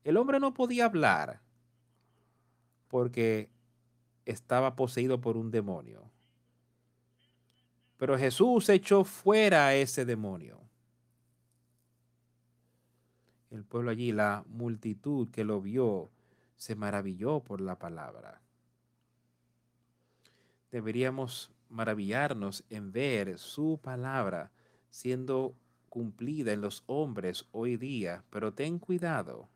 El 0.03 0.17
hombre 0.17 0.39
no 0.39 0.53
podía 0.53 0.85
hablar 0.85 1.41
porque 2.87 3.49
estaba 4.25 4.75
poseído 4.75 5.19
por 5.21 5.37
un 5.37 5.51
demonio. 5.51 6.09
Pero 7.97 8.17
Jesús 8.17 8.67
echó 8.69 9.03
fuera 9.03 9.67
a 9.67 9.75
ese 9.75 10.05
demonio. 10.05 10.59
El 13.51 13.65
pueblo 13.65 13.91
allí, 13.91 14.11
la 14.11 14.43
multitud 14.47 15.29
que 15.29 15.43
lo 15.43 15.61
vio, 15.61 16.09
se 16.55 16.75
maravilló 16.75 17.41
por 17.41 17.61
la 17.61 17.77
palabra. 17.77 18.40
Deberíamos 20.71 21.51
maravillarnos 21.69 22.63
en 22.69 22.91
ver 22.91 23.37
su 23.37 23.79
palabra 23.81 24.51
siendo 24.89 25.55
cumplida 25.89 26.53
en 26.53 26.61
los 26.61 26.83
hombres 26.87 27.45
hoy 27.51 27.75
día, 27.75 28.23
pero 28.29 28.53
ten 28.53 28.79
cuidado. 28.79 29.49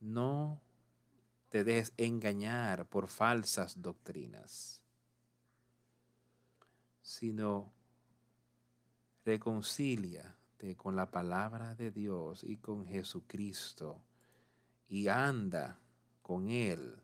No 0.00 0.60
te 1.48 1.64
dejes 1.64 1.92
engañar 1.96 2.86
por 2.86 3.08
falsas 3.08 3.80
doctrinas, 3.80 4.82
sino 7.00 7.72
reconcíliate 9.24 10.76
con 10.76 10.94
la 10.94 11.10
palabra 11.10 11.74
de 11.74 11.90
Dios 11.90 12.44
y 12.44 12.58
con 12.58 12.86
Jesucristo 12.86 14.02
y 14.88 15.08
anda 15.08 15.78
con 16.20 16.50
Él 16.50 17.00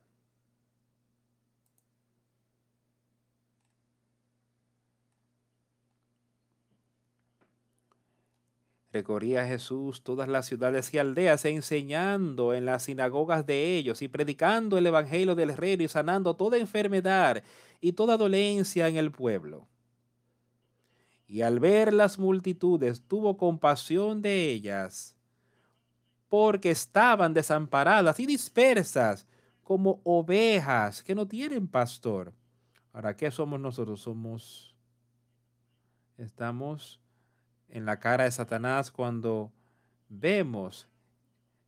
Recorría 8.95 9.45
Jesús 9.45 10.05
todas 10.05 10.29
las 10.29 10.47
ciudades 10.47 10.95
y 10.95 10.99
aldeas, 10.99 11.45
enseñando 11.47 12.55
en 12.55 12.65
las 12.65 12.85
sinagogas 12.85 13.45
de 13.45 13.77
ellos 13.77 14.01
y 14.03 14.07
predicando 14.07 14.79
el 14.79 14.87
evangelio 14.87 15.35
del 15.35 15.57
reino 15.57 15.83
y 15.83 15.89
sanando 15.89 16.37
toda 16.37 16.59
enfermedad 16.59 17.43
y 17.81 17.95
toda 17.95 18.17
dolencia 18.17 18.87
en 18.87 18.97
el 18.97 19.11
pueblo. 19.11 19.67
Y 21.27 21.41
al 21.43 21.59
ver 21.59 21.93
las 21.93 22.21
multitudes, 22.21 23.03
tuvo 23.09 23.37
compasión 23.37 24.23
de 24.23 24.53
ellas, 24.53 25.17
porque 26.29 26.71
estaban 26.71 27.35
desamparadas 27.35 28.21
y 28.21 28.27
dispersas 28.27 29.27
como 29.65 30.03
ovejas 30.05 31.03
que 31.03 31.17
no 31.17 31.27
tienen 31.27 31.67
pastor. 31.67 32.33
Ahora, 32.93 33.17
¿qué 33.17 33.29
somos 33.33 33.59
nosotros? 33.59 34.03
Somos, 34.03 34.77
estamos 36.17 37.01
en 37.69 37.85
la 37.85 37.99
cara 37.99 38.25
de 38.25 38.31
Satanás 38.31 38.91
cuando 38.91 39.53
vemos 40.09 40.87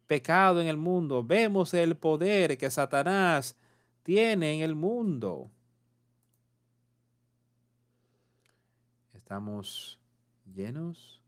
pecado 0.07 0.61
en 0.61 0.69
el 0.69 0.77
mundo, 0.77 1.25
vemos 1.25 1.75
el 1.75 1.97
poder 1.97 2.57
que 2.57 2.71
Satanás 2.71 3.57
tiene 4.03 4.55
en 4.55 4.61
el 4.63 4.75
mundo. 4.75 5.51
¿Estamos 9.15 9.99
llenos 10.55 11.21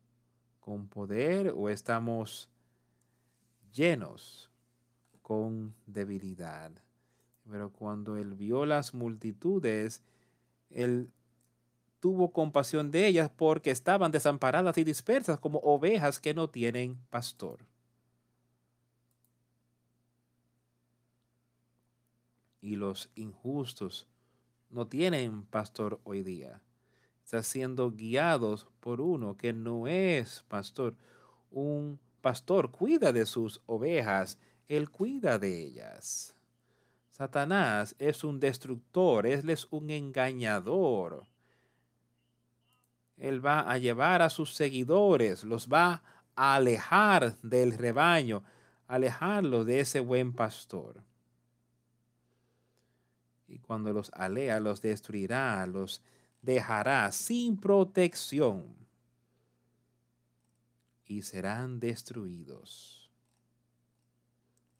con 0.60 0.86
poder 0.86 1.52
o 1.56 1.68
estamos 1.68 2.48
llenos 3.72 4.48
con 5.22 5.74
debilidad? 5.86 6.70
Pero 7.50 7.70
cuando 7.72 8.16
él 8.16 8.34
vio 8.34 8.66
las 8.66 8.94
multitudes, 8.94 10.02
él 10.70 11.10
tuvo 12.00 12.32
compasión 12.32 12.90
de 12.90 13.06
ellas 13.06 13.30
porque 13.34 13.70
estaban 13.70 14.12
desamparadas 14.12 14.78
y 14.78 14.84
dispersas 14.84 15.38
como 15.38 15.58
ovejas 15.58 16.20
que 16.20 16.34
no 16.34 16.48
tienen 16.48 16.96
pastor. 17.10 17.60
Y 22.60 22.76
los 22.76 23.10
injustos 23.14 24.06
no 24.70 24.86
tienen 24.86 25.42
pastor 25.44 26.00
hoy 26.04 26.22
día. 26.22 26.60
Están 27.24 27.44
siendo 27.44 27.90
guiados 27.90 28.66
por 28.80 29.00
uno 29.00 29.36
que 29.36 29.52
no 29.52 29.86
es 29.86 30.44
pastor. 30.48 30.94
Un 31.50 31.98
pastor 32.20 32.70
cuida 32.70 33.12
de 33.12 33.26
sus 33.26 33.60
ovejas, 33.66 34.38
él 34.68 34.90
cuida 34.90 35.38
de 35.38 35.62
ellas. 35.62 36.34
Satanás 37.10 37.94
es 37.98 38.22
un 38.22 38.38
destructor, 38.38 39.26
él 39.26 39.50
es 39.50 39.66
un 39.70 39.90
engañador 39.90 41.26
él 43.18 43.44
va 43.44 43.60
a 43.60 43.78
llevar 43.78 44.22
a 44.22 44.30
sus 44.30 44.54
seguidores, 44.54 45.44
los 45.44 45.68
va 45.68 46.02
a 46.36 46.54
alejar 46.54 47.36
del 47.42 47.76
rebaño, 47.76 48.44
alejarlos 48.86 49.66
de 49.66 49.80
ese 49.80 50.00
buen 50.00 50.32
pastor. 50.32 51.02
Y 53.48 53.58
cuando 53.58 53.92
los 53.92 54.10
alea, 54.12 54.60
los 54.60 54.80
destruirá, 54.80 55.66
los 55.66 56.02
dejará 56.42 57.10
sin 57.10 57.58
protección 57.58 58.76
y 61.06 61.22
serán 61.22 61.80
destruidos. 61.80 63.10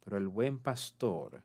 Pero 0.05 0.18
el 0.18 0.28
buen 0.28 0.59
pastor 0.59 1.43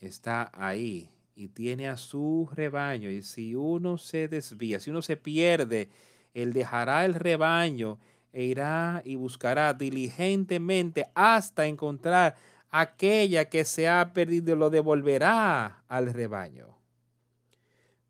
está 0.00 0.50
ahí 0.54 1.10
y 1.34 1.48
tiene 1.48 1.88
a 1.88 1.96
su 1.96 2.48
rebaño. 2.52 3.10
Y 3.10 3.22
si 3.22 3.54
uno 3.54 3.98
se 3.98 4.28
desvía, 4.28 4.80
si 4.80 4.90
uno 4.90 5.02
se 5.02 5.16
pierde, 5.16 5.88
él 6.34 6.52
dejará 6.52 7.04
el 7.04 7.14
rebaño 7.14 7.98
e 8.32 8.44
irá 8.44 9.02
y 9.04 9.16
buscará 9.16 9.74
diligentemente 9.74 11.08
hasta 11.14 11.66
encontrar 11.66 12.36
aquella 12.70 13.44
que 13.46 13.64
se 13.64 13.88
ha 13.88 14.12
perdido, 14.12 14.56
lo 14.56 14.70
devolverá 14.70 15.84
al 15.88 16.12
rebaño. 16.12 16.78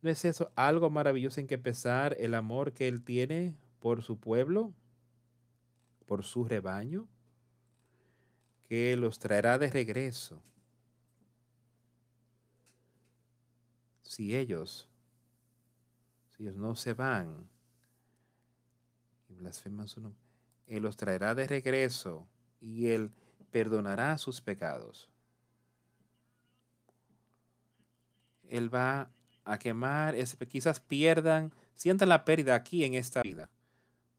¿No 0.00 0.10
es 0.10 0.24
eso 0.24 0.50
algo 0.56 0.90
maravilloso 0.90 1.40
en 1.40 1.46
que 1.46 1.58
pesar 1.58 2.16
el 2.18 2.34
amor 2.34 2.72
que 2.72 2.88
Él 2.88 3.04
tiene 3.04 3.54
por 3.80 4.02
su 4.02 4.18
pueblo, 4.18 4.72
por 6.06 6.24
su 6.24 6.44
rebaño, 6.44 7.08
que 8.68 8.96
los 8.96 9.18
traerá 9.18 9.58
de 9.58 9.70
regreso? 9.70 10.42
Si 14.12 14.36
ellos, 14.36 14.86
si 16.28 16.42
ellos 16.42 16.56
no 16.56 16.76
se 16.76 16.92
van 16.92 17.48
y 19.30 19.34
blasfeman 19.36 19.88
su 19.88 20.02
nombre, 20.02 20.20
Él 20.66 20.82
los 20.82 20.98
traerá 20.98 21.34
de 21.34 21.46
regreso 21.46 22.28
y 22.60 22.88
Él 22.88 23.10
perdonará 23.50 24.18
sus 24.18 24.42
pecados. 24.42 25.08
Él 28.50 28.72
va 28.72 29.10
a 29.44 29.58
quemar, 29.58 30.14
quizás 30.46 30.78
pierdan, 30.78 31.50
sientan 31.74 32.10
la 32.10 32.26
pérdida 32.26 32.54
aquí 32.54 32.84
en 32.84 32.92
esta 32.92 33.22
vida, 33.22 33.48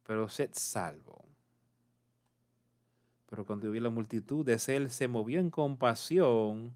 pero 0.08 0.28
sed 0.28 0.50
salvo. 0.54 1.24
Pero 3.28 3.46
cuando 3.46 3.70
vio 3.70 3.80
la 3.80 3.92
multitud, 3.92 4.50
Él 4.50 4.90
se 4.90 5.08
movió 5.08 5.40
en 5.40 5.52
compasión, 5.52 6.74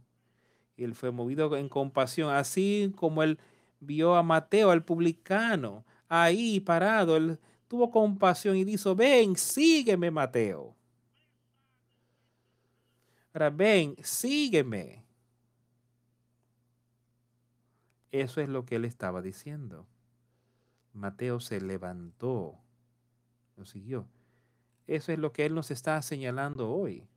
y 0.78 0.84
él 0.84 0.94
fue 0.94 1.12
movido 1.12 1.58
en 1.58 1.68
compasión, 1.68 2.34
así 2.34 2.94
como 2.96 3.24
él 3.24 3.40
vio 3.80 4.16
a 4.16 4.24
Mateo, 4.24 4.70
al 4.70 4.84
publicano, 4.84 5.84
ahí 6.08 6.60
parado, 6.60 7.18
él 7.18 7.40
tuvo 7.68 7.90
compasión 7.90 8.56
y 8.56 8.64
dijo, 8.64 8.96
ven, 8.96 9.36
sígueme, 9.36 10.12
Mateo. 10.12 10.76
Ahora, 13.34 13.50
ven, 13.50 13.96
sígueme. 14.04 15.04
Eso 18.12 18.40
es 18.42 18.50
lo 18.50 18.66
que 18.66 18.76
él 18.76 18.86
estaba 18.86 19.22
diciendo. 19.22 19.86
Mateo 20.94 21.40
se 21.40 21.60
levantó, 21.62 22.58
lo 23.56 23.66
siguió. 23.66 24.08
Eso 24.88 25.12
es 25.12 25.20
lo 25.20 25.34
que 25.34 25.46
él 25.46 25.54
nos 25.54 25.70
está 25.70 26.02
señalando 26.02 26.72
hoy. 26.72 27.08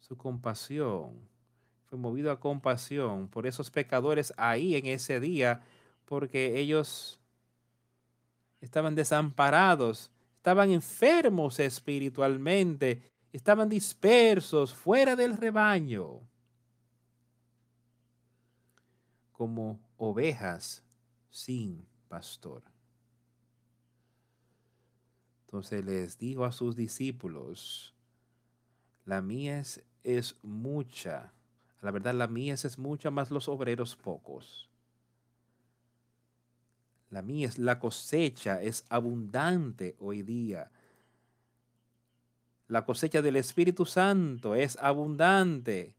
Su 0.00 0.16
compasión. 0.16 1.27
Fue 1.88 1.98
movido 1.98 2.30
a 2.30 2.40
compasión 2.40 3.28
por 3.28 3.46
esos 3.46 3.70
pecadores 3.70 4.32
ahí 4.36 4.76
en 4.76 4.86
ese 4.86 5.20
día, 5.20 5.62
porque 6.04 6.58
ellos 6.58 7.18
estaban 8.60 8.94
desamparados, 8.94 10.10
estaban 10.36 10.70
enfermos 10.70 11.58
espiritualmente, 11.60 13.02
estaban 13.32 13.68
dispersos 13.68 14.74
fuera 14.74 15.16
del 15.16 15.36
rebaño. 15.36 16.20
como 19.38 19.78
ovejas 19.98 20.82
sin 21.30 21.86
pastor. 22.08 22.60
Entonces 25.46 25.84
les 25.84 26.18
dijo 26.18 26.44
a 26.44 26.50
sus 26.50 26.74
discípulos, 26.74 27.94
la 29.04 29.22
mies 29.22 29.80
es 30.02 30.34
mucha. 30.42 31.32
La 31.82 31.90
verdad, 31.90 32.14
la 32.14 32.26
mies 32.26 32.64
es 32.64 32.78
mucha, 32.78 33.10
más 33.10 33.30
los 33.30 33.48
obreros 33.48 33.96
pocos. 33.96 34.68
La 37.10 37.22
mies, 37.22 37.58
la 37.58 37.78
cosecha 37.78 38.60
es 38.62 38.84
abundante 38.88 39.96
hoy 39.98 40.22
día. 40.22 40.70
La 42.66 42.84
cosecha 42.84 43.22
del 43.22 43.36
Espíritu 43.36 43.86
Santo 43.86 44.54
es 44.54 44.76
abundante 44.76 45.94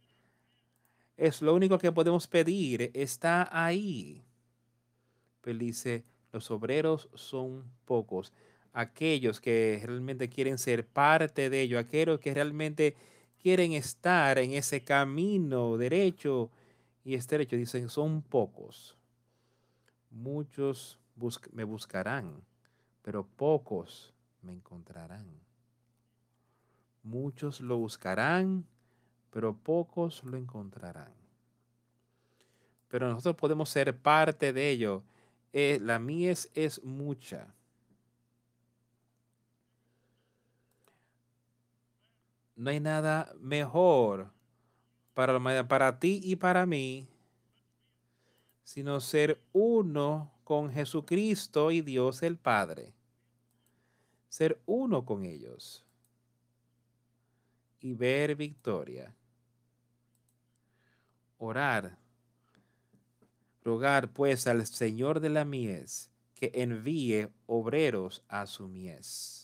es 1.19 1.41
lo 1.41 1.53
único 1.53 1.77
que 1.77 1.91
podemos 1.91 2.27
pedir, 2.27 2.91
está 2.93 3.49
ahí. 3.51 4.23
Pero 5.41 5.59
dice, 5.59 6.05
los 6.31 6.49
obreros 6.49 7.09
son 7.13 7.65
pocos. 7.85 8.31
Aquellos 8.71 9.41
que 9.41 9.81
realmente 9.85 10.29
quieren 10.29 10.57
ser 10.57 10.87
parte 10.87 11.49
de 11.49 11.61
ello, 11.61 11.77
aquellos 11.77 12.19
que 12.21 12.33
realmente 12.33 12.95
quieren 13.41 13.73
estar 13.73 14.37
en 14.37 14.51
ese 14.51 14.83
camino 14.83 15.77
derecho 15.77 16.49
y 17.03 17.15
estrecho, 17.15 17.55
dicen, 17.55 17.89
son 17.89 18.21
pocos. 18.21 18.95
Muchos 20.11 20.99
me 21.51 21.63
buscarán, 21.63 22.41
pero 23.01 23.25
pocos 23.25 24.13
me 24.41 24.51
encontrarán. 24.51 25.25
Muchos 27.03 27.61
lo 27.61 27.77
buscarán, 27.77 28.65
pero 29.31 29.55
pocos 29.55 30.23
lo 30.23 30.37
encontrarán. 30.37 31.13
Pero 32.89 33.09
nosotros 33.09 33.35
podemos 33.35 33.69
ser 33.69 33.95
parte 33.95 34.51
de 34.51 34.69
ello. 34.69 35.03
Eh, 35.53 35.79
la 35.81 35.99
mies 35.99 36.49
es 36.53 36.83
mucha. 36.83 37.47
No 42.59 42.71
hay 42.71 42.81
nada 42.81 43.33
mejor 43.39 44.33
para, 45.13 45.65
para 45.65 45.97
ti 45.97 46.19
y 46.21 46.35
para 46.35 46.65
mí, 46.65 47.07
sino 48.65 48.99
ser 48.99 49.41
uno 49.53 50.29
con 50.43 50.69
Jesucristo 50.69 51.71
y 51.71 51.79
Dios 51.79 52.21
el 52.21 52.35
Padre. 52.35 52.93
Ser 54.27 54.61
uno 54.65 55.05
con 55.05 55.23
ellos 55.23 55.85
y 57.79 57.93
ver 57.93 58.35
victoria 58.35 59.15
orar. 61.37 61.97
Rogar 63.63 64.11
pues 64.11 64.47
al 64.47 64.67
Señor 64.67 65.21
de 65.21 65.29
la 65.29 65.45
mies 65.45 66.11
que 66.35 66.51
envíe 66.55 67.29
obreros 67.45 68.21
a 68.27 68.45
su 68.47 68.67
mies. 68.67 69.38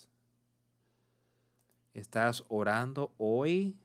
¿Estás 1.96 2.44
orando 2.50 3.12
hoy? 3.18 3.76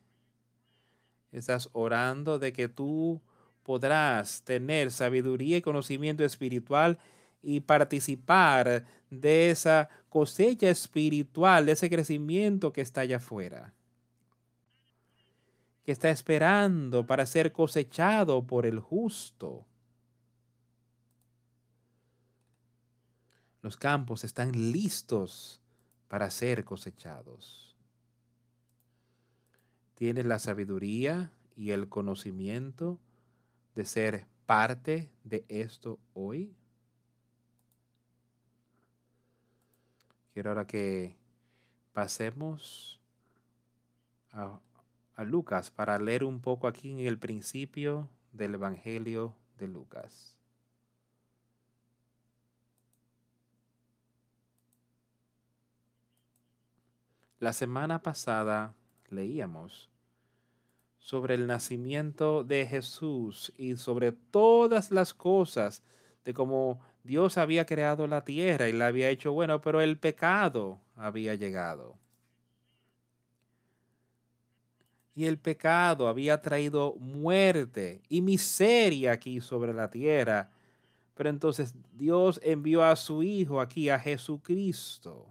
¿Estás 1.33 1.71
orando 1.73 2.39
de 2.39 2.53
que 2.53 2.69
tú 2.69 3.23
podrás 3.63 4.43
tener 4.43 4.91
sabiduría 4.91 5.57
y 5.57 5.63
conocimiento 5.63 6.25
espiritual 6.25 6.99
y 7.43 7.61
participar 7.61 8.85
de 9.09 9.51
esa 9.51 9.89
cosecha 10.11 10.69
espiritual, 10.69 11.65
de 11.65 11.73
ese 11.73 11.89
crecimiento 11.89 12.73
que 12.73 12.83
está 12.83 13.01
allá 13.01 13.17
afuera? 13.17 13.73
que 15.85 15.93
está 15.93 16.11
esperando 16.11 17.07
para 17.07 17.25
ser 17.27 17.53
cosechado 17.53 18.47
por 18.47 18.67
el 18.67 18.81
justo. 18.81 19.65
Los 23.63 23.77
campos 23.77 24.25
están 24.25 24.53
listos 24.53 25.61
para 26.09 26.31
ser 26.31 26.65
cosechados. 26.65 27.70
¿Tienes 30.01 30.25
la 30.25 30.39
sabiduría 30.39 31.31
y 31.59 31.73
el 31.73 31.91
conocimiento 31.91 32.99
de 33.75 33.85
ser 33.85 34.27
parte 34.47 35.11
de 35.25 35.45
esto 35.51 35.99
hoy? 36.15 36.57
Quiero 40.33 40.53
ahora 40.53 40.67
que 40.67 41.19
pasemos 41.93 42.99
a 44.33 44.59
a 45.21 45.25
Lucas 45.25 45.71
para 45.71 45.99
leer 45.99 46.25
un 46.25 46.41
poco 46.41 46.67
aquí 46.67 46.91
en 46.91 47.01
el 47.01 47.19
principio 47.19 48.09
del 48.33 48.55
Evangelio 48.55 49.37
de 49.59 49.69
Lucas. 49.69 50.35
La 57.39 57.53
semana 57.53 58.01
pasada 58.01 58.75
leíamos 59.13 59.91
sobre 60.99 61.35
el 61.35 61.47
nacimiento 61.47 62.45
de 62.45 62.67
Jesús 62.67 63.53
y 63.57 63.77
sobre 63.77 64.13
todas 64.13 64.91
las 64.91 65.15
cosas 65.15 65.83
de 66.25 66.35
cómo 66.35 66.81
Dios 67.03 67.39
había 67.39 67.67
creado 67.67 68.07
la 68.07 68.25
tierra 68.25 68.69
y 68.69 68.73
la 68.73 68.89
había 68.89 69.09
hecho 69.09 69.33
bueno, 69.33 69.61
pero 69.61 69.81
el 69.81 69.99
pecado 69.99 70.79
había 70.97 71.35
llegado. 71.35 72.01
y 75.21 75.27
el 75.27 75.39
pecado 75.39 76.09
había 76.09 76.41
traído 76.41 76.95
muerte 76.99 78.01
y 78.09 78.23
miseria 78.23 79.13
aquí 79.13 79.41
sobre 79.43 79.75
la 79.75 79.91
tierra. 79.91 80.51
Pero 81.15 81.29
entonces 81.29 81.75
Dios 81.93 82.41
envió 82.43 82.83
a 82.83 82.97
su 82.97 83.23
Hijo 83.23 83.61
aquí, 83.61 83.91
a 83.91 83.99
Jesucristo, 83.99 85.27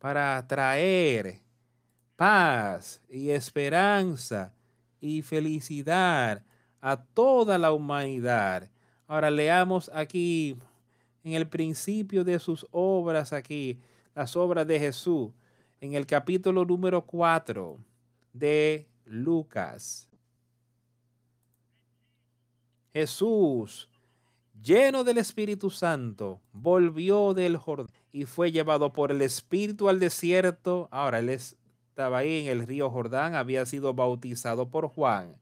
para 0.00 0.44
traer 0.46 1.40
paz 2.16 3.00
y 3.08 3.30
esperanza 3.30 4.52
y 4.98 5.22
felicidad 5.22 6.42
a 6.80 6.96
toda 6.96 7.58
la 7.58 7.70
humanidad. 7.72 8.68
Ahora 9.06 9.30
leamos 9.30 9.90
aquí 9.92 10.56
en 11.22 11.34
el 11.34 11.46
principio 11.46 12.24
de 12.24 12.38
sus 12.38 12.66
obras 12.70 13.34
aquí, 13.34 13.78
las 14.14 14.34
obras 14.36 14.66
de 14.66 14.80
Jesús, 14.80 15.30
en 15.82 15.92
el 15.92 16.06
capítulo 16.06 16.64
número 16.64 17.02
4 17.02 17.78
de 18.32 18.88
Lucas. 19.04 20.08
Jesús, 22.94 23.89
lleno 24.62 25.04
del 25.04 25.18
Espíritu 25.18 25.70
Santo, 25.70 26.40
volvió 26.52 27.34
del 27.34 27.56
Jordán 27.56 27.94
y 28.12 28.24
fue 28.24 28.52
llevado 28.52 28.92
por 28.92 29.10
el 29.10 29.22
Espíritu 29.22 29.88
al 29.88 30.00
desierto. 30.00 30.88
Ahora 30.90 31.18
él 31.20 31.28
estaba 31.28 32.18
ahí 32.18 32.40
en 32.40 32.46
el 32.48 32.66
río 32.66 32.90
Jordán, 32.90 33.34
había 33.34 33.64
sido 33.66 33.94
bautizado 33.94 34.68
por 34.68 34.88
Juan. 34.88 35.36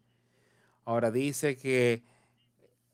Ahora 0.85 1.11
dice 1.11 1.57
que 1.57 2.03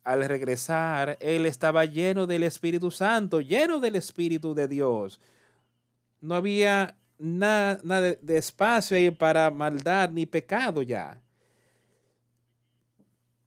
al 0.05 0.23
regresar, 0.27 1.17
él 1.21 1.47
estaba 1.47 1.87
lleno 1.87 2.27
del 2.27 2.43
Espíritu 2.43 2.91
Santo, 2.91 3.41
lleno 3.41 3.81
del 3.81 3.97
Espíritu 3.97 4.55
de 4.55 4.69
Dios. 4.69 5.19
No 6.21 6.35
había 6.35 6.95
nada, 7.19 7.77
de 8.21 8.37
espacio 8.37 8.97
ahí 8.97 9.11
para 9.11 9.51
maldad 9.51 10.11
ni 10.11 10.27
pecado 10.27 10.83
ya. 10.83 11.19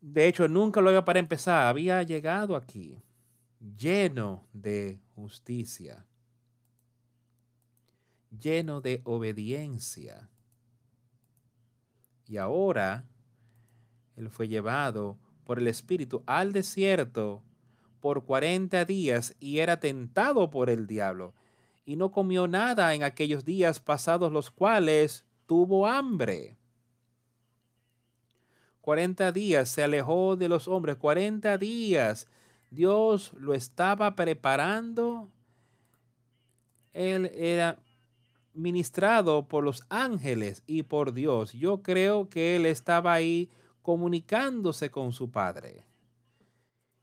De 0.01 0.27
hecho, 0.27 0.47
nunca 0.47 0.81
lo 0.81 0.89
había 0.89 1.05
para 1.05 1.19
empezar. 1.19 1.67
Había 1.67 2.03
llegado 2.03 2.55
aquí 2.55 3.01
lleno 3.59 4.47
de 4.53 4.99
justicia, 5.15 6.05
lleno 8.29 8.81
de 8.81 9.01
obediencia. 9.03 10.29
Y 12.27 12.37
ahora 12.37 13.05
él 14.15 14.29
fue 14.29 14.47
llevado 14.47 15.17
por 15.45 15.59
el 15.59 15.67
Espíritu 15.67 16.23
al 16.25 16.51
desierto 16.51 17.43
por 17.99 18.25
cuarenta 18.25 18.85
días 18.85 19.35
y 19.39 19.59
era 19.59 19.79
tentado 19.79 20.49
por 20.49 20.69
el 20.69 20.87
diablo. 20.87 21.33
Y 21.85 21.95
no 21.95 22.11
comió 22.11 22.47
nada 22.47 22.93
en 22.93 23.03
aquellos 23.03 23.45
días 23.45 23.79
pasados 23.79 24.31
los 24.31 24.51
cuales 24.51 25.25
tuvo 25.45 25.87
hambre. 25.87 26.57
Cuarenta 28.87 29.33
días 29.33 29.67
se 29.67 29.83
alejó 29.83 30.37
de 30.37 30.47
los 30.47 30.69
hombres. 30.69 30.95
Cuarenta 30.95 31.57
días 31.57 32.25
Dios 32.71 33.33
lo 33.37 33.53
estaba 33.53 34.15
preparando. 34.15 35.27
Él 36.93 37.29
era 37.35 37.77
ministrado 38.53 39.45
por 39.45 39.65
los 39.65 39.83
ángeles 39.89 40.63
y 40.65 40.83
por 40.83 41.11
Dios. 41.11 41.51
Yo 41.51 41.81
creo 41.81 42.29
que 42.29 42.55
él 42.55 42.65
estaba 42.65 43.11
ahí 43.11 43.51
comunicándose 43.81 44.89
con 44.89 45.11
su 45.11 45.29
padre. 45.29 45.83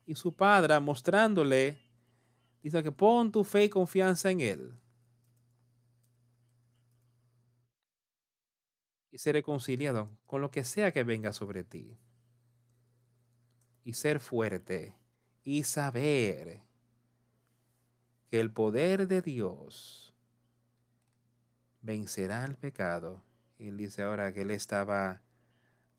Y 0.07 0.15
su 0.15 0.33
padre 0.33 0.81
mostrándole, 0.81 1.77
dice 2.63 2.83
que 2.83 2.93
pon 2.93 3.31
tu 3.31 3.45
fe 3.45 3.65
y 3.65 3.69
confianza 3.69 4.31
en 4.31 4.41
él. 4.41 4.73
Y 9.15 9.19
ser 9.19 9.37
reconciliado 9.37 10.11
con 10.27 10.41
lo 10.41 10.51
que 10.51 10.65
sea 10.65 10.91
que 10.91 11.05
venga 11.05 11.33
sobre 11.33 11.63
ti. 11.63 11.97
Y 13.85 13.93
ser 13.93 14.19
fuerte 14.19 14.97
y 15.45 15.63
saber 15.63 16.63
que 18.29 18.41
el 18.41 18.51
poder 18.51 19.07
de 19.07 19.23
Dios 19.23 20.13
vencerá 21.81 22.45
el 22.45 22.57
pecado. 22.57 23.23
Y 23.57 23.69
él 23.69 23.77
dice 23.77 24.03
ahora 24.03 24.33
que 24.33 24.43
él 24.43 24.51
estaba 24.51 25.23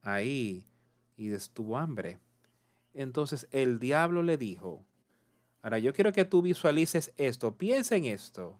ahí 0.01 0.65
y 1.15 1.31
estuvo 1.31 1.77
hambre. 1.77 2.19
Entonces 2.93 3.47
el 3.51 3.79
diablo 3.79 4.23
le 4.23 4.37
dijo, 4.37 4.85
ahora 5.61 5.79
yo 5.79 5.93
quiero 5.93 6.11
que 6.11 6.25
tú 6.25 6.41
visualices 6.41 7.13
esto, 7.15 7.55
piensa 7.55 7.95
en 7.95 8.03
esto, 8.07 8.59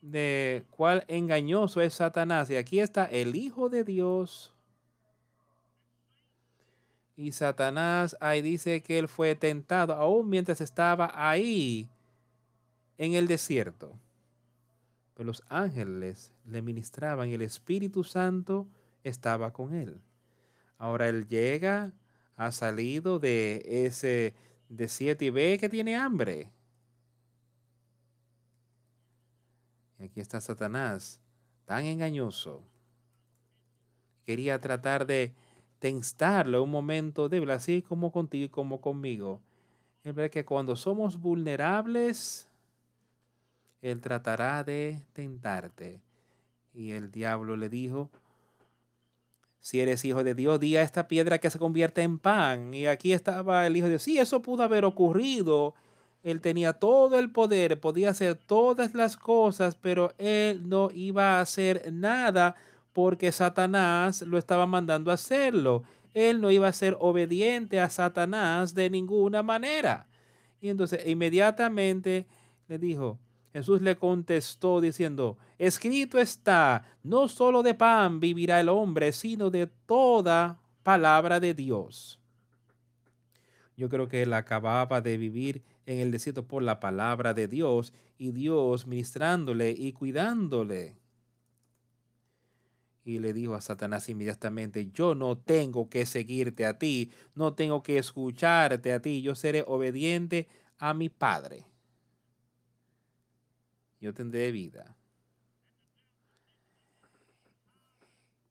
de 0.00 0.64
cuál 0.70 1.04
engañoso 1.08 1.80
es 1.80 1.94
Satanás. 1.94 2.50
Y 2.50 2.56
aquí 2.56 2.80
está 2.80 3.04
el 3.04 3.36
Hijo 3.36 3.68
de 3.68 3.84
Dios. 3.84 4.52
Y 7.16 7.32
Satanás 7.32 8.16
ahí 8.20 8.42
dice 8.42 8.80
que 8.80 8.98
él 8.98 9.08
fue 9.08 9.34
tentado 9.34 9.92
aún 9.94 10.28
mientras 10.28 10.60
estaba 10.60 11.10
ahí 11.14 11.88
en 12.96 13.14
el 13.14 13.26
desierto. 13.26 13.98
Pero 15.14 15.26
los 15.26 15.42
ángeles 15.48 16.32
le 16.46 16.62
ministraban 16.62 17.28
y 17.28 17.34
el 17.34 17.42
Espíritu 17.42 18.04
Santo 18.04 18.68
estaba 19.02 19.52
con 19.52 19.74
él. 19.74 20.00
Ahora 20.78 21.08
él 21.08 21.26
llega, 21.26 21.92
ha 22.36 22.52
salido 22.52 23.18
de 23.18 23.62
ese 23.66 24.34
desierto 24.68 25.24
y 25.24 25.30
ve 25.30 25.58
que 25.58 25.68
tiene 25.68 25.96
hambre. 25.96 26.52
Aquí 29.98 30.20
está 30.20 30.40
Satanás, 30.40 31.20
tan 31.64 31.84
engañoso. 31.84 32.62
Quería 34.24 34.60
tratar 34.60 35.06
de 35.06 35.32
tenstarlo 35.78 36.62
un 36.62 36.70
momento 36.70 37.28
débil, 37.28 37.50
así 37.50 37.82
como 37.82 38.12
contigo 38.12 38.44
y 38.44 38.48
como 38.48 38.80
conmigo. 38.80 39.40
Es 40.04 40.14
verdad 40.14 40.30
que 40.30 40.44
cuando 40.44 40.76
somos 40.76 41.18
vulnerables, 41.18 42.48
Él 43.82 44.00
tratará 44.00 44.62
de 44.64 45.02
tentarte. 45.12 46.00
Y 46.72 46.92
el 46.92 47.10
diablo 47.10 47.56
le 47.56 47.68
dijo, 47.68 48.10
si 49.60 49.80
eres 49.80 50.04
hijo 50.04 50.22
de 50.22 50.34
Dios, 50.34 50.60
di 50.60 50.76
a 50.76 50.82
esta 50.82 51.08
piedra 51.08 51.38
que 51.38 51.50
se 51.50 51.58
convierte 51.58 52.02
en 52.02 52.18
pan. 52.18 52.72
Y 52.72 52.86
aquí 52.86 53.12
estaba 53.12 53.66
el 53.66 53.76
hijo 53.76 53.86
de 53.86 53.90
Dios. 53.90 54.02
Sí, 54.02 54.18
eso 54.18 54.40
pudo 54.40 54.62
haber 54.62 54.84
ocurrido. 54.84 55.74
Él 56.30 56.42
tenía 56.42 56.74
todo 56.74 57.18
el 57.18 57.30
poder, 57.30 57.80
podía 57.80 58.10
hacer 58.10 58.34
todas 58.34 58.94
las 58.94 59.16
cosas, 59.16 59.76
pero 59.80 60.12
él 60.18 60.68
no 60.68 60.90
iba 60.92 61.38
a 61.38 61.40
hacer 61.40 61.90
nada 61.90 62.54
porque 62.92 63.32
Satanás 63.32 64.20
lo 64.20 64.36
estaba 64.36 64.66
mandando 64.66 65.10
a 65.10 65.14
hacerlo. 65.14 65.84
Él 66.12 66.42
no 66.42 66.50
iba 66.50 66.68
a 66.68 66.72
ser 66.74 66.98
obediente 67.00 67.80
a 67.80 67.88
Satanás 67.88 68.74
de 68.74 68.90
ninguna 68.90 69.42
manera. 69.42 70.06
Y 70.60 70.68
entonces 70.68 71.00
inmediatamente 71.06 72.26
le 72.66 72.76
dijo, 72.76 73.18
Jesús 73.54 73.80
le 73.80 73.96
contestó 73.96 74.82
diciendo, 74.82 75.38
escrito 75.56 76.18
está, 76.18 76.84
no 77.02 77.28
solo 77.28 77.62
de 77.62 77.72
pan 77.72 78.20
vivirá 78.20 78.60
el 78.60 78.68
hombre, 78.68 79.12
sino 79.12 79.48
de 79.48 79.66
toda 79.86 80.58
palabra 80.82 81.40
de 81.40 81.54
Dios. 81.54 82.20
Yo 83.78 83.88
creo 83.88 84.08
que 84.08 84.24
él 84.24 84.34
acababa 84.34 85.00
de 85.00 85.16
vivir 85.16 85.62
en 85.88 85.98
el 86.00 86.10
desierto 86.10 86.46
por 86.46 86.62
la 86.62 86.80
palabra 86.80 87.34
de 87.34 87.48
Dios 87.48 87.92
y 88.18 88.32
Dios 88.32 88.86
ministrándole 88.86 89.70
y 89.70 89.92
cuidándole. 89.92 90.96
Y 93.04 93.18
le 93.18 93.32
dijo 93.32 93.54
a 93.54 93.60
Satanás 93.60 94.08
inmediatamente, 94.08 94.90
yo 94.92 95.14
no 95.14 95.38
tengo 95.38 95.88
que 95.88 96.06
seguirte 96.06 96.66
a 96.66 96.78
ti, 96.78 97.10
no 97.34 97.54
tengo 97.54 97.82
que 97.82 97.98
escucharte 97.98 98.92
a 98.92 99.00
ti, 99.00 99.22
yo 99.22 99.34
seré 99.34 99.64
obediente 99.66 100.46
a 100.78 100.94
mi 100.94 101.08
Padre 101.08 101.64
yo 104.00 104.14
tendré 104.14 104.52
vida. 104.52 104.96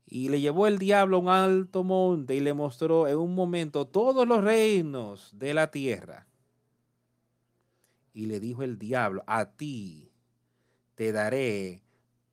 Y 0.10 0.30
le 0.30 0.40
llevó 0.40 0.68
el 0.68 0.78
diablo 0.78 1.18
a 1.18 1.20
un 1.20 1.30
alto 1.30 1.84
monte 1.84 2.36
y 2.36 2.40
le 2.40 2.54
mostró 2.54 3.08
en 3.08 3.18
un 3.18 3.36
momento 3.36 3.88
todos 3.88 4.26
los 4.26 4.42
reinos 4.44 5.32
de 5.38 5.54
la 5.54 5.70
tierra. 5.70 6.26
Y 8.18 8.26
le 8.26 8.40
dijo 8.40 8.64
el 8.64 8.80
diablo, 8.80 9.24
a 9.28 9.46
ti 9.46 10.12
te 10.96 11.12
daré 11.12 11.84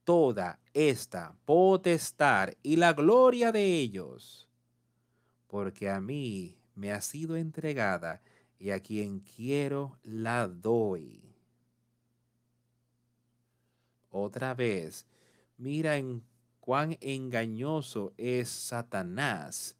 toda 0.02 0.58
esta 0.72 1.36
potestad 1.44 2.54
y 2.62 2.76
la 2.76 2.94
gloria 2.94 3.52
de 3.52 3.80
ellos, 3.80 4.48
porque 5.46 5.90
a 5.90 6.00
mí 6.00 6.56
me 6.74 6.90
ha 6.90 7.02
sido 7.02 7.36
entregada 7.36 8.22
y 8.58 8.70
a 8.70 8.80
quien 8.80 9.20
quiero 9.20 9.98
la 10.02 10.48
doy 10.48 11.20
otra 14.08 14.54
vez. 14.54 15.04
Mira 15.58 15.98
en 15.98 16.22
cuán 16.60 16.96
engañoso 17.02 18.14
es 18.16 18.48
Satanás. 18.48 19.76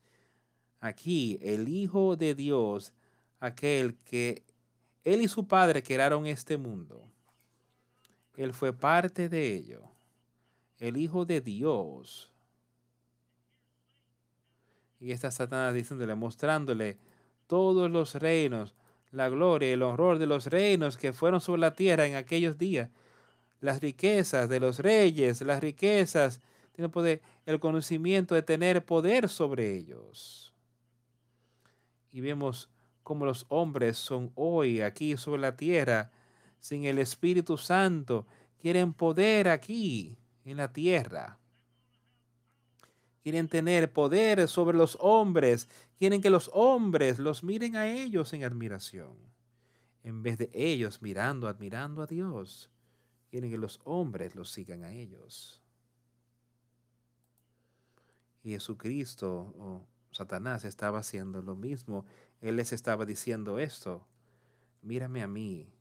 Aquí 0.81 1.39
el 1.41 1.67
Hijo 1.67 2.15
de 2.17 2.35
Dios, 2.35 2.93
aquel 3.41 3.97
que 4.05 4.43
él 5.05 5.21
y 5.21 5.29
su 5.29 5.47
padre 5.47 5.83
crearon 5.83 6.27
este 6.27 6.57
mundo. 6.57 7.07
Él 8.37 8.53
fue 8.53 8.73
parte 8.73 9.29
de 9.29 9.55
ello. 9.55 9.83
El 10.79 10.97
Hijo 10.97 11.25
de 11.25 11.41
Dios 11.41 12.31
Y 14.99 15.13
está 15.13 15.31
Satanás 15.31 15.75
diciéndole, 15.75 16.15
mostrándole 16.15 16.99
todos 17.47 17.91
los 17.91 18.15
reinos, 18.15 18.75
la 19.13 19.29
gloria 19.29 19.69
y 19.69 19.73
el 19.73 19.83
horror 19.83 20.19
de 20.19 20.27
los 20.27 20.47
reinos 20.47 20.97
que 20.97 21.13
fueron 21.13 21.41
sobre 21.41 21.61
la 21.61 21.75
tierra 21.75 22.07
en 22.07 22.17
aquellos 22.17 22.59
días, 22.59 22.91
las 23.61 23.81
riquezas 23.81 24.49
de 24.49 24.61
los 24.61 24.79
reyes, 24.79 25.43
las 25.43 25.61
riquezas, 25.61 26.41
el 27.47 27.61
conocimiento 27.61 28.35
de 28.35 28.43
tener 28.43 28.85
poder 28.85 29.29
sobre 29.29 29.77
ellos. 29.77 30.53
Y 32.11 32.21
vemos 32.21 32.69
cómo 33.05 33.25
los 33.25 33.47
hombres 33.49 33.97
son 33.97 34.33
hoy 34.35 34.81
aquí 34.81 35.17
sobre 35.17 35.41
la 35.41 35.57
tierra, 35.57 36.11
sin 36.59 36.85
el 36.87 36.99
Espíritu 36.99 37.57
Santo, 37.57 38.27
quieren 38.61 38.95
poder 38.95 39.49
aquí 39.49 40.17
en 40.45 40.57
la 40.57 40.73
tierra. 40.73 41.39
Quieren 43.23 43.49
tener 43.49 43.91
poder 43.93 44.49
sobre 44.49 44.77
los 44.77 44.99
hombres. 45.01 45.69
Quieren 45.99 46.21
que 46.21 46.29
los 46.29 46.51
hombres 46.53 47.19
los 47.19 47.43
miren 47.43 47.77
a 47.77 47.87
ellos 47.87 48.33
en 48.35 48.45
admiración. 48.45 49.17
En 50.03 50.23
vez 50.23 50.37
de 50.37 50.51
ellos 50.53 51.01
mirando, 51.01 51.49
admirando 51.49 52.03
a 52.03 52.07
Dios. 52.07 52.71
Quieren 53.31 53.51
que 53.51 53.57
los 53.57 53.81
hombres 53.85 54.35
los 54.35 54.51
sigan 54.51 54.85
a 54.85 54.93
ellos. 54.93 55.61
Y 58.43 58.51
Jesucristo 58.51 59.55
o 59.59 59.87
Satanás 60.11 60.67
estaba 60.67 60.99
haciendo 60.99 61.41
lo 61.41 61.57
mismo. 61.57 62.05
Él 62.45 62.57
les 62.57 62.75
estaba 62.75 63.07
diciendo 63.07 63.59
esto. 63.59 64.07
Mírame 64.83 65.23
a 65.23 65.27
mí, 65.27 65.73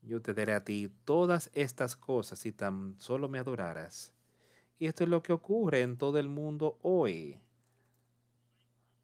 yo 0.00 0.22
te 0.22 0.32
daré 0.32 0.54
a 0.54 0.64
ti 0.64 0.90
todas 1.04 1.50
estas 1.52 1.94
cosas 1.94 2.38
si 2.38 2.52
tan 2.52 2.96
solo 2.98 3.28
me 3.28 3.38
adoraras. 3.38 4.14
Y 4.78 4.86
esto 4.86 5.04
es 5.04 5.10
lo 5.10 5.22
que 5.22 5.34
ocurre 5.34 5.82
en 5.82 5.98
todo 5.98 6.18
el 6.18 6.30
mundo 6.30 6.78
hoy. 6.80 7.38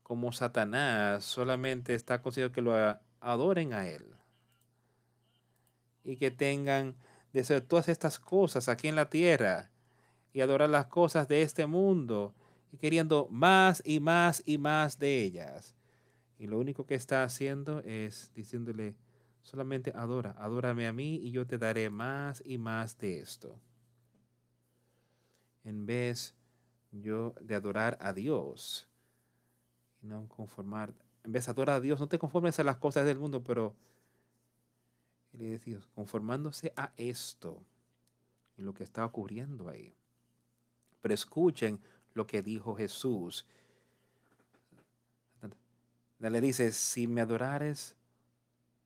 Como 0.03 0.33
Satanás 0.33 1.23
solamente 1.23 1.95
está 1.95 2.23
consiguiendo 2.23 2.55
que 2.55 2.62
lo 2.62 2.73
adoren 3.20 3.75
a 3.75 3.87
él. 3.87 4.14
Y 6.03 6.16
que 6.16 6.31
tengan 6.31 6.97
de 7.35 7.61
todas 7.61 7.91
estas 7.91 8.18
cosas 8.18 8.70
aquí 8.70 8.89
en 8.89 8.97
la 8.97 9.11
tierra 9.11 9.70
y 10.33 10.41
adorar 10.41 10.70
las 10.70 10.87
cosas 10.87 11.29
de 11.29 11.43
este 11.43 11.66
mundo 11.66 12.35
y 12.73 12.79
queriendo 12.79 13.29
más 13.31 13.81
y 13.85 14.01
más 14.01 14.43
y 14.45 14.59
más 14.59 14.99
de 14.99 15.23
ellas. 15.23 15.77
Y 16.39 16.49
lo 16.49 16.59
único 16.59 16.87
que 16.87 16.97
está 16.97 17.23
haciendo 17.23 17.81
es 17.85 18.33
diciéndole, 18.35 18.97
Solamente 19.43 19.93
adora, 19.95 20.35
adórame 20.39 20.87
a 20.87 20.93
mí 20.93 21.16
y 21.16 21.33
yo 21.33 21.47
te 21.47 21.59
daré 21.59 21.91
más 21.91 22.43
y 22.47 22.59
más 22.59 22.97
de 22.99 23.18
esto. 23.20 23.59
En 25.64 25.85
vez 25.85 26.35
yo 26.93 27.35
de 27.41 27.55
adorar 27.55 27.99
a 28.01 28.12
Dios 28.12 28.87
y 30.01 30.07
no 30.07 30.29
conformar, 30.29 30.95
en 31.25 31.33
vez 31.33 31.47
de 31.47 31.51
adorar 31.51 31.77
a 31.77 31.81
Dios, 31.81 31.99
no 31.99 32.09
te 32.09 32.18
conformes 32.18 32.59
a 32.61 32.64
las 32.64 32.77
cosas 32.77 33.05
del 33.05 33.18
mundo, 33.18 33.43
pero 33.43 33.75
le 35.33 35.59
Dios, 35.59 35.89
conformándose 35.95 36.73
a 36.77 36.93
esto 36.97 37.64
y 38.57 38.62
lo 38.62 38.75
que 38.75 38.85
está 38.85 39.05
ocurriendo 39.05 39.68
ahí. 39.68 39.95
Pero 41.01 41.14
escuchen 41.14 41.81
lo 42.15 42.27
que 42.27 42.43
dijo 42.43 42.75
Jesús. 42.75 43.47
Le 46.19 46.41
dice, 46.41 46.71
si 46.73 47.09
me 47.09 47.21
adorares, 47.21 47.97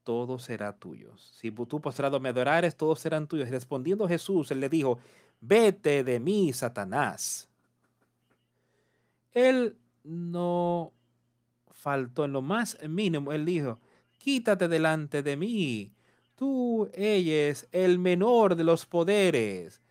todo 0.04 0.38
será 0.38 0.72
tuyo. 0.72 1.16
Si 1.18 1.50
tú 1.50 1.80
postrado 1.80 2.18
me 2.20 2.30
adorares, 2.30 2.76
todos 2.76 3.00
serán 3.00 3.26
tuyos. 3.26 3.50
Respondiendo 3.50 4.08
Jesús, 4.08 4.50
él 4.50 4.60
le 4.60 4.68
dijo, 4.68 4.98
vete 5.40 6.02
de 6.02 6.18
mí, 6.18 6.52
Satanás. 6.52 7.48
Él 9.32 9.76
no 10.02 10.92
faltó 11.72 12.24
en 12.24 12.32
lo 12.32 12.40
más 12.40 12.78
mínimo. 12.88 13.32
Él 13.32 13.44
dijo, 13.44 13.78
quítate 14.18 14.66
delante 14.68 15.22
de 15.22 15.36
mí. 15.36 15.92
Tú 16.36 16.88
eres 16.94 17.68
el 17.70 17.98
menor 17.98 18.56
de 18.56 18.64
los 18.64 18.86
poderes. 18.86 19.82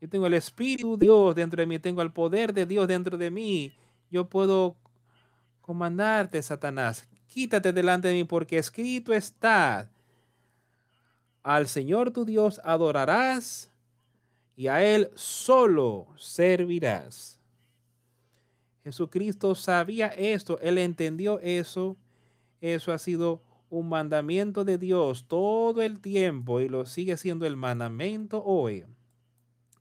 Yo 0.00 0.08
tengo 0.08 0.26
el 0.26 0.34
Espíritu 0.34 0.96
de 0.96 1.06
Dios 1.06 1.34
dentro 1.34 1.60
de 1.60 1.66
mí, 1.66 1.78
tengo 1.78 2.02
el 2.02 2.12
poder 2.12 2.52
de 2.52 2.66
Dios 2.66 2.86
dentro 2.86 3.18
de 3.18 3.30
mí. 3.30 3.72
Yo 4.10 4.28
puedo 4.28 4.76
comandarte, 5.60 6.42
Satanás 6.42 7.06
quítate 7.28 7.72
delante 7.72 8.08
de 8.08 8.14
mí, 8.14 8.24
porque 8.24 8.58
escrito 8.58 9.12
está, 9.12 9.88
al 11.42 11.68
Señor 11.68 12.10
tu 12.10 12.24
Dios 12.24 12.60
adorarás 12.64 13.70
y 14.56 14.66
a 14.66 14.82
Él 14.82 15.10
solo 15.14 16.08
servirás. 16.16 17.38
Jesucristo 18.82 19.54
sabía 19.54 20.08
esto, 20.08 20.58
Él 20.60 20.78
entendió 20.78 21.38
eso, 21.40 21.96
eso 22.60 22.92
ha 22.92 22.98
sido 22.98 23.40
un 23.70 23.88
mandamiento 23.88 24.64
de 24.64 24.78
Dios 24.78 25.26
todo 25.28 25.82
el 25.82 26.00
tiempo 26.00 26.60
y 26.60 26.68
lo 26.68 26.86
sigue 26.86 27.16
siendo 27.16 27.46
el 27.46 27.56
mandamiento 27.56 28.42
hoy. 28.42 28.84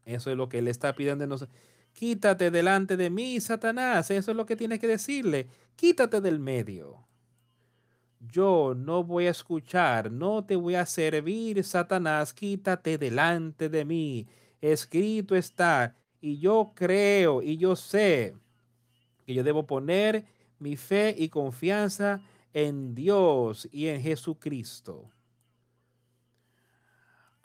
Eso 0.07 0.31
es 0.31 0.37
lo 0.37 0.49
que 0.49 0.59
Él 0.59 0.67
está 0.67 0.95
pidiendo 0.95 1.23
de 1.23 1.27
nosotros. 1.27 1.55
Quítate 1.93 2.49
delante 2.49 2.97
de 2.97 3.09
mí, 3.09 3.39
Satanás. 3.39 4.09
Eso 4.09 4.31
es 4.31 4.37
lo 4.37 4.45
que 4.45 4.55
tiene 4.55 4.79
que 4.79 4.87
decirle. 4.87 5.47
Quítate 5.75 6.21
del 6.21 6.39
medio 6.39 7.07
yo 8.19 8.73
no 8.75 9.03
voy 9.03 9.27
a 9.27 9.31
escuchar, 9.31 10.11
no 10.11 10.43
te 10.43 10.55
voy 10.55 10.75
a 10.75 10.85
servir, 10.85 11.63
Satanás, 11.63 12.33
quítate 12.33 12.97
delante 12.97 13.69
de 13.69 13.85
mí. 13.85 14.27
Escrito 14.61 15.35
está, 15.35 15.95
y 16.19 16.39
yo 16.39 16.71
creo 16.75 17.41
y 17.41 17.57
yo 17.57 17.75
sé 17.75 18.35
que 19.25 19.33
yo 19.33 19.43
debo 19.43 19.67
poner 19.67 20.25
mi 20.59 20.75
fe 20.77 21.13
y 21.17 21.29
confianza 21.29 22.21
en 22.53 22.95
Dios 22.95 23.67
y 23.71 23.87
en 23.87 24.01
Jesucristo. 24.01 25.09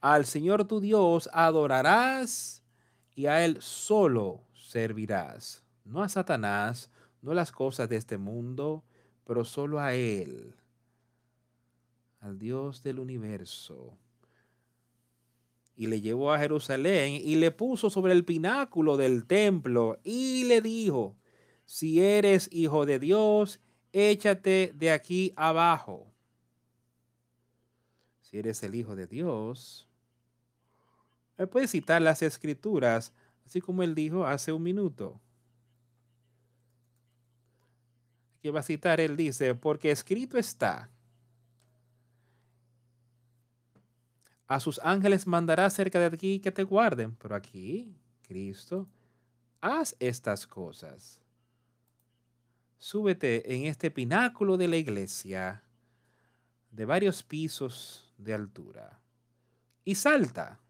Al 0.03 0.26
Señor 0.26 0.66
tu 0.66 0.80
Dios 0.80 1.30
adorarás 1.32 2.62
y 3.14 3.24
a 3.24 3.42
Él 3.42 3.57
solo 3.62 4.42
servirás. 4.53 5.64
No 5.84 6.03
a 6.03 6.11
Satanás, 6.11 6.90
no 7.22 7.30
a 7.30 7.34
las 7.34 7.50
cosas 7.50 7.88
de 7.88 7.96
este 7.96 8.18
mundo, 8.18 8.84
pero 9.24 9.44
solo 9.44 9.80
a 9.80 9.94
Él 9.94 10.55
al 12.22 12.38
Dios 12.38 12.82
del 12.82 13.00
universo. 13.00 13.98
Y 15.76 15.88
le 15.88 16.00
llevó 16.00 16.32
a 16.32 16.38
Jerusalén 16.38 17.14
y 17.14 17.34
le 17.36 17.50
puso 17.50 17.90
sobre 17.90 18.12
el 18.12 18.24
pináculo 18.24 18.96
del 18.96 19.26
templo 19.26 19.98
y 20.05 20.44
le 20.44 20.61
dijo, 20.61 21.16
si 21.64 22.00
eres 22.00 22.48
hijo 22.53 22.86
de 22.86 22.98
Dios, 22.98 23.61
échate 23.92 24.72
de 24.74 24.92
aquí 24.92 25.32
abajo. 25.36 26.07
Si 28.20 28.38
eres 28.38 28.62
el 28.62 28.74
hijo 28.76 28.94
de 28.94 29.07
Dios, 29.07 29.88
me 31.43 31.49
puedes 31.49 31.72
citar 31.72 32.01
las 32.01 32.22
escrituras, 32.22 33.12
así 33.45 33.61
como 33.61 33.82
él 33.82 33.97
dijo 33.97 34.24
hace 34.24 34.53
un 34.53 34.62
minuto. 34.62 35.20
Que 38.40 38.53
va 38.53 38.61
a 38.61 38.62
citar, 38.62 39.01
él 39.01 39.16
dice, 39.16 39.57
porque 39.57 39.90
escrito 39.90 40.38
está, 40.38 40.88
a 44.47 44.61
sus 44.61 44.78
ángeles 44.84 45.26
mandará 45.26 45.68
cerca 45.68 45.99
de 45.99 46.16
ti 46.16 46.38
que 46.38 46.53
te 46.53 46.62
guarden. 46.62 47.16
Pero 47.16 47.34
aquí, 47.34 47.93
Cristo, 48.20 48.86
haz 49.61 49.97
estas 49.99 50.47
cosas. 50.47 51.18
Súbete 52.78 53.53
en 53.53 53.66
este 53.66 53.90
pináculo 53.90 54.57
de 54.57 54.68
la 54.68 54.76
iglesia 54.76 55.64
de 56.70 56.84
varios 56.84 57.24
pisos 57.24 58.14
de 58.16 58.32
altura 58.32 59.01
y 59.84 59.97
salta. 59.97 60.61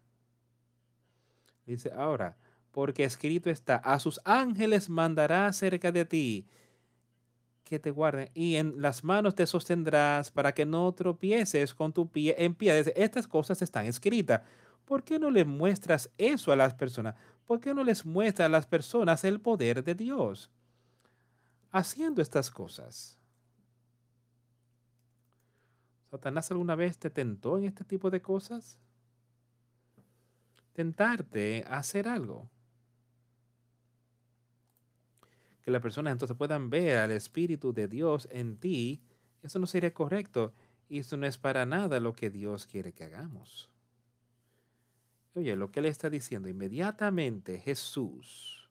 Dice 1.65 1.91
ahora, 1.95 2.35
porque 2.71 3.03
escrito 3.03 3.49
está, 3.49 3.75
a 3.77 3.99
sus 3.99 4.19
ángeles 4.25 4.89
mandará 4.89 5.51
cerca 5.53 5.91
de 5.91 6.05
ti 6.05 6.47
que 7.63 7.79
te 7.79 7.91
guarden 7.91 8.29
y 8.33 8.55
en 8.55 8.81
las 8.81 9.03
manos 9.03 9.35
te 9.35 9.47
sostendrás 9.47 10.31
para 10.31 10.53
que 10.53 10.65
no 10.65 10.91
tropieces 10.93 11.73
con 11.73 11.93
tu 11.93 12.09
pie 12.09 12.35
en 12.37 12.55
pie. 12.55 12.83
Estas 12.95 13.27
cosas 13.27 13.61
están 13.61 13.85
escritas. 13.85 14.41
¿Por 14.85 15.03
qué 15.03 15.17
no 15.17 15.31
le 15.31 15.45
muestras 15.45 16.09
eso 16.17 16.51
a 16.51 16.55
las 16.55 16.73
personas? 16.73 17.15
¿Por 17.45 17.59
qué 17.59 17.73
no 17.73 17.83
les 17.83 18.05
muestras 18.05 18.47
a 18.47 18.49
las 18.49 18.65
personas 18.65 19.23
el 19.23 19.39
poder 19.39 19.83
de 19.83 19.95
Dios? 19.95 20.49
Haciendo 21.71 22.21
estas 22.21 22.51
cosas. 22.51 23.17
¿Satanás 26.11 26.51
alguna 26.51 26.75
vez 26.75 26.97
te 26.97 27.09
tentó 27.09 27.57
en 27.57 27.65
este 27.65 27.83
tipo 27.83 28.11
de 28.11 28.21
cosas? 28.21 28.77
Tentarte 30.73 31.63
a 31.67 31.77
hacer 31.77 32.07
algo 32.07 32.49
que 35.63 35.71
las 35.71 35.81
personas 35.81 36.11
entonces 36.11 36.35
puedan 36.37 36.69
ver 36.69 36.97
al 36.97 37.11
Espíritu 37.11 37.73
de 37.73 37.87
Dios 37.87 38.27
en 38.31 38.57
ti, 38.57 39.01
eso 39.41 39.59
no 39.59 39.65
sería 39.65 39.93
correcto. 39.93 40.53
Y 40.89 40.99
eso 40.99 41.15
no 41.15 41.25
es 41.25 41.37
para 41.37 41.65
nada 41.65 41.99
lo 41.99 42.13
que 42.13 42.29
Dios 42.29 42.67
quiere 42.67 42.91
que 42.91 43.05
hagamos. 43.05 43.69
Oye, 45.33 45.55
lo 45.55 45.71
que 45.71 45.81
le 45.81 45.87
está 45.87 46.09
diciendo 46.09 46.49
inmediatamente 46.49 47.59
Jesús, 47.59 48.69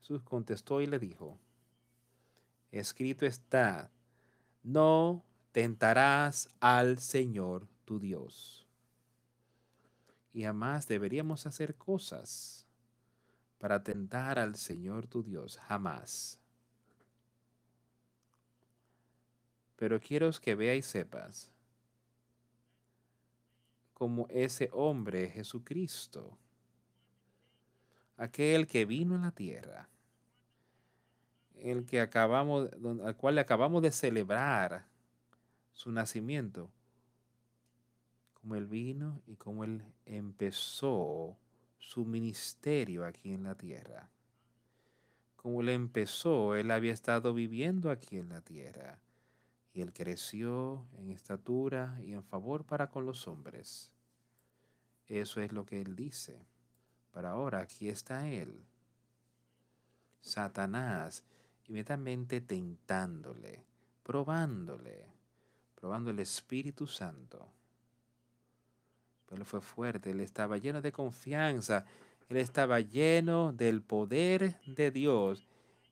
Jesús 0.00 0.22
contestó 0.22 0.80
y 0.80 0.86
le 0.86 0.98
dijo, 0.98 1.38
escrito 2.70 3.26
está, 3.26 3.90
no 4.62 5.24
tentarás 5.52 6.48
al 6.60 7.00
Señor 7.00 7.68
tu 7.84 7.98
Dios. 7.98 8.57
Y 10.32 10.44
además 10.44 10.86
deberíamos 10.86 11.46
hacer 11.46 11.74
cosas 11.74 12.66
para 13.58 13.82
tentar 13.82 14.38
al 14.38 14.56
Señor 14.56 15.06
tu 15.06 15.22
Dios, 15.22 15.58
jamás. 15.58 16.38
Pero 19.76 20.00
quiero 20.00 20.30
que 20.40 20.54
veas 20.54 20.78
y 20.78 20.82
sepas 20.82 21.50
como 23.98 24.28
ese 24.30 24.70
hombre 24.72 25.28
Jesucristo, 25.28 26.38
aquel 28.16 28.68
que 28.68 28.84
vino 28.84 29.16
a 29.16 29.18
la 29.18 29.32
tierra, 29.32 29.88
el 31.56 31.84
que 31.84 32.00
acabamos, 32.00 32.70
al 33.04 33.16
cual 33.16 33.34
le 33.34 33.40
acabamos 33.40 33.82
de 33.82 33.90
celebrar 33.90 34.86
su 35.72 35.90
nacimiento, 35.90 36.70
como 38.48 38.56
él 38.56 38.66
vino 38.66 39.20
y 39.26 39.36
como 39.36 39.62
él 39.62 39.84
empezó 40.06 41.36
su 41.78 42.06
ministerio 42.06 43.04
aquí 43.04 43.34
en 43.34 43.42
la 43.42 43.54
tierra. 43.54 44.08
Como 45.36 45.60
él 45.60 45.68
empezó, 45.68 46.54
él 46.54 46.70
había 46.70 46.94
estado 46.94 47.34
viviendo 47.34 47.90
aquí 47.90 48.16
en 48.16 48.30
la 48.30 48.40
tierra 48.40 48.98
y 49.74 49.82
él 49.82 49.92
creció 49.92 50.86
en 50.96 51.10
estatura 51.10 52.00
y 52.02 52.14
en 52.14 52.24
favor 52.24 52.64
para 52.64 52.86
con 52.86 53.04
los 53.04 53.28
hombres. 53.28 53.90
Eso 55.08 55.42
es 55.42 55.52
lo 55.52 55.66
que 55.66 55.82
él 55.82 55.94
dice. 55.94 56.40
Para 57.12 57.32
ahora 57.32 57.60
aquí 57.60 57.90
está 57.90 58.30
él. 58.30 58.64
Satanás 60.22 61.22
inmediatamente 61.66 62.40
tentándole, 62.40 63.62
probándole, 64.02 65.04
probando 65.74 66.08
el 66.10 66.20
Espíritu 66.20 66.86
Santo. 66.86 67.57
Pero 69.28 69.42
él 69.42 69.46
fue 69.46 69.60
fuerte, 69.60 70.10
él 70.10 70.20
estaba 70.20 70.56
lleno 70.56 70.80
de 70.80 70.90
confianza, 70.90 71.84
él 72.28 72.38
estaba 72.38 72.80
lleno 72.80 73.52
del 73.52 73.82
poder 73.82 74.58
de 74.66 74.90
Dios. 74.90 75.46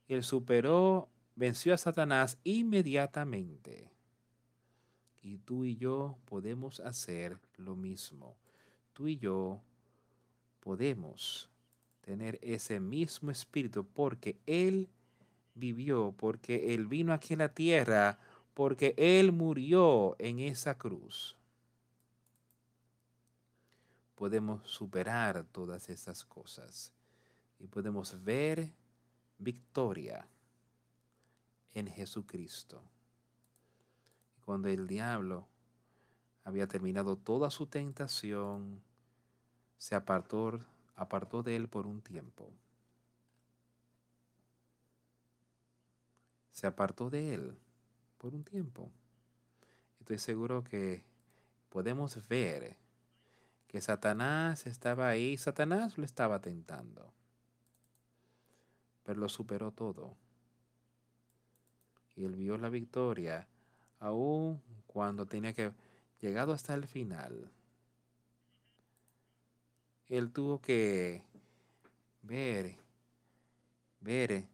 Él 0.07 0.23
superó, 0.23 1.09
venció 1.35 1.73
a 1.73 1.77
Satanás 1.77 2.37
inmediatamente. 2.43 3.91
Y 5.21 5.37
tú 5.39 5.65
y 5.65 5.75
yo 5.75 6.17
podemos 6.25 6.79
hacer 6.79 7.37
lo 7.57 7.75
mismo. 7.75 8.35
Tú 8.93 9.07
y 9.07 9.17
yo 9.17 9.61
podemos 10.59 11.49
tener 12.01 12.39
ese 12.41 12.79
mismo 12.79 13.31
espíritu 13.31 13.85
porque 13.85 14.37
Él 14.45 14.89
vivió, 15.55 16.13
porque 16.17 16.73
Él 16.73 16.87
vino 16.87 17.13
aquí 17.13 17.33
en 17.33 17.39
la 17.39 17.49
tierra, 17.49 18.19
porque 18.53 18.93
Él 18.97 19.31
murió 19.31 20.15
en 20.19 20.39
esa 20.39 20.77
cruz. 20.77 21.36
Podemos 24.17 24.69
superar 24.69 25.45
todas 25.53 25.87
esas 25.87 26.25
cosas 26.25 26.91
y 27.57 27.67
podemos 27.67 28.21
ver 28.21 28.73
victoria 29.37 30.27
en 31.73 31.87
Jesucristo. 31.87 32.81
Cuando 34.43 34.67
el 34.67 34.87
diablo 34.87 35.47
había 36.43 36.67
terminado 36.67 37.15
toda 37.15 37.49
su 37.49 37.67
tentación, 37.67 38.81
se 39.77 39.95
apartó, 39.95 40.59
apartó 40.97 41.43
de 41.43 41.55
él 41.55 41.69
por 41.69 41.87
un 41.87 42.01
tiempo. 42.01 42.51
se 46.57 46.65
apartó 46.65 47.11
de 47.11 47.35
él 47.35 47.55
por 48.17 48.33
un 48.33 48.43
tiempo. 48.43 48.89
Estoy 49.99 50.17
seguro 50.17 50.63
que 50.63 51.03
podemos 51.69 52.17
ver 52.27 52.75
que 53.67 53.81
Satanás 53.81 54.65
estaba 54.65 55.09
ahí, 55.09 55.37
Satanás 55.37 55.97
lo 55.97 56.05
estaba 56.05 56.39
tentando, 56.39 57.13
pero 59.03 59.19
lo 59.19 59.29
superó 59.29 59.71
todo. 59.71 60.15
Y 62.15 62.25
él 62.25 62.35
vio 62.35 62.57
la 62.57 62.69
victoria, 62.69 63.47
aún 63.99 64.61
cuando 64.87 65.25
tenía 65.25 65.53
que, 65.53 65.71
llegado 66.19 66.53
hasta 66.53 66.73
el 66.73 66.87
final, 66.87 67.51
él 70.07 70.31
tuvo 70.31 70.59
que 70.61 71.21
ver, 72.23 72.75
ver, 73.99 74.45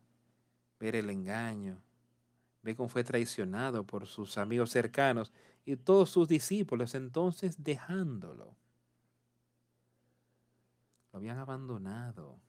ver 0.79 0.95
el 0.95 1.09
engaño, 1.09 1.77
Ve 2.63 2.75
cómo 2.77 2.87
fue 2.87 3.03
traicionado 3.03 3.83
por 3.83 4.07
sus 4.07 4.37
amigos 4.37 4.71
cercanos 4.71 5.33
y 5.65 5.75
todos 5.75 6.09
sus 6.09 6.29
discípulos, 6.29 6.95
entonces 6.95 7.61
dejándolo. 7.61 8.55
Lo 11.13 11.19
habían 11.19 11.37
abandonado. 11.37 12.39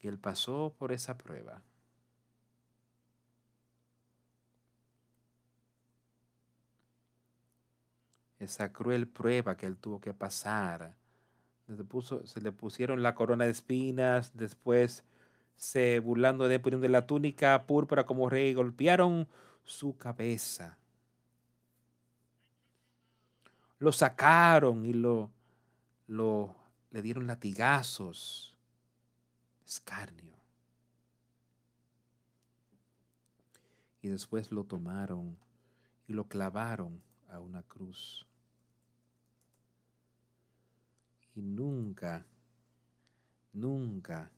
Y 0.00 0.06
él 0.06 0.16
pasó 0.18 0.72
por 0.78 0.92
esa 0.92 1.18
prueba. 1.18 1.60
Esa 8.38 8.72
cruel 8.72 9.08
prueba 9.08 9.56
que 9.56 9.66
él 9.66 9.76
tuvo 9.76 10.00
que 10.00 10.14
pasar. 10.14 10.94
se 12.24 12.40
le 12.40 12.52
pusieron 12.52 13.02
la 13.02 13.16
corona 13.16 13.44
de 13.44 13.50
espinas, 13.50 14.36
después 14.36 15.02
se 15.56 15.98
burlando 15.98 16.46
de 16.46 16.60
poniendo 16.60 16.86
la 16.88 17.06
túnica 17.06 17.66
púrpura 17.66 18.06
como 18.06 18.28
rey, 18.28 18.54
golpearon 18.54 19.26
su 19.64 19.96
cabeza. 19.96 20.78
Lo 23.84 23.92
sacaron 23.92 24.86
y 24.86 24.94
lo, 24.94 25.30
lo 26.06 26.56
le 26.90 27.02
dieron 27.02 27.26
latigazos, 27.26 28.54
escarnio. 29.66 30.32
Y 34.00 34.08
después 34.08 34.50
lo 34.50 34.64
tomaron 34.64 35.36
y 36.06 36.14
lo 36.14 36.26
clavaron 36.26 37.02
a 37.28 37.40
una 37.40 37.62
cruz. 37.62 38.26
Y 41.34 41.42
nunca, 41.42 42.24
nunca 43.52 44.30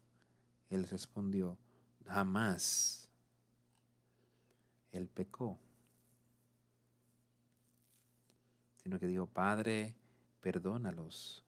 él 0.70 0.88
respondió, 0.88 1.56
jamás. 2.04 3.08
Él 4.90 5.06
pecó. 5.06 5.56
Sino 8.86 9.00
que 9.00 9.08
dijo, 9.08 9.26
Padre, 9.26 9.96
perdónalos, 10.40 11.42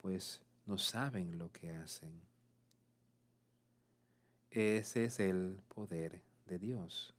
pues 0.00 0.40
no 0.64 0.78
saben 0.78 1.36
lo 1.36 1.50
que 1.50 1.72
hacen. 1.72 2.22
Ese 4.48 5.06
es 5.06 5.18
el 5.18 5.58
poder 5.74 6.22
de 6.46 6.60
Dios 6.60 7.12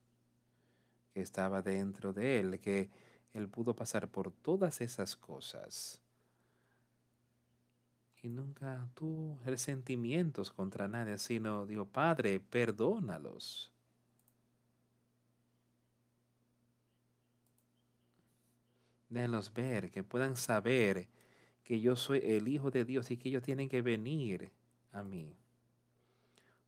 que 1.13 1.19
estaba 1.19 1.61
dentro 1.61 2.13
de 2.13 2.39
él, 2.39 2.61
que 2.61 2.89
él 3.33 3.49
pudo 3.49 3.75
pasar 3.75 4.07
por 4.07 4.31
todas 4.31 4.79
esas 4.79 5.17
cosas 5.17 5.99
y 8.21 8.29
nunca 8.29 8.88
tuvo 8.95 9.38
resentimientos 9.43 10.51
contra 10.51 10.88
nadie, 10.88 11.17
sino 11.17 11.65
dijo, 11.65 11.83
Padre, 11.83 12.39
perdónalos. 12.39 13.73
Déjenlos 19.11 19.53
ver, 19.53 19.91
que 19.91 20.03
puedan 20.03 20.38
saber 20.38 21.07
que 21.65 21.81
yo 21.81 21.97
soy 21.97 22.21
el 22.23 22.47
Hijo 22.47 22.71
de 22.71 22.85
Dios 22.85 23.11
y 23.11 23.17
que 23.17 23.27
ellos 23.29 23.43
tienen 23.43 23.67
que 23.67 23.81
venir 23.81 24.51
a 24.93 25.03
mí 25.03 25.35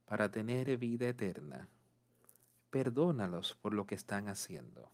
para 0.06 0.30
tener 0.30 0.78
vida 0.78 1.08
eterna. 1.08 1.70
Perdónalos 2.70 3.56
por 3.56 3.74
lo 3.74 3.88
que 3.88 3.96
están 3.96 4.28
haciendo. 4.28 4.92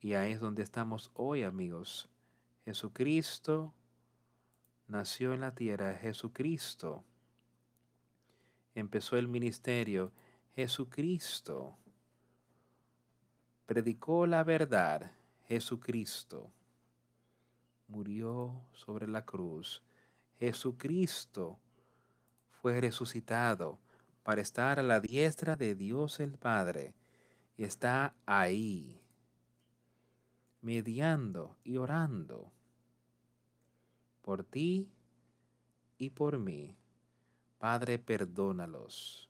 Y 0.00 0.14
ahí 0.14 0.32
es 0.32 0.40
donde 0.40 0.62
estamos 0.62 1.10
hoy, 1.12 1.42
amigos 1.42 2.08
Jesucristo 2.64 3.74
nació 4.86 5.34
en 5.34 5.40
la 5.40 5.54
tierra, 5.54 5.94
Jesucristo 5.94 7.04
empezó 8.74 9.18
el 9.18 9.28
ministerio, 9.28 10.12
Jesucristo 10.54 11.76
predicó 13.70 14.26
la 14.26 14.42
verdad, 14.42 15.12
Jesucristo 15.46 16.50
murió 17.86 18.64
sobre 18.72 19.06
la 19.06 19.24
cruz, 19.24 19.80
Jesucristo 20.40 21.56
fue 22.60 22.80
resucitado 22.80 23.78
para 24.24 24.40
estar 24.40 24.80
a 24.80 24.82
la 24.82 24.98
diestra 24.98 25.54
de 25.54 25.76
Dios 25.76 26.18
el 26.18 26.36
Padre 26.36 26.94
y 27.56 27.62
está 27.62 28.12
ahí 28.26 29.00
mediando 30.60 31.56
y 31.62 31.76
orando 31.76 32.50
por 34.20 34.42
ti 34.42 34.90
y 35.96 36.10
por 36.10 36.40
mí. 36.40 36.76
Padre, 37.60 38.00
perdónalos. 38.00 39.29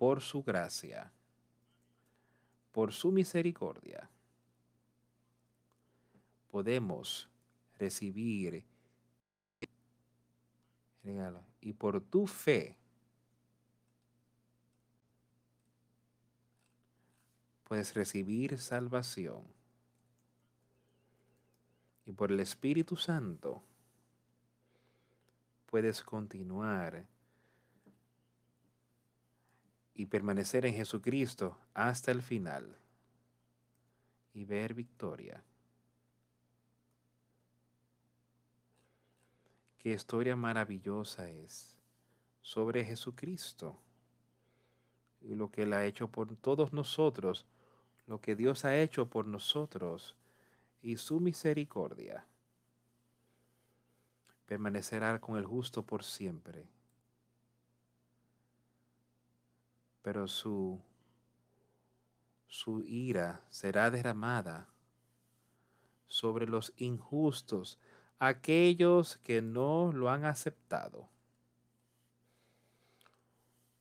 Por 0.00 0.22
su 0.22 0.42
gracia, 0.42 1.12
por 2.72 2.90
su 2.90 3.12
misericordia, 3.12 4.08
podemos 6.50 7.28
recibir 7.78 8.64
regalo. 11.04 11.44
Y 11.60 11.74
por 11.74 12.00
tu 12.00 12.26
fe, 12.26 12.78
puedes 17.64 17.92
recibir 17.92 18.58
salvación. 18.58 19.44
Y 22.06 22.12
por 22.12 22.32
el 22.32 22.40
Espíritu 22.40 22.96
Santo, 22.96 23.62
puedes 25.66 26.02
continuar 26.02 27.04
y 30.00 30.06
permanecer 30.06 30.64
en 30.64 30.72
Jesucristo 30.72 31.58
hasta 31.74 32.10
el 32.10 32.22
final 32.22 32.74
y 34.32 34.46
ver 34.46 34.72
victoria. 34.72 35.44
Qué 39.76 39.92
historia 39.92 40.36
maravillosa 40.36 41.28
es 41.28 41.76
sobre 42.40 42.82
Jesucristo 42.82 43.76
y 45.20 45.34
lo 45.34 45.50
que 45.50 45.64
Él 45.64 45.74
ha 45.74 45.84
hecho 45.84 46.08
por 46.08 46.34
todos 46.34 46.72
nosotros, 46.72 47.44
lo 48.06 48.22
que 48.22 48.34
Dios 48.34 48.64
ha 48.64 48.78
hecho 48.78 49.04
por 49.04 49.26
nosotros 49.26 50.16
y 50.80 50.96
su 50.96 51.20
misericordia. 51.20 52.24
Permanecerá 54.46 55.20
con 55.20 55.36
el 55.36 55.44
justo 55.44 55.82
por 55.82 56.04
siempre. 56.04 56.79
Pero 60.02 60.26
su, 60.28 60.80
su 62.46 62.82
ira 62.82 63.44
será 63.50 63.90
derramada 63.90 64.68
sobre 66.08 66.46
los 66.46 66.72
injustos 66.76 67.78
aquellos 68.18 69.16
que 69.18 69.40
no 69.40 69.92
lo 69.92 70.10
han 70.10 70.24
aceptado. 70.24 71.08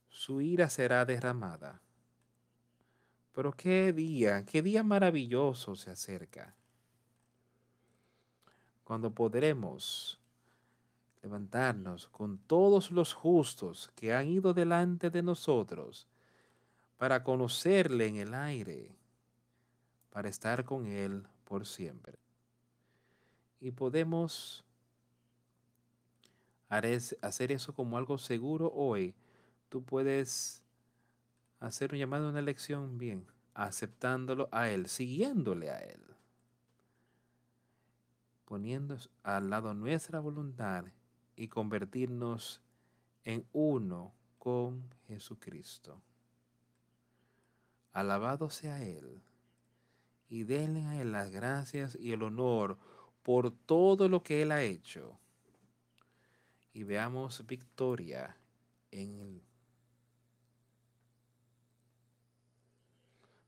Su 0.10 0.42
ira 0.42 0.70
será 0.70 1.06
derramada. 1.06 1.82
Pero 3.34 3.52
qué 3.54 3.94
día, 3.94 4.46
qué 4.46 4.62
día 4.62 4.84
maravilloso 4.84 5.76
se 5.76 5.92
acerca. 5.92 6.54
Cuando 8.84 9.14
podremos 9.14 10.19
levantarnos 11.22 12.08
con 12.08 12.38
todos 12.38 12.92
los 12.92 13.14
justos 13.14 13.92
que 13.96 14.14
han 14.14 14.28
ido 14.28 14.54
delante 14.54 15.10
de 15.10 15.22
nosotros 15.22 16.08
para 16.98 17.24
conocerle 17.24 18.08
en 18.08 18.16
el 18.18 18.34
aire, 18.34 18.96
para 20.10 20.30
estar 20.30 20.66
con 20.66 20.88
Él 20.88 21.28
por 21.44 21.66
siempre 21.66 22.20
y 23.60 23.72
podemos 23.72 24.64
hacer 26.70 27.52
eso 27.52 27.74
como 27.74 27.98
algo 27.98 28.18
seguro 28.18 28.72
hoy. 28.74 29.14
Tú 29.70 29.84
puedes 29.84 30.64
hacer 31.60 31.94
un 31.94 32.00
llamado 32.00 32.28
a 32.28 32.30
una 32.30 32.40
elección 32.40 32.98
bien, 32.98 33.26
aceptándolo 33.54 34.48
a 34.52 34.70
Él, 34.70 34.88
siguiéndole 34.88 35.70
a 35.72 35.80
Él, 35.80 36.02
poniendo 38.46 38.98
al 39.24 39.50
lado 39.50 39.74
nuestra 39.74 40.20
voluntad 40.20 40.86
y 41.40 41.48
convertirnos 41.48 42.62
en 43.24 43.46
uno 43.54 44.14
con 44.38 44.84
Jesucristo. 45.08 46.02
Alabado 47.94 48.50
sea 48.50 48.84
Él 48.84 49.22
y 50.28 50.44
denle 50.44 50.86
a 50.86 51.02
Él 51.02 51.14
las 51.14 51.32
gracias 51.32 51.98
y 51.98 52.12
el 52.12 52.24
honor 52.24 52.78
por 53.24 53.52
todo 53.52 54.10
lo 54.10 54.22
que 54.22 54.42
Él 54.42 54.52
ha 54.52 54.64
hecho. 54.64 55.18
Y 56.74 56.84
veamos 56.84 57.46
victoria 57.48 58.36
en 58.92 59.18
Él. 59.20 59.42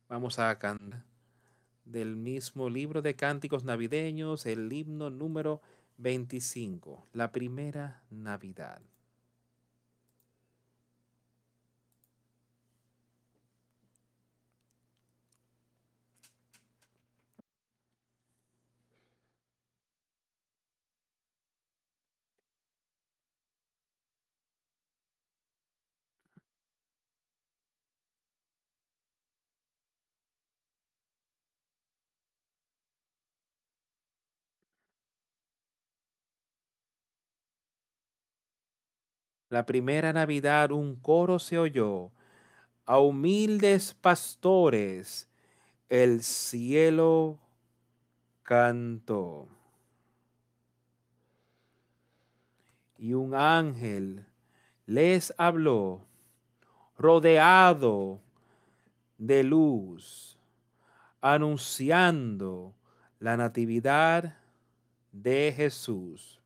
Vamos 0.08 0.40
a 0.40 0.58
cantar 0.58 1.04
del 1.84 2.16
mismo 2.16 2.70
libro 2.70 3.02
de 3.02 3.18
cánticos 3.18 3.66
navideños, 3.66 4.46
el 4.46 4.72
himno 4.72 5.10
número 5.10 5.62
25, 6.02 7.06
la 7.14 7.32
primera 7.32 8.02
Navidad. 8.10 8.82
La 39.52 39.66
primera 39.66 40.14
Navidad 40.14 40.72
un 40.72 40.96
coro 40.96 41.38
se 41.38 41.60
oyó, 41.60 42.10
a 42.86 43.00
humildes 43.00 43.94
pastores 43.94 45.28
el 45.90 46.24
cielo 46.24 47.38
cantó. 48.44 49.50
Y 52.98 53.14
un 53.14 53.36
ángel 53.36 54.26
les 54.86 55.34
habló, 55.38 56.08
rodeado 56.98 58.22
de 59.18 59.44
luz, 59.44 60.40
anunciando 61.20 62.74
la 63.20 63.36
natividad 63.36 64.38
de 65.12 65.54
Jesús. 65.54 66.41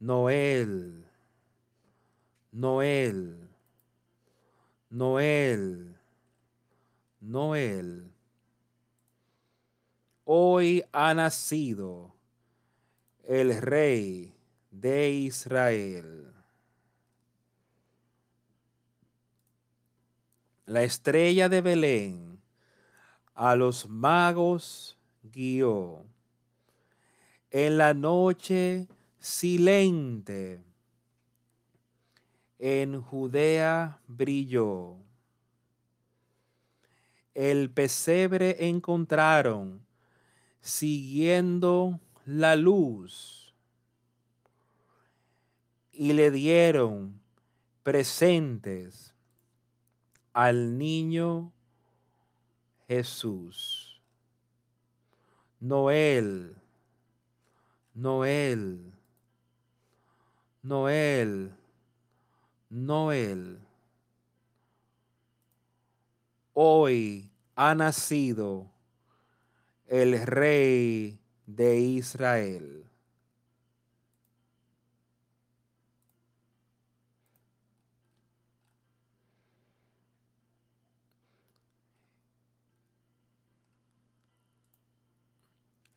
Noel, 0.00 1.04
Noel, 2.52 3.36
Noel, 4.88 5.94
Noel. 7.20 8.10
Hoy 10.24 10.82
ha 10.90 11.12
nacido 11.12 12.14
el 13.28 13.60
rey 13.60 14.32
de 14.70 15.10
Israel. 15.10 16.32
La 20.64 20.82
estrella 20.82 21.50
de 21.50 21.60
Belén 21.60 22.40
a 23.34 23.54
los 23.54 23.86
magos 23.86 24.96
guió. 25.22 26.06
En 27.50 27.76
la 27.76 27.92
noche 27.92 28.88
silente 29.20 30.62
en 32.58 33.00
Judea 33.00 34.00
brilló. 34.08 34.96
El 37.34 37.70
pesebre 37.70 38.68
encontraron 38.68 39.86
siguiendo 40.60 42.00
la 42.24 42.56
luz 42.56 43.54
y 45.92 46.12
le 46.12 46.30
dieron 46.30 47.20
presentes 47.82 49.14
al 50.32 50.76
niño 50.78 51.52
Jesús. 52.88 54.02
Noel, 55.60 56.56
Noel. 57.94 58.99
Noel, 60.62 61.56
Noel, 62.68 63.58
hoy 66.52 67.30
ha 67.56 67.74
nacido 67.74 68.70
el 69.86 70.20
rey 70.26 71.18
de 71.46 71.78
Israel. 71.78 72.84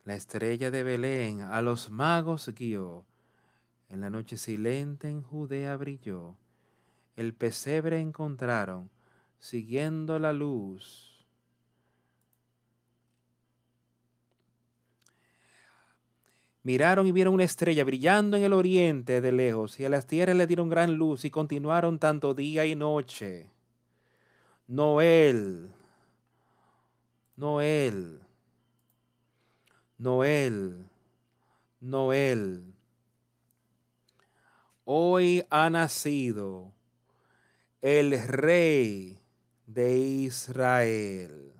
La 0.04 0.14
estrella 0.14 0.70
de 0.70 0.82
Belén 0.82 1.42
a 1.42 1.60
los 1.60 1.90
magos 1.90 2.48
guió 2.48 3.04
en 3.94 4.00
la 4.00 4.10
noche 4.10 4.36
silente 4.36 5.08
en 5.08 5.22
Judea 5.22 5.76
brilló. 5.76 6.36
El 7.14 7.32
pesebre 7.32 8.00
encontraron, 8.00 8.90
siguiendo 9.38 10.18
la 10.18 10.32
luz. 10.32 11.24
Miraron 16.64 17.06
y 17.06 17.12
vieron 17.12 17.34
una 17.34 17.44
estrella 17.44 17.84
brillando 17.84 18.36
en 18.36 18.42
el 18.42 18.52
oriente 18.52 19.20
de 19.20 19.30
lejos, 19.30 19.78
y 19.78 19.84
a 19.84 19.88
las 19.88 20.08
tierras 20.08 20.34
le 20.34 20.48
dieron 20.48 20.68
gran 20.68 20.96
luz 20.96 21.24
y 21.24 21.30
continuaron 21.30 22.00
tanto 22.00 22.34
día 22.34 22.66
y 22.66 22.74
noche. 22.74 23.46
Noel, 24.66 25.70
Noel. 27.36 28.18
Noel, 29.98 30.84
Noel. 31.80 32.73
Hoy 34.84 35.46
ha 35.48 35.70
nacido 35.70 36.74
el 37.80 38.26
rey 38.26 39.18
de 39.66 39.98
Israel. 39.98 41.54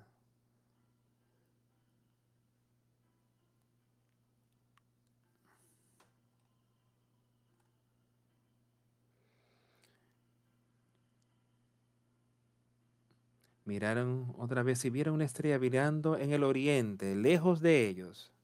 Miraron 13.65 14.35
otra 14.37 14.61
vez 14.61 14.85
y 14.85 14.91
vieron 14.91 15.15
una 15.15 15.25
estrella 15.25 15.57
brillando 15.57 16.17
en 16.19 16.31
el 16.31 16.43
oriente, 16.43 17.15
lejos 17.15 17.61
de 17.61 17.87
ellos. 17.87 18.34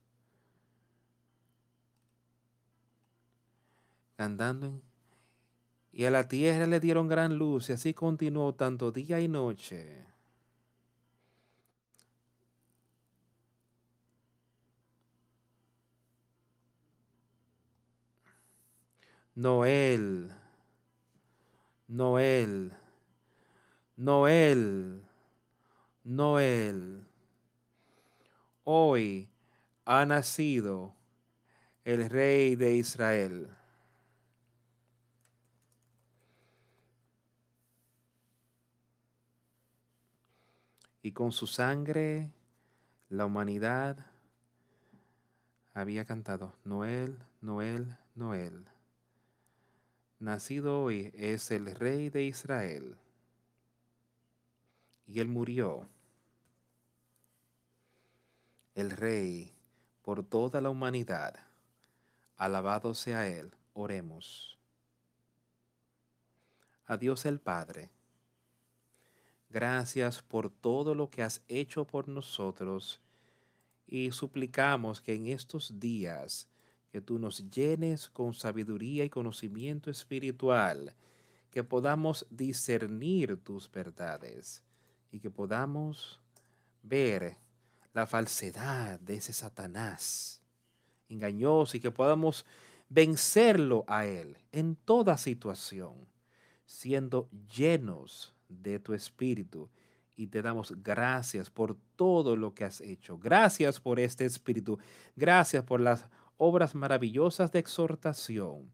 Andando 4.21 4.81
y 5.91 6.05
a 6.05 6.11
la 6.11 6.27
tierra 6.27 6.67
le 6.67 6.79
dieron 6.79 7.07
gran 7.07 7.37
luz 7.37 7.69
y 7.69 7.73
así 7.73 7.93
continuó 7.93 8.53
tanto 8.55 8.91
día 8.91 9.19
y 9.19 9.27
noche. 9.27 10.05
Noel, 19.35 20.31
Noel, 21.87 22.71
Noel. 23.97 25.01
Noel. 26.03 27.05
Hoy 28.63 29.29
ha 29.85 30.05
nacido 30.05 30.95
el 31.85 32.09
rey 32.09 32.55
de 32.55 32.75
Israel. 32.75 33.49
Y 41.01 41.11
con 41.13 41.31
su 41.31 41.47
sangre 41.47 42.31
la 43.09 43.25
humanidad 43.25 44.05
había 45.73 46.05
cantado, 46.05 46.53
Noel, 46.63 47.17
Noel, 47.41 47.97
Noel. 48.15 48.65
Nacido 50.19 50.83
hoy 50.83 51.11
es 51.15 51.49
el 51.51 51.73
rey 51.73 52.09
de 52.09 52.23
Israel 52.23 52.97
y 55.11 55.19
él 55.19 55.27
murió. 55.27 55.89
El 58.75 58.91
Rey 58.91 59.53
por 60.01 60.23
toda 60.23 60.61
la 60.61 60.69
humanidad. 60.69 61.35
Alabado 62.37 62.93
sea 62.93 63.27
Él. 63.27 63.53
Oremos. 63.73 64.57
A 66.85 66.97
Dios 66.97 67.25
el 67.25 67.39
Padre. 67.39 67.89
Gracias 69.51 70.21
por 70.21 70.49
todo 70.49 70.95
lo 70.95 71.09
que 71.09 71.23
has 71.23 71.41
hecho 71.49 71.83
por 71.83 72.07
nosotros 72.07 73.01
y 73.85 74.11
suplicamos 74.11 75.01
que 75.01 75.13
en 75.13 75.27
estos 75.27 75.77
días 75.77 76.47
que 76.89 77.01
tú 77.01 77.19
nos 77.19 77.49
llenes 77.51 78.07
con 78.07 78.33
sabiduría 78.33 79.03
y 79.03 79.09
conocimiento 79.09 79.91
espiritual, 79.91 80.95
que 81.49 81.65
podamos 81.65 82.25
discernir 82.29 83.35
tus 83.43 83.69
verdades 83.69 84.63
y 85.11 85.19
que 85.19 85.29
podamos 85.29 86.21
ver 86.81 87.35
la 87.93 88.07
falsedad 88.07 89.01
de 89.01 89.15
ese 89.15 89.33
Satanás 89.33 90.41
engañoso 91.09 91.75
y 91.75 91.81
que 91.81 91.91
podamos 91.91 92.45
vencerlo 92.87 93.83
a 93.87 94.05
él 94.05 94.37
en 94.53 94.77
toda 94.77 95.17
situación, 95.17 96.07
siendo 96.65 97.29
llenos 97.53 98.33
de 98.51 98.79
tu 98.79 98.93
espíritu. 98.93 99.69
Y 100.15 100.27
te 100.27 100.41
damos 100.41 100.73
gracias 100.83 101.49
por 101.49 101.77
todo 101.95 102.35
lo 102.35 102.53
que 102.53 102.65
has 102.65 102.81
hecho. 102.81 103.17
Gracias 103.17 103.79
por 103.79 103.99
este 103.99 104.25
espíritu. 104.25 104.77
Gracias 105.15 105.63
por 105.63 105.79
las 105.79 106.05
obras 106.37 106.75
maravillosas 106.75 107.51
de 107.51 107.59
exhortación 107.59 108.71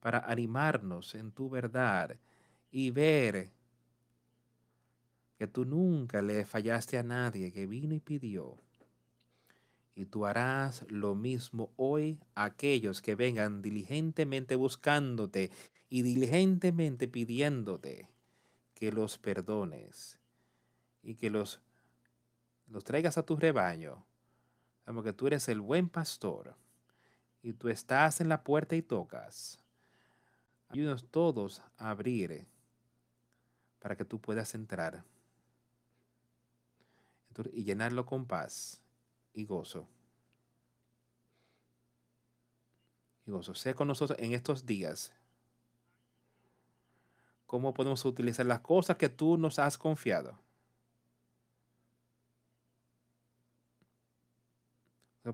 para 0.00 0.18
animarnos 0.20 1.14
en 1.14 1.30
tu 1.32 1.50
verdad 1.50 2.16
y 2.70 2.90
ver 2.90 3.50
que 5.36 5.46
tú 5.46 5.64
nunca 5.64 6.22
le 6.22 6.44
fallaste 6.44 6.98
a 6.98 7.02
nadie 7.02 7.52
que 7.52 7.66
vino 7.66 7.94
y 7.94 8.00
pidió. 8.00 8.58
Y 9.94 10.06
tú 10.06 10.24
harás 10.24 10.84
lo 10.88 11.14
mismo 11.14 11.72
hoy 11.76 12.18
a 12.34 12.44
aquellos 12.44 13.02
que 13.02 13.14
vengan 13.14 13.60
diligentemente 13.60 14.56
buscándote 14.56 15.50
y 15.88 16.02
diligentemente 16.02 17.08
pidiéndote 17.08 18.08
que 18.80 18.90
los 18.90 19.18
perdones 19.18 20.18
y 21.02 21.14
que 21.14 21.28
los, 21.28 21.60
los 22.66 22.82
traigas 22.82 23.18
a 23.18 23.22
tu 23.22 23.36
rebaño. 23.36 24.02
Porque 24.86 25.12
tú 25.12 25.26
eres 25.26 25.48
el 25.48 25.60
buen 25.60 25.90
pastor 25.90 26.56
y 27.42 27.52
tú 27.52 27.68
estás 27.68 28.22
en 28.22 28.30
la 28.30 28.42
puerta 28.42 28.74
y 28.74 28.82
tocas. 28.82 29.58
Ayúdanos 30.70 31.06
todos 31.10 31.60
a 31.76 31.90
abrir 31.90 32.46
para 33.80 33.96
que 33.96 34.04
tú 34.06 34.18
puedas 34.18 34.54
entrar 34.54 35.04
y 37.52 37.62
llenarlo 37.62 38.06
con 38.06 38.26
paz 38.26 38.80
y 39.34 39.44
gozo. 39.44 39.86
Y 43.26 43.30
gozo. 43.30 43.54
Sea 43.54 43.74
con 43.74 43.88
nosotros 43.88 44.18
en 44.18 44.32
estos 44.32 44.64
días. 44.64 45.12
¿Cómo 47.50 47.74
podemos 47.74 48.04
utilizar 48.04 48.46
las 48.46 48.60
cosas 48.60 48.96
que 48.96 49.08
tú 49.08 49.36
nos 49.36 49.58
has 49.58 49.76
confiado? 49.76 50.38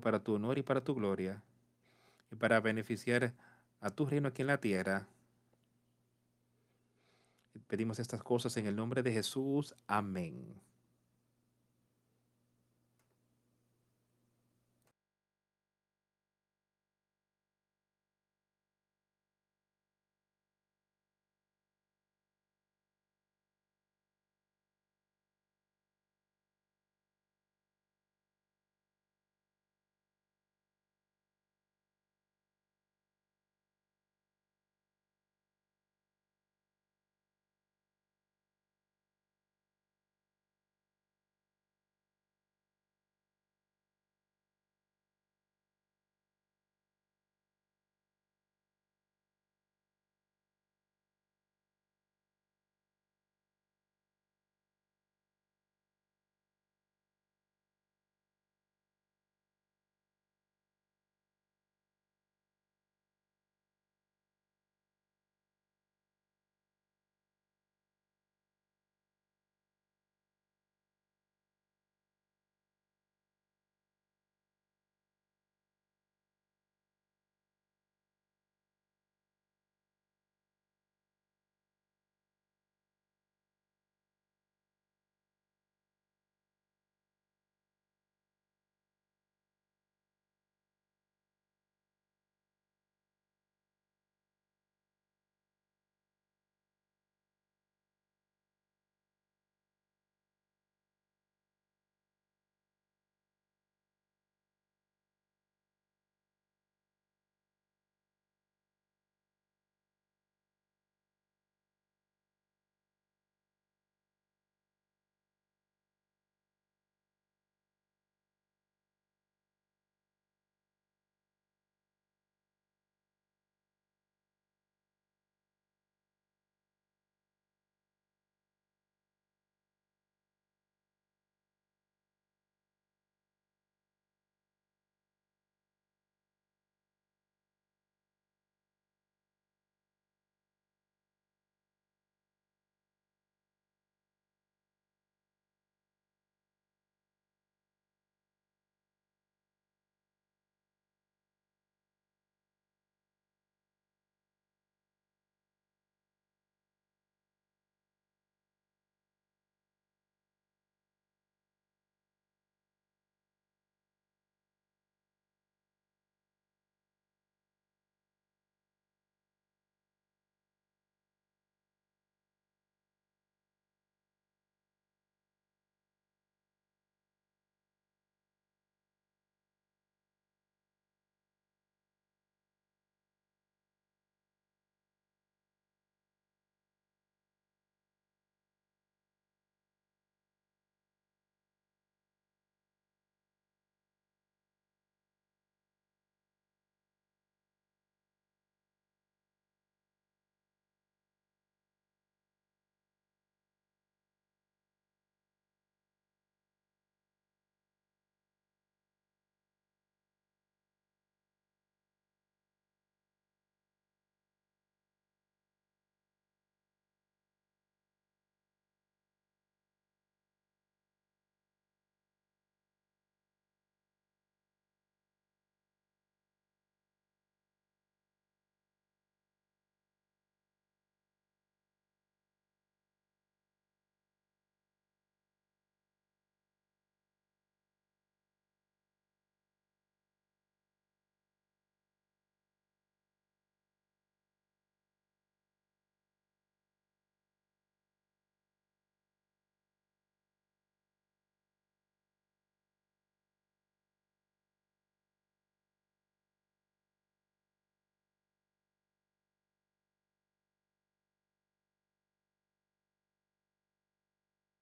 Para 0.01 0.17
tu 0.23 0.33
honor 0.33 0.57
y 0.57 0.63
para 0.63 0.81
tu 0.81 0.95
gloria. 0.95 1.43
Y 2.31 2.35
para 2.35 2.59
beneficiar 2.59 3.35
a 3.79 3.91
tu 3.91 4.07
reino 4.07 4.29
aquí 4.29 4.41
en 4.41 4.47
la 4.47 4.59
tierra. 4.59 5.05
Pedimos 7.67 7.99
estas 7.99 8.23
cosas 8.23 8.57
en 8.57 8.65
el 8.65 8.75
nombre 8.75 9.03
de 9.03 9.13
Jesús. 9.13 9.75
Amén. 9.85 10.59